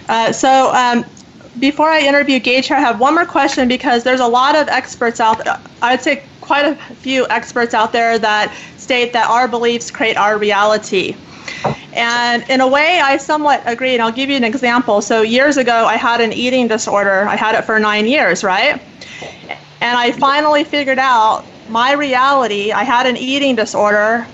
uh, 0.08 0.32
so 0.32 0.72
um, 0.74 1.04
before 1.58 1.88
I 1.88 2.00
interview 2.00 2.38
Gage, 2.38 2.70
I 2.70 2.80
have 2.80 3.00
one 3.00 3.14
more 3.14 3.26
question 3.26 3.68
because 3.68 4.04
there's 4.04 4.20
a 4.20 4.26
lot 4.26 4.56
of 4.56 4.68
experts 4.68 5.20
out 5.20 5.44
there. 5.44 5.60
I'd 5.82 6.02
say 6.02 6.22
quite 6.40 6.64
a 6.64 6.76
few 6.96 7.26
experts 7.28 7.74
out 7.74 7.92
there 7.92 8.18
that 8.18 8.54
state 8.76 9.12
that 9.12 9.28
our 9.28 9.48
beliefs 9.48 9.90
create 9.90 10.16
our 10.16 10.38
reality. 10.38 11.16
And 11.92 12.48
in 12.48 12.60
a 12.60 12.68
way, 12.68 13.00
I 13.00 13.16
somewhat 13.16 13.62
agree, 13.66 13.94
and 13.94 14.02
I'll 14.02 14.12
give 14.12 14.30
you 14.30 14.36
an 14.36 14.44
example. 14.44 15.00
So, 15.00 15.22
years 15.22 15.56
ago, 15.56 15.86
I 15.86 15.96
had 15.96 16.20
an 16.20 16.32
eating 16.32 16.68
disorder. 16.68 17.26
I 17.26 17.36
had 17.36 17.54
it 17.54 17.64
for 17.64 17.78
nine 17.80 18.06
years, 18.06 18.44
right? 18.44 18.80
And 19.80 19.98
I 19.98 20.12
finally 20.12 20.64
figured 20.64 20.98
out 20.98 21.44
my 21.68 21.92
reality. 21.92 22.72
I 22.72 22.84
had 22.84 23.06
an 23.06 23.16
eating 23.16 23.56
disorder. 23.56 24.26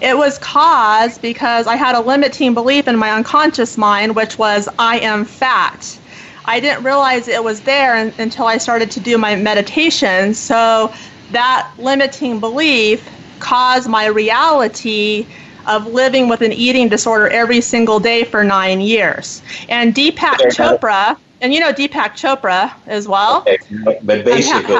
It 0.00 0.16
was 0.16 0.38
caused 0.38 1.22
because 1.22 1.66
I 1.66 1.76
had 1.76 1.94
a 1.94 2.00
limiting 2.00 2.54
belief 2.54 2.88
in 2.88 2.96
my 2.96 3.12
unconscious 3.12 3.78
mind, 3.78 4.16
which 4.16 4.36
was, 4.38 4.68
I 4.78 4.98
am 4.98 5.24
fat. 5.24 5.98
I 6.44 6.60
didn't 6.60 6.84
realize 6.84 7.28
it 7.28 7.42
was 7.42 7.60
there 7.60 7.96
until 7.96 8.46
I 8.46 8.58
started 8.58 8.90
to 8.92 9.00
do 9.00 9.18
my 9.18 9.36
meditation. 9.36 10.34
So 10.34 10.92
that 11.30 11.70
limiting 11.78 12.40
belief 12.40 13.08
caused 13.38 13.88
my 13.88 14.06
reality 14.06 15.26
of 15.66 15.86
living 15.86 16.28
with 16.28 16.40
an 16.42 16.52
eating 16.52 16.88
disorder 16.88 17.28
every 17.28 17.60
single 17.60 18.00
day 18.00 18.24
for 18.24 18.42
nine 18.42 18.80
years. 18.80 19.42
And 19.68 19.94
Deepak 19.94 20.38
Chopra, 20.52 21.16
and 21.40 21.54
you 21.54 21.60
know 21.60 21.72
Deepak 21.72 22.12
Chopra 22.12 22.72
as 22.86 23.06
well. 23.06 23.42
Okay. 23.42 23.58
But 24.02 24.24
basically, 24.24 24.78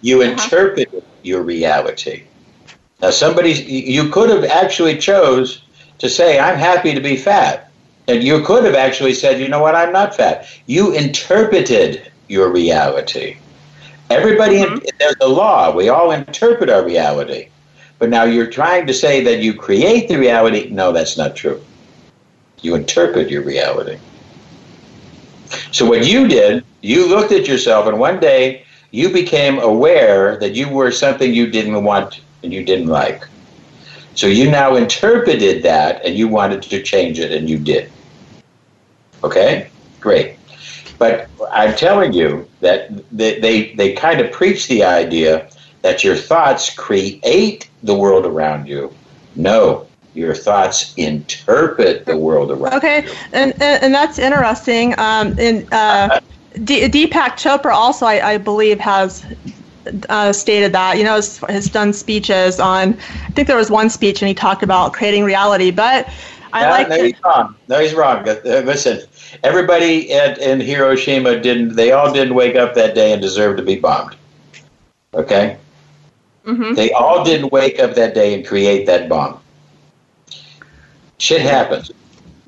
you 0.00 0.22
uh-huh. 0.22 0.32
interpret 0.32 1.04
your 1.22 1.42
reality. 1.42 2.24
Now, 3.00 3.10
somebody, 3.10 3.50
you 3.52 4.10
could 4.10 4.30
have 4.30 4.44
actually 4.44 4.98
chose 4.98 5.64
to 5.98 6.08
say, 6.08 6.38
I'm 6.38 6.56
happy 6.56 6.94
to 6.94 7.00
be 7.00 7.16
fat. 7.16 7.71
And 8.08 8.22
you 8.22 8.42
could 8.42 8.64
have 8.64 8.74
actually 8.74 9.14
said, 9.14 9.40
you 9.40 9.48
know 9.48 9.60
what, 9.60 9.74
I'm 9.74 9.92
not 9.92 10.16
fat. 10.16 10.48
You 10.66 10.92
interpreted 10.94 12.10
your 12.28 12.50
reality. 12.50 13.36
Everybody, 14.10 14.56
mm-hmm. 14.56 14.84
there's 14.98 15.16
a 15.20 15.28
law. 15.28 15.74
We 15.74 15.88
all 15.88 16.10
interpret 16.10 16.68
our 16.68 16.84
reality. 16.84 17.48
But 17.98 18.10
now 18.10 18.24
you're 18.24 18.50
trying 18.50 18.86
to 18.88 18.94
say 18.94 19.22
that 19.24 19.38
you 19.40 19.54
create 19.54 20.08
the 20.08 20.18
reality. 20.18 20.68
No, 20.70 20.92
that's 20.92 21.16
not 21.16 21.36
true. 21.36 21.62
You 22.60 22.74
interpret 22.74 23.30
your 23.30 23.42
reality. 23.42 23.98
So 25.70 25.86
what 25.86 26.06
you 26.06 26.26
did, 26.26 26.64
you 26.80 27.06
looked 27.06 27.32
at 27.32 27.46
yourself, 27.46 27.86
and 27.86 27.98
one 27.98 28.18
day 28.18 28.64
you 28.90 29.10
became 29.10 29.58
aware 29.58 30.36
that 30.38 30.54
you 30.54 30.68
were 30.68 30.90
something 30.90 31.32
you 31.32 31.46
didn't 31.46 31.84
want 31.84 32.20
and 32.42 32.52
you 32.52 32.64
didn't 32.64 32.88
like. 32.88 33.26
So 34.14 34.26
you 34.26 34.50
now 34.50 34.76
interpreted 34.76 35.62
that 35.62 36.04
and 36.04 36.14
you 36.14 36.28
wanted 36.28 36.62
to 36.62 36.82
change 36.82 37.18
it, 37.18 37.32
and 37.32 37.48
you 37.48 37.58
did. 37.58 37.90
Okay? 39.24 39.70
Great. 40.00 40.36
But 40.98 41.28
I'm 41.50 41.74
telling 41.74 42.12
you 42.12 42.48
that 42.60 42.90
they, 43.10 43.40
they, 43.40 43.74
they 43.74 43.92
kind 43.94 44.20
of 44.20 44.30
preach 44.30 44.68
the 44.68 44.84
idea 44.84 45.48
that 45.82 46.04
your 46.04 46.16
thoughts 46.16 46.72
create 46.74 47.68
the 47.82 47.94
world 47.94 48.26
around 48.26 48.68
you. 48.68 48.92
No, 49.34 49.86
your 50.14 50.34
thoughts 50.34 50.94
interpret 50.96 52.04
the 52.04 52.16
world 52.16 52.50
around 52.50 52.74
okay. 52.74 53.02
you. 53.02 53.08
Okay, 53.08 53.18
and, 53.32 53.52
and, 53.54 53.84
and 53.84 53.94
that's 53.94 54.18
interesting. 54.18 54.94
Um, 54.98 55.38
in, 55.38 55.66
uh, 55.72 56.20
D- 56.64 56.86
Deepak 56.88 57.32
Chopra 57.32 57.72
also, 57.72 58.06
I, 58.06 58.34
I 58.34 58.38
believe, 58.38 58.78
has 58.78 59.24
uh, 60.08 60.32
stated 60.32 60.72
that. 60.72 60.98
You 60.98 61.04
know, 61.04 61.14
has, 61.14 61.38
has, 61.38 61.66
done 61.66 61.92
speeches 61.92 62.60
on. 62.60 62.94
I 62.94 63.30
think 63.30 63.48
there 63.48 63.56
was 63.56 63.70
one 63.70 63.90
speech, 63.90 64.22
and 64.22 64.28
he 64.28 64.34
talked 64.34 64.62
about 64.62 64.92
creating 64.92 65.24
reality. 65.24 65.70
But 65.70 66.08
I 66.52 66.70
like. 66.70 66.88
No, 66.88 67.02
he's 67.02 67.22
wrong. 67.24 67.54
No, 67.68 67.80
he's 67.80 67.94
wrong. 67.94 68.28
Uh, 68.28 68.40
listen, 68.44 69.00
everybody 69.42 70.12
at, 70.12 70.38
in 70.38 70.60
Hiroshima 70.60 71.40
didn't. 71.40 71.76
They 71.76 71.92
all 71.92 72.12
didn't 72.12 72.34
wake 72.34 72.56
up 72.56 72.74
that 72.74 72.94
day 72.94 73.12
and 73.12 73.20
deserve 73.20 73.56
to 73.56 73.62
be 73.62 73.76
bombed. 73.76 74.16
Okay. 75.14 75.58
Mm-hmm. 76.44 76.74
They 76.74 76.92
all 76.92 77.24
didn't 77.24 77.52
wake 77.52 77.78
up 77.78 77.94
that 77.94 78.14
day 78.14 78.34
and 78.34 78.46
create 78.46 78.86
that 78.86 79.08
bomb. 79.08 79.40
Shit 81.18 81.42
happens. 81.42 81.90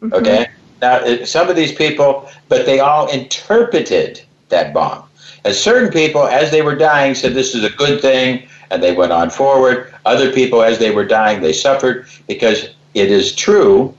Mm-hmm. 0.00 0.14
Okay. 0.14 0.46
Now, 0.82 1.24
some 1.24 1.48
of 1.48 1.56
these 1.56 1.72
people, 1.72 2.28
but 2.48 2.66
they 2.66 2.80
all 2.80 3.08
interpreted 3.08 4.20
that 4.48 4.74
bomb. 4.74 5.04
And 5.44 5.54
certain 5.54 5.90
people, 5.90 6.26
as 6.26 6.50
they 6.50 6.62
were 6.62 6.74
dying, 6.74 7.14
said 7.14 7.34
this 7.34 7.54
is 7.54 7.64
a 7.64 7.70
good 7.70 8.00
thing, 8.00 8.48
and 8.70 8.82
they 8.82 8.94
went 8.94 9.12
on 9.12 9.30
forward. 9.30 9.94
Other 10.06 10.32
people, 10.32 10.62
as 10.62 10.78
they 10.78 10.90
were 10.90 11.04
dying, 11.04 11.42
they 11.42 11.52
suffered 11.52 12.06
because 12.26 12.70
it 12.94 13.10
is 13.10 13.34
true. 13.34 13.94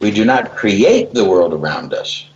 We 0.00 0.10
do 0.10 0.24
not 0.24 0.54
create 0.54 1.14
the 1.14 1.24
world 1.24 1.54
around 1.54 1.94
us. 1.94 2.28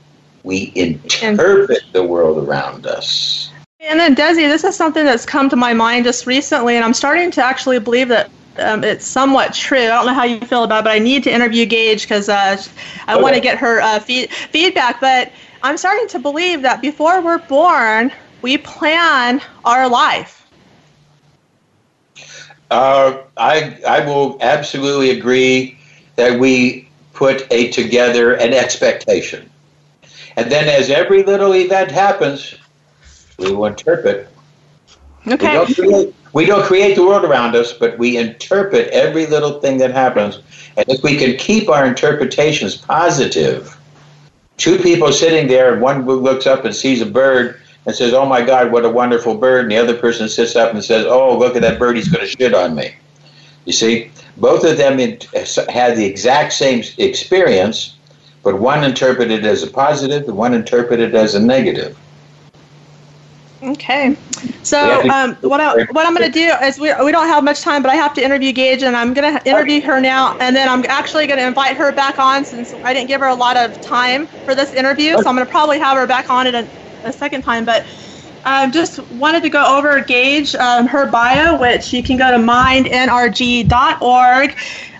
We 0.43 0.73
interpret 0.75 1.83
the 1.93 2.05
world 2.05 2.47
around 2.47 2.87
us. 2.87 3.51
And 3.81 4.01
then, 4.01 4.15
Desi, 4.17 4.49
this 4.49 4.65
is 4.65 4.75
something 4.75 5.05
that's 5.05 5.27
come 5.27 5.49
to 5.51 5.57
my 5.57 5.73
mind 5.73 6.05
just 6.05 6.27
recently, 6.27 6.77
and 6.77 6.85
I'm 6.85 6.95
starting 6.95 7.31
to 7.33 7.45
actually 7.45 7.79
believe 7.79 8.09
that 8.09 8.31
um, 8.59 8.83
it's 8.85 9.07
somewhat 9.07 9.53
true. 9.53 9.79
I 9.79 9.89
don't 9.89 10.07
know 10.07 10.15
how 10.15 10.25
you 10.25 10.41
feel 10.41 10.65
about 10.65 10.81
it, 10.81 10.85
but 10.85 10.93
I 10.93 10.99
need 10.99 11.25
to 11.25 11.33
interview 11.33 11.67
Gage 11.67 12.03
because 12.03 12.29
uh, 12.29 12.57
I 13.07 13.15
okay. 13.15 13.23
want 13.23 13.35
to 13.35 13.41
get 13.41 13.59
her 13.59 13.81
uh, 13.81 14.01
feed- 14.01 14.31
feedback. 14.31 15.01
But 15.01 15.31
I'm 15.63 15.77
starting 15.77 16.09
to 16.09 16.19
believe 16.19 16.63
that 16.63 16.81
before 16.81 17.21
we're 17.21 17.39
born, 17.39 18.13
we 18.43 18.59
plan 18.59 19.41
our 19.65 19.89
life. 19.89 20.47
Uh, 22.71 23.23
I 23.37 23.79
I 23.87 24.01
will 24.05 24.39
absolutely 24.41 25.11
agree 25.11 25.79
that 26.17 26.39
we 26.39 26.89
put 27.13 27.47
a 27.53 27.71
together 27.71 28.35
an 28.35 28.53
expectation, 28.53 29.49
and 30.37 30.51
then 30.51 30.69
as 30.69 30.91
every 30.91 31.23
little 31.23 31.55
event 31.55 31.91
happens, 31.91 32.57
we 33.39 33.53
will 33.53 33.67
interpret. 33.67 34.29
Okay. 35.29 35.47
We 35.47 35.55
don't 35.55 35.75
create, 35.75 36.15
We 36.33 36.45
don't 36.45 36.65
create 36.65 36.97
the 36.97 37.03
world 37.07 37.25
around 37.25 37.57
us, 37.57 37.73
but 37.73 37.97
we 37.99 38.19
interpret 38.19 38.89
every 38.89 39.27
little 39.27 39.59
thing 39.61 39.79
that 39.79 39.93
happens. 39.93 40.41
And 40.77 40.87
if 40.89 41.03
we 41.03 41.17
can 41.17 41.39
keep 41.39 41.71
our 41.71 41.87
interpretations 41.87 42.77
positive, 42.77 43.75
two 44.59 44.79
people 44.79 45.13
sitting 45.13 45.49
there, 45.49 45.73
and 45.73 45.81
one 45.81 46.05
looks 46.05 46.47
up 46.47 46.65
and 46.67 46.75
sees 46.75 47.01
a 47.01 47.07
bird 47.07 47.59
and 47.87 47.95
says, 47.95 48.13
Oh 48.13 48.27
my 48.27 48.43
God, 48.43 48.73
what 48.73 48.85
a 48.85 48.91
wonderful 48.91 49.35
bird. 49.37 49.63
And 49.63 49.71
the 49.71 49.79
other 49.79 49.97
person 49.97 50.29
sits 50.29 50.57
up 50.57 50.75
and 50.75 50.85
says, 50.85 51.07
Oh, 51.07 51.39
look 51.39 51.57
at 51.57 51.63
that 51.63 51.79
bird, 51.79 51.97
he's 51.97 52.09
going 52.09 52.27
to 52.27 52.31
shit 52.31 52.53
on 52.53 52.75
me. 52.75 52.95
You 53.65 53.73
see, 53.73 54.11
both 54.37 54.65
of 54.65 54.77
them 54.77 54.99
had 54.99 55.97
the 55.97 56.05
exact 56.05 56.53
same 56.53 56.85
experience, 56.99 57.97
but 58.43 58.61
one 58.61 58.85
interpreted 58.85 59.45
as 59.47 59.63
a 59.63 59.67
positive 59.67 60.29
and 60.29 60.37
one 60.37 60.55
interpreted 60.55 61.15
as 61.15 61.35
a 61.35 61.41
negative. 61.41 61.97
Okay, 63.63 64.15
so 64.63 65.09
um, 65.09 65.35
what 65.37 65.61
I 65.61 65.85
what 65.91 66.07
I'm 66.07 66.15
going 66.15 66.31
to 66.31 66.39
do 66.39 66.53
is 66.63 66.79
we, 66.79 66.93
we 67.03 67.11
don't 67.11 67.27
have 67.27 67.43
much 67.43 67.63
time, 67.63 67.83
but 67.83 67.91
I 67.91 67.95
have 67.95 68.13
to 68.15 68.23
interview 68.23 68.53
Gage, 68.53 68.83
and 68.83 68.95
I'm 68.95 69.15
going 69.15 69.35
to 69.35 69.49
interview 69.49 69.81
her 69.81 69.99
now, 69.99 70.37
and 70.41 70.55
then 70.55 70.69
I'm 70.69 70.85
actually 70.89 71.27
going 71.27 71.39
to 71.41 71.47
invite 71.47 71.75
her 71.77 71.91
back 71.91 72.19
on 72.19 72.45
since 72.45 72.75
I 72.85 72.93
didn't 72.93 73.09
give 73.09 73.23
her 73.23 73.29
a 73.29 73.35
lot 73.35 73.57
of 73.57 73.81
time 73.81 74.27
for 74.45 74.55
this 74.55 74.75
interview, 74.75 75.13
so 75.13 75.29
I'm 75.29 75.35
going 75.35 75.47
to 75.47 75.51
probably 75.51 75.79
have 75.79 75.97
her 75.97 76.07
back 76.07 76.29
on 76.29 76.47
at 76.47 76.55
a, 76.55 76.69
a 77.07 77.13
second 77.13 77.43
time, 77.43 77.65
but. 77.65 77.85
Um, 78.45 78.71
just 78.71 79.01
wanted 79.11 79.43
to 79.43 79.49
go 79.49 79.77
over 79.77 79.99
Gage, 80.05 80.55
um, 80.55 80.87
her 80.87 81.07
bio, 81.07 81.59
which 81.59 81.93
you 81.93 82.01
can 82.01 82.17
go 82.17 82.31
to 82.31 82.37
mindnrg.org. 82.37 82.97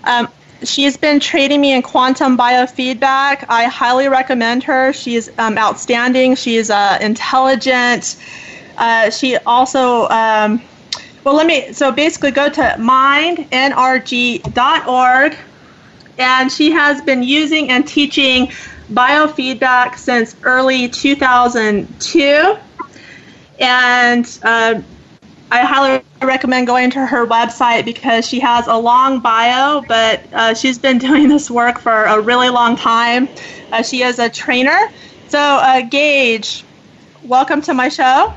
Um, 0.03 0.27
she's 0.63 0.97
been 0.97 1.19
training 1.19 1.61
me 1.61 1.73
in 1.73 1.81
quantum 1.81 2.37
biofeedback. 2.37 3.45
I 3.49 3.65
highly 3.65 4.07
recommend 4.09 4.63
her. 4.63 4.93
She's 4.93 5.29
um, 5.37 5.57
outstanding. 5.57 6.35
She's 6.35 6.69
uh, 6.69 6.97
intelligent. 7.01 8.17
Uh, 8.77 9.09
she 9.09 9.37
also, 9.37 10.07
um, 10.09 10.61
well, 11.23 11.35
let 11.35 11.47
me, 11.47 11.73
so 11.73 11.91
basically 11.91 12.31
go 12.31 12.49
to 12.49 12.61
mindnrg.org, 12.77 13.47
and 16.19 16.51
she 16.51 16.71
has 16.71 17.01
been 17.01 17.23
using 17.23 17.69
and 17.69 17.87
teaching 17.87 18.51
biofeedback 18.91 19.97
since 19.97 20.35
early 20.43 20.87
2002. 20.89 22.57
And 23.59 24.39
uh, 24.43 24.81
I 25.49 25.61
highly 25.61 26.03
recommend 26.21 26.67
going 26.67 26.91
to 26.91 27.05
her 27.05 27.25
website 27.25 27.85
because 27.85 28.27
she 28.27 28.39
has 28.39 28.67
a 28.67 28.75
long 28.75 29.19
bio, 29.19 29.81
but 29.87 30.21
uh, 30.33 30.53
she's 30.53 30.77
been 30.77 30.97
doing 31.07 31.27
this 31.27 31.49
work 31.49 31.79
for 31.79 32.03
a 32.03 32.19
really 32.19 32.49
long 32.49 32.75
time. 32.75 33.29
Uh, 33.71 33.81
she 33.83 34.03
is 34.03 34.19
a 34.19 34.29
trainer. 34.29 34.91
So, 35.29 35.39
uh, 35.39 35.81
Gage, 35.81 36.63
welcome 37.23 37.61
to 37.63 37.73
my 37.73 37.89
show. 37.89 38.33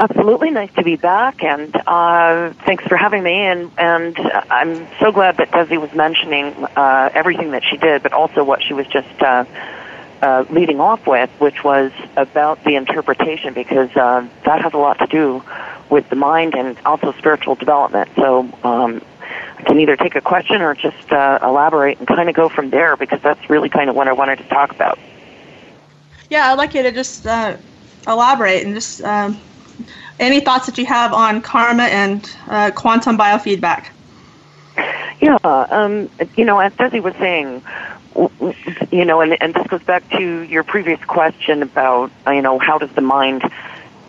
Absolutely, 0.00 0.50
nice 0.50 0.72
to 0.74 0.84
be 0.84 0.94
back, 0.94 1.42
and 1.42 1.74
uh, 1.86 2.52
thanks 2.64 2.84
for 2.84 2.96
having 2.96 3.24
me. 3.24 3.34
And 3.34 3.72
and 3.78 4.16
I'm 4.48 4.86
so 5.00 5.10
glad 5.10 5.38
that 5.38 5.50
Desi 5.50 5.80
was 5.80 5.92
mentioning 5.92 6.54
uh, 6.76 7.10
everything 7.14 7.50
that 7.50 7.64
she 7.64 7.78
did, 7.78 8.04
but 8.04 8.12
also 8.12 8.44
what 8.44 8.62
she 8.62 8.74
was 8.74 8.86
just 8.86 9.20
uh, 9.20 9.44
uh, 10.22 10.44
leading 10.50 10.78
off 10.78 11.04
with, 11.04 11.30
which 11.40 11.64
was 11.64 11.90
about 12.16 12.62
the 12.62 12.76
interpretation, 12.76 13.54
because 13.54 13.90
uh, 13.96 14.24
that 14.44 14.62
has 14.62 14.72
a 14.72 14.78
lot 14.78 15.00
to 15.00 15.06
do 15.08 15.42
with 15.90 16.08
the 16.10 16.16
mind 16.16 16.54
and 16.54 16.78
also 16.86 17.12
spiritual 17.18 17.56
development. 17.56 18.08
So 18.14 18.48
um, 18.62 19.02
I 19.58 19.62
can 19.62 19.80
either 19.80 19.96
take 19.96 20.14
a 20.14 20.20
question 20.20 20.62
or 20.62 20.76
just 20.76 21.12
uh, 21.12 21.40
elaborate 21.42 21.98
and 21.98 22.06
kind 22.06 22.28
of 22.28 22.36
go 22.36 22.48
from 22.48 22.70
there, 22.70 22.96
because 22.96 23.20
that's 23.20 23.50
really 23.50 23.68
kind 23.68 23.90
of 23.90 23.96
what 23.96 24.06
I 24.06 24.12
wanted 24.12 24.36
to 24.36 24.44
talk 24.44 24.70
about. 24.70 24.96
Yeah, 26.30 26.52
I'd 26.52 26.58
like 26.58 26.74
you 26.74 26.84
to 26.84 26.92
just 26.92 27.26
uh, 27.26 27.56
elaborate 28.06 28.64
and 28.64 28.76
just 28.76 29.00
um, 29.02 29.40
any 30.18 30.40
thoughts 30.40 30.66
that 30.66 30.78
you 30.78 30.86
have 30.86 31.12
on 31.12 31.40
karma 31.42 31.84
and 31.84 32.30
uh, 32.48 32.70
quantum 32.74 33.16
biofeedback. 33.16 33.86
Yeah, 35.20 35.36
um, 35.44 36.08
you 36.36 36.44
know, 36.44 36.60
as 36.60 36.72
Desi 36.74 37.02
was 37.02 37.14
saying, 37.16 37.62
you 38.92 39.04
know, 39.04 39.20
and, 39.20 39.36
and 39.40 39.54
this 39.54 39.66
goes 39.66 39.82
back 39.82 40.08
to 40.10 40.42
your 40.42 40.62
previous 40.62 41.02
question 41.04 41.62
about, 41.62 42.10
uh, 42.26 42.30
you 42.32 42.42
know, 42.42 42.58
how 42.58 42.78
does 42.78 42.90
the 42.92 43.00
mind 43.00 43.42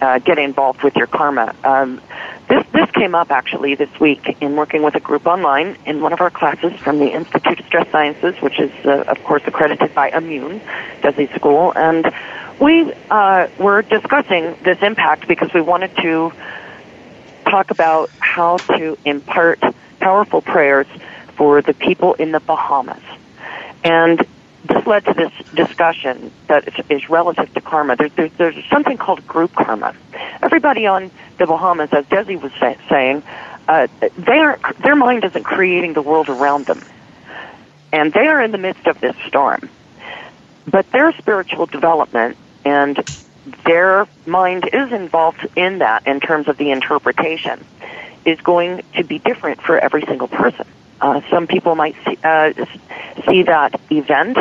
uh, 0.01 0.20
get 0.20 0.38
involved 0.38 0.84
with 0.84 0.95
your 0.95 1.07
karma? 1.07 1.55
Um, 1.64 2.01
this 2.47 2.66
this 2.72 2.89
came 2.91 3.14
up 3.14 3.32
actually 3.32 3.76
this 3.76 3.99
week 3.99 4.38
in 4.41 4.55
working 4.55 4.82
with 4.82 4.95
a 4.95 4.99
group 4.99 5.28
online 5.28 5.78
in 5.86 6.01
one 6.01 6.14
of 6.14 6.22
our 6.22 6.32
classes 6.32 6.74
from 6.80 6.97
the 6.97 7.12
Institute 7.12 7.60
of 7.60 7.66
Stress 7.66 7.89
Sciences, 7.91 8.36
which 8.41 8.60
is 8.60 8.72
uh, 8.86 9.03
of 9.07 9.24
course 9.24 9.43
accredited 9.45 9.93
by 9.93 10.10
IMUNE, 10.12 10.60
Desi 11.01 11.34
School, 11.36 11.74
and 11.76 12.12
we 12.60 12.93
uh, 13.10 13.47
were 13.57 13.82
discussing 13.84 14.55
this 14.64 14.78
impact 14.82 15.28
because 15.28 15.49
we 15.53 15.62
wanted 15.62 15.95
to 15.97 16.32
talk 17.49 17.72
about 17.72 18.12
how 18.20 18.57
to 18.57 18.97
impart 19.05 19.60
powerful 19.99 20.41
prayers 20.41 20.88
for 21.36 21.62
the 21.62 21.74
people 21.74 22.14
in 22.16 22.32
the 22.32 22.39
Bahamas. 22.39 23.01
And 23.84 24.26
this 24.66 24.86
led 24.86 25.05
to 25.05 25.14
this 25.14 25.32
discussion 25.53 26.32
that 26.47 26.68
is 26.89 27.10
relative 27.10 27.53
to 27.53 27.62
karma. 27.62 27.95
There's, 27.95 28.12
there's, 28.16 28.32
there's 28.38 28.66
something 28.70 28.97
called 28.97 29.26
group 29.26 29.53
karma. 29.53 29.95
Everybody 30.41 30.86
on 30.86 31.12
the 31.38 31.45
Bahamas, 31.45 31.89
as 31.93 32.05
Desi 32.05 32.39
was 32.41 32.51
say, 32.60 32.78
saying, 32.89 33.24
uh, 33.70 33.88
they 34.18 34.38
are, 34.38 34.60
their 34.84 34.95
mind 34.95 35.24
isn't 35.24 35.43
creating 35.43 35.93
the 35.93 36.01
world 36.01 36.28
around 36.28 36.66
them. 36.66 36.84
And 37.93 38.12
they 38.12 38.28
are 38.28 38.41
in 38.43 38.51
the 38.51 38.57
midst 38.57 38.86
of 38.86 38.99
this 38.99 39.16
storm. 39.28 39.70
But 40.68 40.91
their 40.91 41.14
spiritual 41.14 41.66
development 41.66 42.38
and 42.66 43.03
their 43.66 44.07
mind 44.26 44.70
is 44.72 44.91
involved 44.91 45.47
in 45.55 45.80
that 45.80 46.05
in 46.07 46.20
terms 46.20 46.47
of 46.47 46.57
the 46.57 46.72
interpretation 46.72 47.64
is 48.26 48.39
going 48.41 48.84
to 48.95 49.03
be 49.03 49.20
different 49.20 49.62
for 49.62 49.78
every 49.78 50.03
single 50.05 50.28
person. 50.28 50.66
Uh, 51.01 51.22
some 51.30 51.47
people 51.47 51.76
might 51.76 51.95
see, 52.05 52.18
uh, 52.24 52.51
see 53.28 53.43
that 53.43 53.80
event 53.89 54.38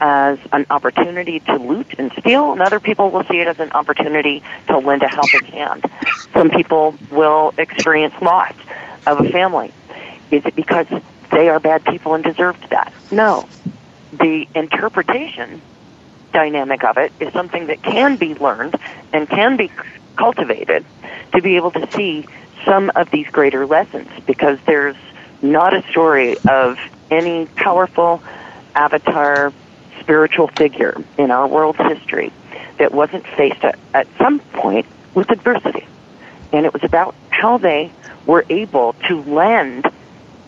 as 0.00 0.38
an 0.52 0.66
opportunity 0.70 1.40
to 1.40 1.56
loot 1.56 1.86
and 1.98 2.12
steal, 2.18 2.52
and 2.52 2.62
other 2.62 2.80
people 2.80 3.10
will 3.10 3.24
see 3.24 3.40
it 3.40 3.48
as 3.48 3.58
an 3.58 3.72
opportunity 3.72 4.42
to 4.68 4.78
lend 4.78 5.02
a 5.02 5.08
helping 5.08 5.44
hand. 5.44 5.84
Some 6.32 6.50
people 6.50 6.94
will 7.10 7.52
experience 7.58 8.14
loss 8.20 8.54
of 9.06 9.20
a 9.20 9.30
family. 9.30 9.72
Is 10.30 10.44
it 10.44 10.54
because 10.54 10.86
they 11.32 11.48
are 11.48 11.58
bad 11.58 11.84
people 11.84 12.14
and 12.14 12.22
deserved 12.22 12.68
that? 12.70 12.92
No. 13.10 13.48
The 14.12 14.46
interpretation 14.54 15.60
dynamic 16.32 16.84
of 16.84 16.98
it 16.98 17.12
is 17.20 17.32
something 17.32 17.66
that 17.66 17.82
can 17.82 18.16
be 18.16 18.34
learned 18.34 18.74
and 19.12 19.28
can 19.28 19.56
be 19.56 19.70
cultivated 20.16 20.84
to 21.32 21.42
be 21.42 21.56
able 21.56 21.70
to 21.70 21.88
see 21.96 22.26
some 22.64 22.90
of 22.94 23.10
these 23.10 23.26
greater 23.28 23.66
lessons 23.66 24.08
because 24.26 24.58
there's 24.66 24.96
not 25.42 25.74
a 25.74 25.82
story 25.90 26.36
of 26.48 26.78
any 27.10 27.46
powerful 27.46 28.22
avatar 28.74 29.52
spiritual 30.00 30.48
figure 30.48 30.96
in 31.18 31.30
our 31.30 31.46
world's 31.46 31.78
history 31.78 32.32
that 32.78 32.92
wasn't 32.92 33.26
faced 33.36 33.62
at, 33.64 33.78
at 33.94 34.06
some 34.18 34.38
point 34.38 34.86
with 35.14 35.30
adversity. 35.30 35.86
And 36.52 36.66
it 36.66 36.72
was 36.72 36.84
about 36.84 37.14
how 37.30 37.58
they 37.58 37.92
were 38.26 38.44
able 38.48 38.94
to 39.08 39.22
lend 39.22 39.86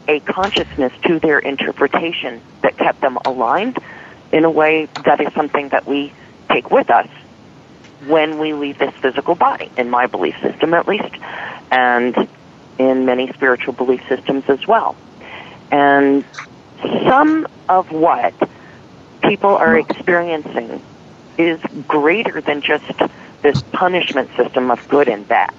a 0.07 0.21
consciousness 0.21 0.93
to 1.05 1.21
their 1.21 1.39
interpretation 1.39 2.41
that 2.63 2.77
kept 2.77 3.01
them 3.01 3.19
aligned 3.25 3.79
in 4.33 4.45
a 4.45 4.51
way 4.51 4.89
that 5.05 5.21
is 5.21 5.33
something 5.35 5.69
that 5.71 5.87
we 5.87 6.13
take 6.51 6.71
with 6.71 6.91
us 6.91 7.09
when 8.07 8.39
we 8.39 8.53
leave 8.53 8.79
this 8.79 8.95
physical 8.97 9.35
body, 9.35 9.71
in 9.77 9.91
my 9.91 10.07
belief 10.07 10.37
system 10.41 10.75
at 10.75 10.87
least, 10.87 11.15
and 11.71 12.29
in 12.79 13.05
many 13.05 13.33
spiritual 13.33 13.73
belief 13.73 14.01
systems 14.09 14.45
as 14.49 14.67
well. 14.67 14.95
And 15.71 16.25
some 16.81 17.47
of 17.69 17.91
what 17.91 18.35
people 19.23 19.51
are 19.51 19.77
experiencing 19.79 20.81
is 21.37 21.61
greater 21.87 22.41
than 22.41 22.61
just 22.61 22.85
this 23.43 23.61
punishment 23.73 24.31
system 24.37 24.71
of 24.71 24.89
good 24.89 25.09
and 25.09 25.27
bad. 25.27 25.55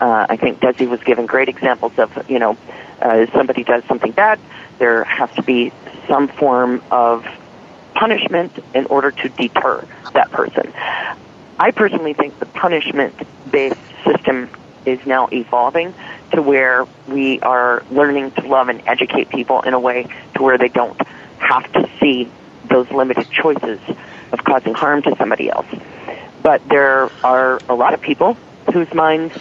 Uh, 0.00 0.26
I 0.28 0.36
think 0.36 0.60
Desi 0.60 0.88
was 0.88 1.00
given 1.00 1.26
great 1.26 1.48
examples 1.48 1.92
of, 1.98 2.28
you 2.30 2.38
know, 2.38 2.56
uh, 3.00 3.26
somebody 3.32 3.64
does 3.64 3.84
something 3.84 4.12
bad, 4.12 4.38
there 4.78 5.04
has 5.04 5.30
to 5.32 5.42
be 5.42 5.72
some 6.08 6.28
form 6.28 6.82
of 6.90 7.26
punishment 7.94 8.52
in 8.74 8.86
order 8.86 9.10
to 9.10 9.28
deter 9.28 9.86
that 10.12 10.30
person. 10.30 10.72
I 11.58 11.70
personally 11.70 12.14
think 12.14 12.38
the 12.38 12.46
punishment 12.46 13.14
based 13.50 13.78
system 14.04 14.50
is 14.84 15.04
now 15.06 15.28
evolving 15.32 15.94
to 16.32 16.42
where 16.42 16.86
we 17.08 17.40
are 17.40 17.82
learning 17.90 18.32
to 18.32 18.46
love 18.46 18.68
and 18.68 18.82
educate 18.86 19.28
people 19.28 19.62
in 19.62 19.72
a 19.72 19.80
way 19.80 20.06
to 20.34 20.42
where 20.42 20.58
they 20.58 20.68
don't 20.68 21.00
have 21.38 21.70
to 21.72 21.88
see 22.00 22.30
those 22.68 22.90
limited 22.90 23.30
choices 23.30 23.80
of 24.32 24.44
causing 24.44 24.74
harm 24.74 25.02
to 25.02 25.14
somebody 25.16 25.48
else. 25.48 25.66
But 26.42 26.66
there 26.68 27.10
are 27.22 27.60
a 27.68 27.74
lot 27.74 27.94
of 27.94 28.00
people 28.02 28.36
whose 28.72 28.92
minds 28.92 29.34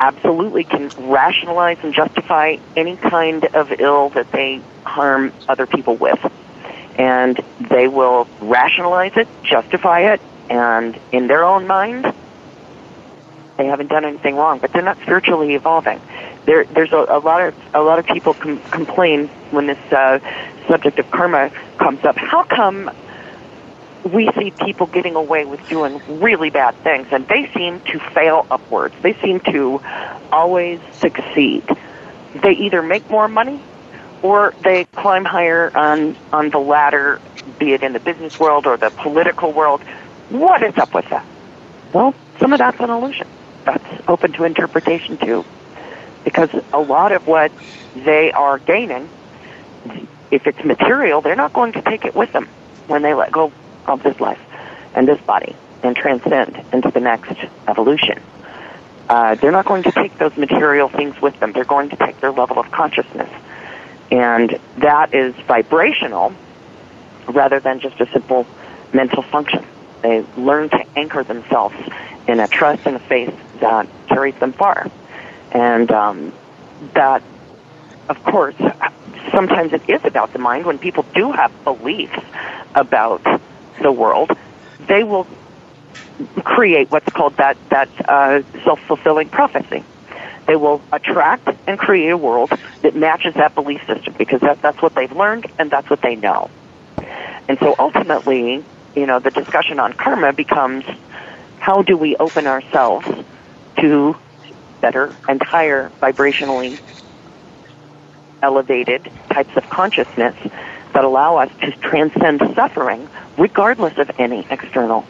absolutely 0.00 0.64
can 0.64 0.90
rationalize 0.96 1.78
and 1.82 1.92
justify 1.92 2.56
any 2.76 2.96
kind 2.96 3.44
of 3.54 3.72
ill 3.78 4.08
that 4.10 4.30
they 4.32 4.60
harm 4.84 5.32
other 5.48 5.66
people 5.66 5.96
with 5.96 6.18
and 6.98 7.38
they 7.70 7.88
will 7.88 8.26
rationalize 8.40 9.12
it, 9.16 9.28
justify 9.42 10.00
it, 10.12 10.20
and 10.50 10.98
in 11.12 11.28
their 11.28 11.44
own 11.44 11.66
mind, 11.66 12.06
They 13.58 13.66
haven't 13.66 13.88
done 13.88 14.04
anything 14.04 14.36
wrong, 14.36 14.60
but 14.60 14.70
they're 14.72 14.82
not 14.84 14.98
spiritually 15.02 15.54
evolving. 15.54 16.00
There, 16.46 16.64
there's 16.70 16.92
a, 16.92 17.06
a 17.10 17.18
lot 17.18 17.42
of 17.46 17.54
a 17.74 17.80
lot 17.80 17.98
of 17.98 18.06
people 18.06 18.34
com- 18.34 18.62
complain 18.72 19.30
when 19.50 19.66
this 19.66 19.78
uh, 19.90 20.20
subject 20.70 20.98
of 21.00 21.10
karma 21.10 21.50
comes 21.78 22.00
up. 22.04 22.16
How 22.18 22.44
come 22.44 22.90
we 24.04 24.30
see 24.38 24.52
people 24.64 24.86
getting 24.86 25.16
away 25.16 25.44
with 25.44 25.60
doing 25.68 26.00
really 26.06 26.50
bad 26.50 26.74
things, 26.84 27.08
and 27.10 27.26
they 27.28 27.48
seem 27.56 27.80
to 27.86 27.98
fail 28.14 28.46
upwards? 28.50 28.94
They 29.02 29.16
seem 29.22 29.40
to 29.52 29.80
always 30.30 30.80
succeed. 30.92 31.64
They 32.34 32.52
either 32.52 32.82
make 32.82 33.10
more 33.10 33.28
money 33.28 33.66
or 34.22 34.54
they 34.62 34.84
climb 34.84 35.24
higher 35.24 35.70
on 35.76 36.16
on 36.32 36.50
the 36.50 36.58
ladder, 36.58 37.20
be 37.58 37.72
it 37.72 37.82
in 37.82 37.92
the 37.92 38.00
business 38.00 38.38
world 38.38 38.66
or 38.66 38.76
the 38.76 38.90
political 38.90 39.52
world. 39.52 39.82
What 40.30 40.62
is 40.62 40.76
up 40.76 40.94
with 40.94 41.08
that? 41.10 41.24
Well, 41.92 42.14
some 42.38 42.52
of 42.52 42.58
that's 42.58 42.80
an 42.80 42.90
illusion. 42.90 43.26
That's 43.64 44.08
open 44.08 44.32
to 44.32 44.44
interpretation 44.44 45.18
too, 45.18 45.44
because 46.24 46.50
a 46.72 46.80
lot 46.80 47.12
of 47.12 47.26
what 47.26 47.52
they 47.94 48.32
are 48.32 48.58
gaining, 48.58 49.08
if 50.30 50.46
it's 50.46 50.62
material, 50.64 51.20
they're 51.20 51.36
not 51.36 51.52
going 51.52 51.72
to 51.72 51.82
take 51.82 52.04
it 52.04 52.14
with 52.14 52.32
them 52.32 52.48
when 52.86 53.02
they 53.02 53.14
let 53.14 53.32
go 53.32 53.52
of 53.86 54.02
this 54.02 54.18
life 54.20 54.40
and 54.94 55.06
this 55.06 55.20
body 55.22 55.54
and 55.82 55.96
transcend 55.96 56.60
into 56.72 56.90
the 56.90 57.00
next 57.00 57.32
evolution. 57.66 58.20
Uh, 59.08 59.34
they're 59.36 59.52
not 59.52 59.64
going 59.64 59.82
to 59.84 59.92
take 59.92 60.16
those 60.18 60.36
material 60.36 60.88
things 60.88 61.20
with 61.22 61.38
them. 61.40 61.52
They're 61.52 61.64
going 61.64 61.88
to 61.90 61.96
take 61.96 62.20
their 62.20 62.32
level 62.32 62.58
of 62.58 62.70
consciousness. 62.70 63.30
And 64.10 64.58
that 64.78 65.14
is 65.14 65.34
vibrational 65.46 66.32
rather 67.28 67.60
than 67.60 67.80
just 67.80 68.00
a 68.00 68.06
simple 68.12 68.46
mental 68.92 69.22
function. 69.22 69.64
They 70.02 70.24
learn 70.36 70.70
to 70.70 70.84
anchor 70.96 71.24
themselves 71.24 71.76
in 72.26 72.40
a 72.40 72.48
trust 72.48 72.86
and 72.86 72.96
a 72.96 73.00
faith 73.00 73.34
that 73.60 73.88
carries 74.08 74.34
them 74.36 74.52
far. 74.52 74.90
And 75.52 75.90
um, 75.90 76.32
that, 76.94 77.22
of 78.08 78.22
course, 78.22 78.54
sometimes 79.34 79.72
it 79.72 79.82
is 79.88 80.00
about 80.04 80.32
the 80.32 80.38
mind. 80.38 80.66
When 80.66 80.78
people 80.78 81.04
do 81.14 81.32
have 81.32 81.52
beliefs 81.64 82.18
about 82.74 83.22
the 83.82 83.92
world, 83.92 84.30
they 84.88 85.04
will 85.04 85.26
create 86.44 86.90
what's 86.90 87.08
called 87.10 87.36
that 87.36 87.56
that 87.70 87.88
uh, 88.08 88.42
self-fulfilling 88.64 89.28
prophecy. 89.28 89.84
They 90.48 90.56
will 90.56 90.80
attract 90.90 91.46
and 91.66 91.78
create 91.78 92.08
a 92.08 92.16
world 92.16 92.50
that 92.80 92.96
matches 92.96 93.34
that 93.34 93.54
belief 93.54 93.86
system 93.86 94.14
because 94.16 94.40
that, 94.40 94.62
that's 94.62 94.80
what 94.80 94.94
they've 94.94 95.12
learned 95.12 95.46
and 95.58 95.70
that's 95.70 95.90
what 95.90 96.00
they 96.00 96.16
know. 96.16 96.48
And 97.48 97.58
so 97.58 97.74
ultimately, 97.78 98.64
you 98.96 99.06
know, 99.06 99.20
the 99.20 99.30
discussion 99.30 99.78
on 99.78 99.92
karma 99.92 100.32
becomes 100.32 100.86
how 101.60 101.82
do 101.82 101.98
we 101.98 102.16
open 102.16 102.46
ourselves 102.46 103.06
to 103.76 104.16
better 104.80 105.14
and 105.28 105.42
higher 105.42 105.92
vibrationally 106.00 106.78
elevated 108.40 109.12
types 109.30 109.54
of 109.54 109.68
consciousness 109.68 110.34
that 110.94 111.04
allow 111.04 111.36
us 111.36 111.50
to 111.60 111.72
transcend 111.72 112.40
suffering 112.54 113.06
regardless 113.36 113.98
of 113.98 114.10
any 114.18 114.46
external 114.48 115.04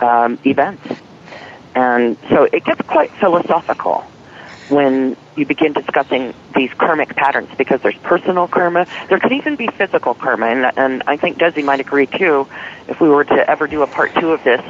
um, 0.00 0.38
events. 0.46 0.82
And 1.74 2.16
so 2.30 2.44
it 2.44 2.64
gets 2.64 2.80
quite 2.88 3.10
philosophical 3.20 4.06
when 4.68 5.16
you 5.36 5.46
begin 5.46 5.72
discussing 5.72 6.34
these 6.54 6.70
karmic 6.74 7.14
patterns 7.14 7.48
because 7.56 7.80
there's 7.82 7.96
personal 7.98 8.48
karma. 8.48 8.86
There 9.08 9.18
could 9.18 9.32
even 9.32 9.56
be 9.56 9.68
physical 9.68 10.14
karma, 10.14 10.46
and, 10.46 10.72
and 10.76 11.02
I 11.06 11.16
think 11.16 11.38
Desi 11.38 11.62
might 11.64 11.80
agree 11.80 12.06
too. 12.06 12.48
If 12.88 13.00
we 13.00 13.08
were 13.08 13.24
to 13.24 13.50
ever 13.50 13.66
do 13.66 13.82
a 13.82 13.86
part 13.86 14.14
two 14.14 14.32
of 14.32 14.42
this, 14.42 14.60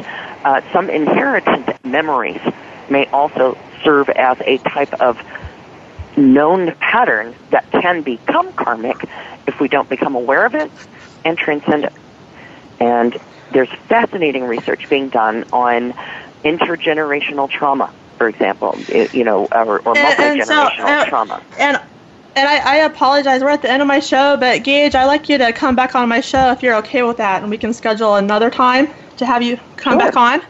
uh, 0.45 0.61
some 0.73 0.91
inherited 0.91 1.79
memories 1.85 2.41
may 2.91 3.07
also 3.07 3.57
serve 3.85 4.09
as 4.11 4.39
a 4.45 4.59
type 4.59 4.93
of 5.01 5.19
known 6.17 6.73
pattern 6.77 7.35
that 7.51 7.71
can 7.71 8.03
become 8.03 8.53
karmic 8.53 8.97
if 9.47 9.61
we 9.61 9.69
don't 9.69 9.89
become 9.89 10.15
aware 10.15 10.47
of 10.47 10.55
it 10.55 10.71
and 11.25 11.37
transcend 11.39 11.85
it. 11.85 11.93
And 12.81 13.19
there's 13.53 13.71
fascinating 13.89 14.45
research 14.45 14.89
being 14.89 15.09
done 15.09 15.45
on 15.53 15.95
intergenerational 16.45 17.51
trauma, 17.51 17.93
for 18.17 18.29
example, 18.29 18.77
you 19.13 19.25
know, 19.25 19.47
or, 19.53 19.79
or 19.81 19.95
multi-generational 19.95 20.79
and 20.79 21.05
so, 21.05 21.09
trauma. 21.09 21.43
And 21.59 21.81
and 22.37 22.47
I, 22.47 22.59
I, 22.59 22.77
apologize. 22.85 23.43
We're 23.43 23.49
at 23.49 23.63
the 23.63 23.71
end 23.71 23.81
of 23.81 23.89
my 23.89 23.99
show, 23.99 24.37
but 24.37 24.63
Gage, 24.63 24.95
I'd 24.95 25.07
like 25.07 25.31
you 25.31 25.39
to 25.39 25.55
come 25.55 25.75
back 25.75 25.95
on 25.95 26.07
my 26.07 26.21
show 26.21 26.53
if 26.53 26.63
you're 26.63 26.75
okay 26.77 27.03
with 27.03 27.17
that, 27.17 27.41
and 27.41 27.51
we 27.51 27.57
can 27.57 27.73
schedule 27.73 28.17
another 28.17 28.51
time 28.51 28.89
to 29.17 29.25
have 29.25 29.43
you 29.43 29.59
come 29.77 29.95
sure. 29.95 30.11
back 30.11 30.17
on. 30.17 30.43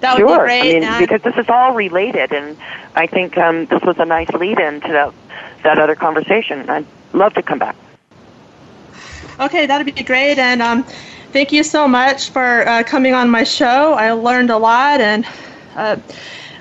That 0.00 0.18
sure. 0.18 0.26
would 0.26 0.38
be 0.38 0.38
great. 0.38 0.60
I 0.60 0.62
mean, 0.62 0.84
and 0.84 1.04
because 1.04 1.22
this 1.22 1.34
is 1.36 1.48
all 1.48 1.74
related, 1.74 2.32
and 2.32 2.56
I 2.94 3.08
think 3.08 3.36
um, 3.36 3.66
this 3.66 3.82
was 3.82 3.98
a 3.98 4.04
nice 4.04 4.30
lead-in 4.30 4.82
to 4.82 4.88
that, 4.88 5.14
that 5.64 5.78
other 5.80 5.96
conversation. 5.96 6.70
I'd 6.70 6.86
love 7.12 7.34
to 7.34 7.42
come 7.42 7.58
back. 7.58 7.74
Okay, 9.40 9.66
that'd 9.66 9.92
be 9.92 10.02
great. 10.04 10.38
And 10.38 10.62
um, 10.62 10.84
thank 11.32 11.50
you 11.50 11.64
so 11.64 11.88
much 11.88 12.30
for 12.30 12.68
uh, 12.68 12.84
coming 12.84 13.14
on 13.14 13.30
my 13.30 13.42
show. 13.42 13.94
I 13.94 14.12
learned 14.12 14.50
a 14.50 14.58
lot, 14.58 15.00
and 15.00 15.26
uh, 15.74 15.96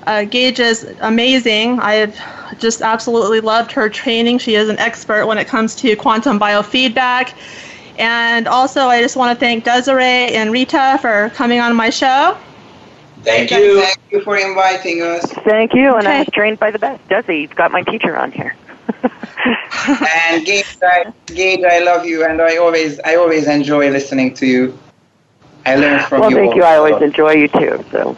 uh, 0.08 0.24
Gage 0.26 0.60
is 0.60 0.84
amazing. 1.02 1.80
I've 1.80 2.18
just 2.60 2.82
absolutely 2.82 3.42
loved 3.42 3.72
her 3.74 3.90
training. 3.90 4.38
She 4.40 4.56
is 4.56 4.70
an 4.70 4.80
expert 4.80 5.26
when 5.26 5.38
it 5.38 5.48
comes 5.48 5.76
to 5.78 5.96
quantum 5.96 6.40
biofeedback. 6.40 7.34
And 7.98 8.48
also, 8.48 8.82
I 8.88 9.02
just 9.02 9.16
want 9.16 9.38
to 9.38 9.40
thank 9.40 9.64
Desiree 9.64 10.34
and 10.36 10.52
Rita 10.52 10.98
for 11.02 11.32
coming 11.36 11.60
on 11.60 11.76
my 11.76 11.90
show. 11.90 12.38
Thank 13.22 13.52
you. 13.52 13.82
Thank 13.82 13.98
you 14.12 14.22
for 14.22 14.38
inviting 14.38 15.02
us. 15.02 15.26
Thank 15.46 15.74
you, 15.74 15.96
and 15.96 16.08
I 16.08 16.12
Okay. 16.12 16.20
was 16.20 16.28
trained 16.34 16.60
by 16.60 16.72
the 16.72 16.80
best. 16.80 17.08
Desi, 17.08 17.42
you've 17.42 17.56
got 17.56 17.72
my 17.72 17.82
teacher 17.84 18.18
on 18.18 18.32
here. 18.32 18.56
And 20.28 20.46
Gage, 20.46 20.66
I, 20.82 21.12
Gage, 21.28 21.64
I 21.64 21.80
love 21.80 22.06
you, 22.06 22.26
and 22.26 22.42
I 22.42 22.58
always, 22.58 23.00
I 23.02 23.16
always 23.16 23.48
enjoy 23.48 23.90
listening 23.90 24.34
to 24.36 24.46
you. 24.46 24.78
I 25.66 25.76
learn 25.76 26.00
from 26.02 26.22
well, 26.22 26.30
you. 26.32 26.38
thank 26.38 26.56
you. 26.56 26.64
I 26.64 26.78
always 26.78 27.02
enjoy 27.02 27.34
you 27.34 27.48
too. 27.48 27.84
So, 27.92 28.16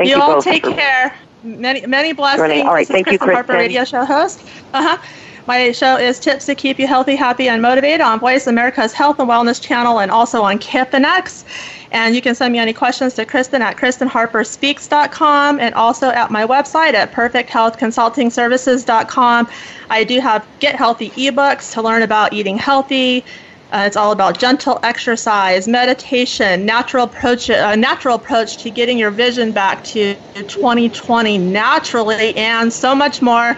thank 0.00 0.10
you, 0.10 0.16
you 0.16 0.22
all 0.22 0.42
take 0.42 0.64
care. 0.64 1.16
Many 1.42 1.86
many 1.86 2.12
blessings. 2.12 2.64
All 2.64 2.72
right, 2.72 2.80
this 2.80 2.90
is 2.90 2.92
thank 2.92 3.10
you, 3.10 3.18
Kristen 3.18 3.34
Harper, 3.34 3.54
radio 3.54 3.84
show 3.84 4.04
host. 4.04 4.42
Uh 4.72 4.96
huh. 4.96 5.06
My 5.46 5.72
show 5.72 5.96
is 5.96 6.20
Tips 6.20 6.46
to 6.46 6.54
Keep 6.54 6.78
You 6.78 6.86
Healthy, 6.86 7.16
Happy, 7.16 7.48
and 7.48 7.60
Motivated 7.60 8.02
on 8.02 8.20
Voice 8.20 8.46
America's 8.46 8.92
Health 8.92 9.18
and 9.18 9.28
Wellness 9.28 9.60
channel 9.60 9.98
and 9.98 10.10
also 10.10 10.42
on 10.42 10.58
KFNX. 10.58 10.92
And 10.92 11.06
X. 11.06 11.44
And 11.92 12.14
you 12.14 12.22
can 12.22 12.36
send 12.36 12.52
me 12.52 12.60
any 12.60 12.72
questions 12.72 13.14
to 13.14 13.26
Kristen 13.26 13.62
at 13.62 13.76
KristenHarperSpeaks.com 13.76 15.58
and 15.58 15.74
also 15.74 16.10
at 16.10 16.30
my 16.30 16.46
website 16.46 16.94
at 16.94 17.10
PerfectHealthConsultingServices.com. 17.12 19.48
I 19.90 20.04
do 20.04 20.20
have 20.20 20.46
Get 20.60 20.76
Healthy 20.76 21.10
ebooks 21.10 21.72
to 21.72 21.82
learn 21.82 22.02
about 22.02 22.32
eating 22.32 22.56
healthy, 22.56 23.24
uh, 23.72 23.84
it's 23.86 23.96
all 23.96 24.12
about 24.12 24.38
gentle 24.38 24.78
exercise, 24.82 25.68
meditation, 25.68 26.66
natural 26.66 27.04
approach, 27.04 27.48
uh, 27.50 27.76
natural 27.76 28.16
approach 28.16 28.56
to 28.58 28.70
getting 28.70 28.98
your 28.98 29.10
vision 29.10 29.52
back 29.52 29.84
to 29.84 30.14
2020 30.34 31.38
naturally, 31.38 32.36
and 32.36 32.72
so 32.72 32.94
much 32.94 33.22
more. 33.22 33.56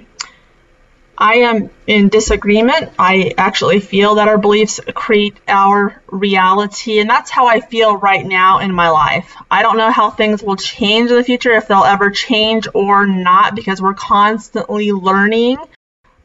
I 1.19 1.37
am 1.37 1.71
in 1.87 2.09
disagreement. 2.11 2.93
I 2.99 3.33
actually 3.39 3.81
feel 3.81 4.17
that 4.17 4.29
our 4.29 4.37
beliefs 4.37 4.81
create 4.95 5.37
our 5.49 6.03
reality, 6.09 6.99
and 6.99 7.09
that's 7.09 7.31
how 7.31 7.47
I 7.47 7.61
feel 7.61 7.97
right 7.97 8.25
now 8.25 8.59
in 8.59 8.75
my 8.75 8.91
life. 8.91 9.35
I 9.51 9.63
don't 9.63 9.79
know 9.79 9.91
how 9.91 10.11
things 10.11 10.43
will 10.43 10.57
change 10.57 11.11
in 11.11 11.17
the 11.17 11.25
future, 11.25 11.53
if 11.53 11.69
they'll 11.69 11.85
ever 11.85 12.11
change 12.11 12.69
or 12.75 13.07
not, 13.07 13.55
because 13.55 13.81
we're 13.81 13.95
constantly 13.95 14.93
learning. 14.93 15.57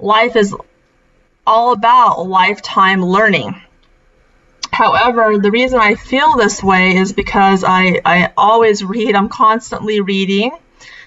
Life 0.01 0.35
is 0.35 0.55
all 1.45 1.73
about 1.73 2.27
lifetime 2.27 3.03
learning. 3.03 3.61
However, 4.71 5.37
the 5.37 5.51
reason 5.51 5.79
I 5.79 5.95
feel 5.95 6.35
this 6.35 6.63
way 6.63 6.95
is 6.95 7.13
because 7.13 7.63
I, 7.63 8.01
I 8.03 8.31
always 8.37 8.83
read, 8.83 9.15
I'm 9.15 9.29
constantly 9.29 9.99
reading. 10.01 10.51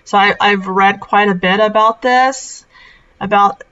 So 0.04 0.18
I, 0.18 0.34
I've 0.38 0.66
read 0.66 1.00
quite 1.00 1.28
a 1.28 1.34
bit 1.34 1.60
about 1.60 2.02
this, 2.02 2.66
about 3.20 3.64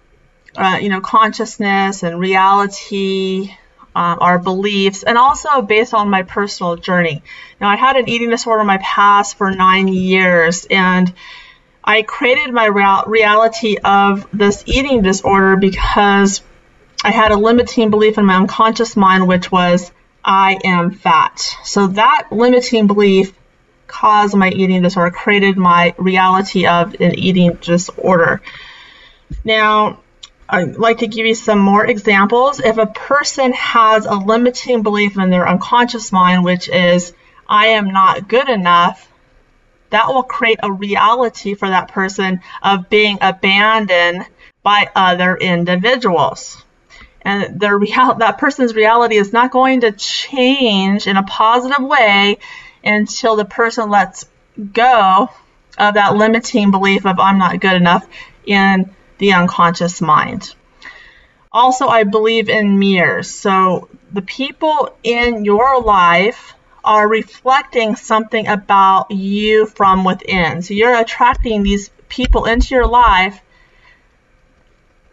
uh, 0.57 0.79
you 0.81 0.89
know 0.89 1.01
consciousness 1.01 2.03
and 2.03 2.19
reality, 2.19 3.55
um, 3.95 4.19
our 4.21 4.39
beliefs, 4.39 5.03
and 5.03 5.19
also 5.19 5.63
based 5.63 5.95
on 5.95 6.09
my 6.09 6.23
personal 6.23 6.77
journey. 6.77 7.23
Now 7.61 7.69
I 7.69 7.77
had 7.77 7.97
an 7.97 8.09
eating 8.09 8.31
disorder 8.31 8.63
in 8.63 8.67
my 8.67 8.79
past 8.79 9.37
for 9.37 9.51
nine 9.51 9.89
years, 9.89 10.67
and 10.71 11.13
I 11.85 12.03
created 12.03 12.53
my 12.53 12.67
real- 12.67 13.05
reality 13.07 13.77
of 13.83 14.27
this 14.33 14.63
eating 14.67 15.03
disorder 15.03 15.57
because 15.57 16.43
I 17.05 17.11
had 17.11 17.33
a 17.33 17.37
limiting 17.37 17.91
belief 17.91 18.19
in 18.19 18.25
my 18.25 18.37
unconscious 18.37 18.97
mind, 18.97 19.27
which 19.27 19.51
was 19.51 19.91
I 20.25 20.59
am 20.65 20.93
fat. 20.93 21.41
So 21.65 21.89
that 21.89 22.29
limiting 22.31 22.87
belief 22.87 23.33
caused 23.89 24.35
my 24.35 24.51
eating 24.51 24.83
disorder, 24.83 25.11
created 25.11 25.57
my 25.57 25.95
reality 25.99 26.67
of 26.67 26.95
an 27.01 27.19
eating 27.19 27.55
disorder. 27.55 28.41
Now, 29.45 29.99
I'd 30.49 30.77
like 30.77 30.99
to 30.99 31.07
give 31.07 31.27
you 31.27 31.35
some 31.35 31.59
more 31.59 31.85
examples. 31.85 32.61
If 32.61 32.79
a 32.79 32.87
person 32.87 33.53
has 33.55 34.07
a 34.07 34.15
limiting 34.15 34.83
belief 34.83 35.17
in 35.19 35.31
their 35.31 35.49
unconscious 35.49 36.13
mind, 36.13 36.45
which 36.45 36.69
is 36.69 37.13
I 37.49 37.69
am 37.69 37.91
not 37.91 38.29
good 38.29 38.49
enough, 38.49 39.09
that 39.93 40.09
will 40.09 40.23
create 40.23 40.59
a 40.63 40.73
reality 40.73 41.55
for 41.55 41.69
that 41.69 41.89
person 41.89 42.41
of 42.63 42.91
being 42.91 43.19
abandoned 43.21 44.27
by 44.63 44.91
other 44.95 45.37
individuals 45.37 46.63
and 47.23 47.61
their 47.61 47.79
real 47.79 48.15
that 48.17 48.39
person's 48.39 48.75
reality 48.75 49.17
is 49.17 49.33
not 49.33 49.51
going 49.51 49.81
to 49.83 49.93
change 49.93 51.07
in 51.07 51.17
a 51.17 51.23
positive 51.23 51.85
way 51.85 52.39
until 52.85 53.37
the 53.37 53.45
person 53.45 53.91
lets 53.91 54.27
go 54.73 55.29
of 55.79 55.95
that 55.95 56.17
limiting 56.17 56.71
belief 56.71 57.07
of 57.07 57.19
I'm 57.19 57.39
not 57.39 57.61
good 57.61 57.75
enough 57.75 58.07
in 58.45 58.95
the 59.19 59.33
unconscious 59.33 60.01
mind. 60.01 60.55
Also, 61.53 61.87
I 61.87 62.05
believe 62.05 62.49
in 62.49 62.79
mirrors. 62.79 63.31
So 63.31 63.89
the 64.11 64.23
people 64.23 64.95
in 65.03 65.45
your 65.45 65.81
life 65.81 66.55
are 66.85 67.09
reflecting 67.09 67.97
something 67.97 68.47
about 68.47 69.11
you 69.11 69.67
from 69.67 70.05
within. 70.05 70.63
So 70.63 70.75
you're 70.75 70.99
attracting 70.99 71.63
these 71.63 71.91
people 72.09 72.45
into 72.47 72.75
your 72.75 72.87
life 72.87 73.41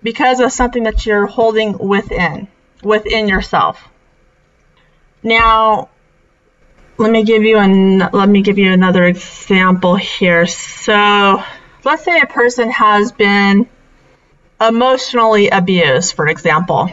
because 0.01 0.39
of 0.39 0.51
something 0.51 0.83
that 0.83 1.05
you're 1.05 1.27
holding 1.27 1.77
within, 1.77 2.47
within 2.83 3.27
yourself. 3.27 3.87
Now, 5.21 5.89
let 6.97 7.11
me 7.11 7.23
give 7.23 7.43
you 7.43 7.57
an 7.57 7.99
let 7.99 8.27
me 8.27 8.41
give 8.41 8.57
you 8.57 8.71
another 8.71 9.05
example 9.05 9.95
here. 9.95 10.45
So, 10.45 11.43
let's 11.83 12.03
say 12.03 12.19
a 12.19 12.25
person 12.25 12.69
has 12.71 13.11
been 13.11 13.67
emotionally 14.59 15.49
abused, 15.49 16.13
for 16.13 16.27
example, 16.27 16.89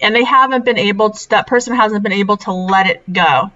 and 0.00 0.14
they 0.14 0.24
haven't 0.24 0.64
been 0.64 0.78
able 0.78 1.10
to, 1.10 1.28
that 1.30 1.46
person 1.46 1.74
hasn't 1.74 2.02
been 2.02 2.12
able 2.12 2.36
to 2.38 2.52
let 2.52 2.86
it 2.86 3.02
go. 3.12 3.50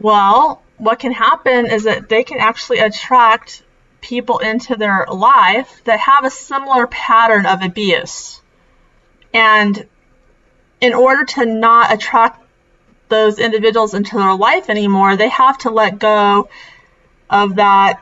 Well, 0.00 0.62
what 0.78 0.98
can 0.98 1.12
happen 1.12 1.66
is 1.66 1.84
that 1.84 2.08
they 2.08 2.24
can 2.24 2.38
actually 2.38 2.78
attract 2.78 3.62
people 4.00 4.38
into 4.38 4.76
their 4.76 5.06
life 5.06 5.82
that 5.84 6.00
have 6.00 6.24
a 6.24 6.30
similar 6.30 6.86
pattern 6.86 7.44
of 7.44 7.62
abuse. 7.62 8.40
And 9.34 9.86
in 10.80 10.94
order 10.94 11.24
to 11.24 11.44
not 11.44 11.92
attract 11.92 12.42
those 13.08 13.38
individuals 13.38 13.92
into 13.92 14.16
their 14.16 14.34
life 14.34 14.70
anymore, 14.70 15.16
they 15.16 15.28
have 15.28 15.58
to 15.58 15.70
let 15.70 15.98
go 15.98 16.48
of 17.28 17.56
that 17.56 18.00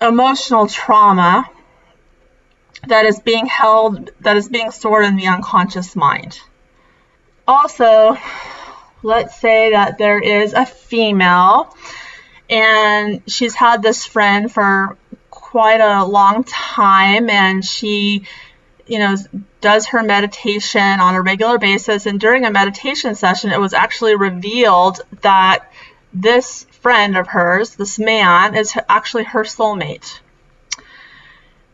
emotional 0.00 0.66
trauma 0.66 1.48
that 2.86 3.06
is 3.06 3.20
being 3.20 3.46
held, 3.46 4.10
that 4.20 4.36
is 4.36 4.48
being 4.48 4.70
stored 4.72 5.04
in 5.04 5.16
the 5.16 5.26
unconscious 5.26 5.94
mind. 5.94 6.40
Also, 7.46 8.16
let's 9.02 9.38
say 9.38 9.70
that 9.70 9.98
there 9.98 10.20
is 10.20 10.52
a 10.52 10.66
female 10.66 11.74
and 12.50 13.22
she's 13.26 13.54
had 13.54 13.82
this 13.82 14.04
friend 14.04 14.50
for 14.50 14.96
quite 15.30 15.80
a 15.80 16.04
long 16.04 16.44
time 16.44 17.30
and 17.30 17.64
she 17.64 18.24
you 18.86 18.98
know 18.98 19.16
does 19.60 19.86
her 19.86 20.02
meditation 20.02 21.00
on 21.00 21.14
a 21.14 21.22
regular 21.22 21.58
basis 21.58 22.06
and 22.06 22.20
during 22.20 22.44
a 22.44 22.50
meditation 22.50 23.14
session 23.14 23.50
it 23.50 23.60
was 23.60 23.74
actually 23.74 24.16
revealed 24.16 25.00
that 25.22 25.70
this 26.12 26.64
friend 26.64 27.16
of 27.16 27.28
hers 27.28 27.76
this 27.76 27.98
man 27.98 28.54
is 28.54 28.76
actually 28.88 29.24
her 29.24 29.44
soulmate. 29.44 30.20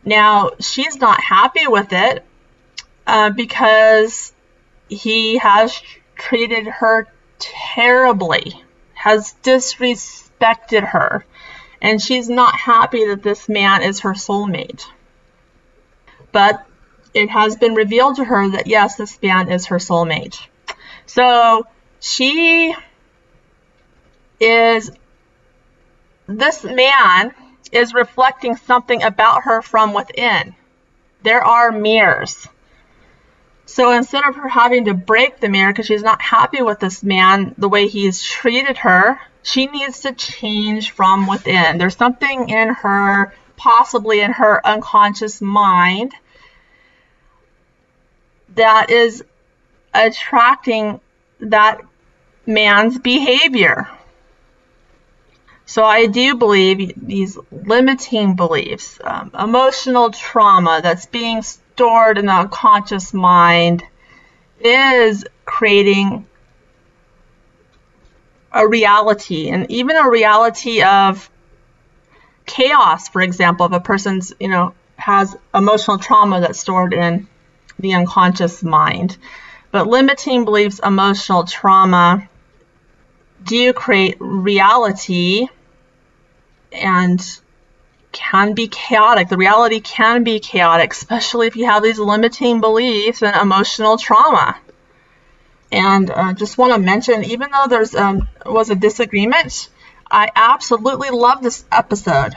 Now 0.03 0.51
she's 0.59 0.97
not 0.97 1.21
happy 1.21 1.67
with 1.67 1.91
it 1.93 2.23
uh, 3.07 3.29
because 3.31 4.33
he 4.89 5.37
has 5.37 5.81
treated 6.15 6.67
her 6.67 7.07
terribly 7.51 8.63
has 8.93 9.35
disrespected 9.43 10.87
her, 10.87 11.25
and 11.81 12.01
she's 12.01 12.29
not 12.29 12.55
happy 12.55 13.05
that 13.05 13.23
this 13.23 13.47
man 13.47 13.83
is 13.83 14.01
her 14.01 14.13
soulmate. 14.13 14.85
But 16.31 16.65
it 17.13 17.29
has 17.29 17.55
been 17.55 17.75
revealed 17.75 18.17
to 18.17 18.25
her 18.25 18.49
that 18.49 18.67
yes, 18.67 18.95
this 18.95 19.21
man 19.21 19.51
is 19.51 19.67
her 19.67 19.77
soulmate. 19.77 20.39
So 21.05 21.65
she 21.99 22.75
is, 24.39 24.91
this 26.27 26.63
man 26.63 27.33
is 27.71 27.93
reflecting 27.93 28.55
something 28.57 29.03
about 29.03 29.43
her 29.43 29.61
from 29.61 29.93
within. 29.93 30.55
There 31.23 31.43
are 31.43 31.71
mirrors. 31.71 32.47
So 33.65 33.91
instead 33.91 34.23
of 34.23 34.35
her 34.35 34.47
having 34.47 34.85
to 34.85 34.93
break 34.93 35.39
the 35.39 35.49
mirror 35.49 35.71
because 35.71 35.87
she's 35.87 36.03
not 36.03 36.21
happy 36.21 36.61
with 36.61 36.79
this 36.79 37.03
man, 37.03 37.55
the 37.57 37.69
way 37.69 37.87
he's 37.87 38.21
treated 38.21 38.77
her, 38.77 39.19
she 39.43 39.67
needs 39.67 40.01
to 40.01 40.13
change 40.13 40.91
from 40.91 41.27
within. 41.27 41.77
There's 41.77 41.95
something 41.95 42.49
in 42.49 42.69
her, 42.69 43.33
possibly 43.57 44.21
in 44.21 44.31
her 44.31 44.65
unconscious 44.65 45.41
mind, 45.41 46.13
that 48.55 48.89
is 48.89 49.23
attracting 49.93 50.99
that 51.39 51.81
man's 52.45 52.97
behavior. 52.97 53.89
So 55.65 55.83
I 55.83 56.05
do 56.05 56.35
believe 56.35 56.93
these 56.95 57.37
limiting 57.51 58.35
beliefs, 58.35 58.99
um, 59.03 59.31
emotional 59.37 60.11
trauma 60.11 60.79
that's 60.81 61.07
being 61.07 61.41
stored 61.75 62.17
in 62.17 62.27
the 62.27 62.31
unconscious 62.31 63.13
mind 63.13 63.83
is 64.61 65.25
creating 65.43 66.25
a 68.53 68.65
reality 68.65 69.49
and 69.49 69.69
even 69.69 69.97
a 69.97 70.09
reality 70.09 70.81
of 70.81 71.29
chaos, 72.45 73.09
for 73.09 73.21
example, 73.21 73.65
if 73.65 73.73
a 73.73 73.81
person's, 73.81 74.31
you 74.39 74.47
know, 74.47 74.73
has 74.95 75.35
emotional 75.53 75.97
trauma 75.97 76.39
that's 76.39 76.61
stored 76.61 76.93
in 76.93 77.27
the 77.77 77.93
unconscious 77.93 78.63
mind. 78.63 79.17
But 79.71 79.87
limiting 79.87 80.45
beliefs, 80.45 80.79
emotional 80.79 81.43
trauma 81.43 82.29
do 83.43 83.73
create 83.73 84.15
reality 84.21 85.47
and 86.71 87.19
can 88.15 88.53
be 88.53 88.67
chaotic. 88.67 89.27
The 89.27 89.37
reality 89.37 89.81
can 89.81 90.23
be 90.23 90.39
chaotic, 90.39 90.93
especially 90.93 91.47
if 91.47 91.55
you 91.57 91.65
have 91.65 91.83
these 91.83 91.99
limiting 91.99 92.61
beliefs 92.61 93.21
and 93.21 93.35
emotional 93.35 93.97
trauma. 93.97 94.57
And 95.71 96.09
uh, 96.09 96.33
just 96.33 96.57
want 96.57 96.73
to 96.73 96.79
mention, 96.79 97.25
even 97.25 97.49
though 97.51 97.67
there's 97.67 97.93
um, 97.93 98.27
was 98.45 98.69
a 98.69 98.75
disagreement, 98.75 99.69
I 100.09 100.29
absolutely 100.33 101.09
love 101.09 101.43
this 101.43 101.65
episode. 101.71 102.33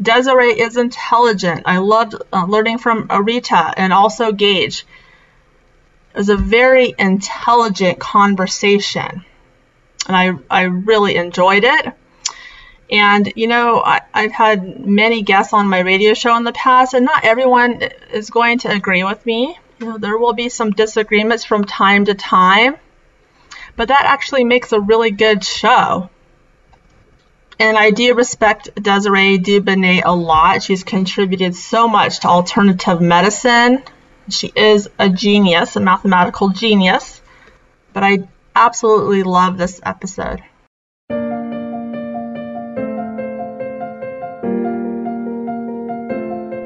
Desiree 0.00 0.58
is 0.58 0.78
intelligent. 0.78 1.62
I 1.66 1.78
loved 1.78 2.14
uh, 2.32 2.46
learning 2.46 2.78
from 2.78 3.08
Arita 3.08 3.74
and 3.76 3.92
also 3.92 4.32
Gage. 4.32 4.86
It 6.14 6.18
was 6.18 6.30
a 6.30 6.36
very 6.36 6.94
intelligent 6.98 7.98
conversation, 7.98 9.24
and 10.06 10.16
I 10.16 10.32
I 10.48 10.62
really 10.62 11.16
enjoyed 11.16 11.64
it. 11.64 11.92
And 12.90 13.32
you 13.36 13.46
know, 13.46 13.80
I, 13.80 14.00
I've 14.12 14.32
had 14.32 14.84
many 14.84 15.22
guests 15.22 15.52
on 15.52 15.68
my 15.68 15.80
radio 15.80 16.14
show 16.14 16.36
in 16.36 16.44
the 16.44 16.52
past, 16.52 16.94
and 16.94 17.04
not 17.04 17.24
everyone 17.24 17.82
is 18.12 18.30
going 18.30 18.58
to 18.60 18.70
agree 18.70 19.04
with 19.04 19.24
me 19.24 19.56
you 19.80 19.86
know, 19.86 19.98
there 19.98 20.18
will 20.18 20.34
be 20.34 20.50
some 20.50 20.72
disagreements 20.72 21.44
from 21.44 21.64
time 21.64 22.04
to 22.04 22.14
time, 22.14 22.76
but 23.76 23.88
that 23.88 24.04
actually 24.04 24.44
makes 24.44 24.72
a 24.72 24.80
really 24.80 25.10
good 25.10 25.42
show. 25.42 26.10
And 27.58 27.76
I 27.76 27.90
do 27.90 28.14
respect 28.14 28.74
Desiree 28.74 29.38
Dubounet 29.38 30.02
a 30.04 30.14
lot. 30.14 30.62
She's 30.62 30.84
contributed 30.84 31.54
so 31.54 31.88
much 31.88 32.20
to 32.20 32.28
alternative 32.28 33.00
medicine 33.00 33.82
She 34.28 34.52
is 34.54 34.88
a 34.98 35.08
genius, 35.08 35.76
a 35.76 35.80
mathematical 35.80 36.50
genius. 36.50 37.20
But 37.92 38.02
I 38.02 38.28
absolutely 38.54 39.22
love 39.22 39.58
this 39.58 39.80
episode. 39.82 40.42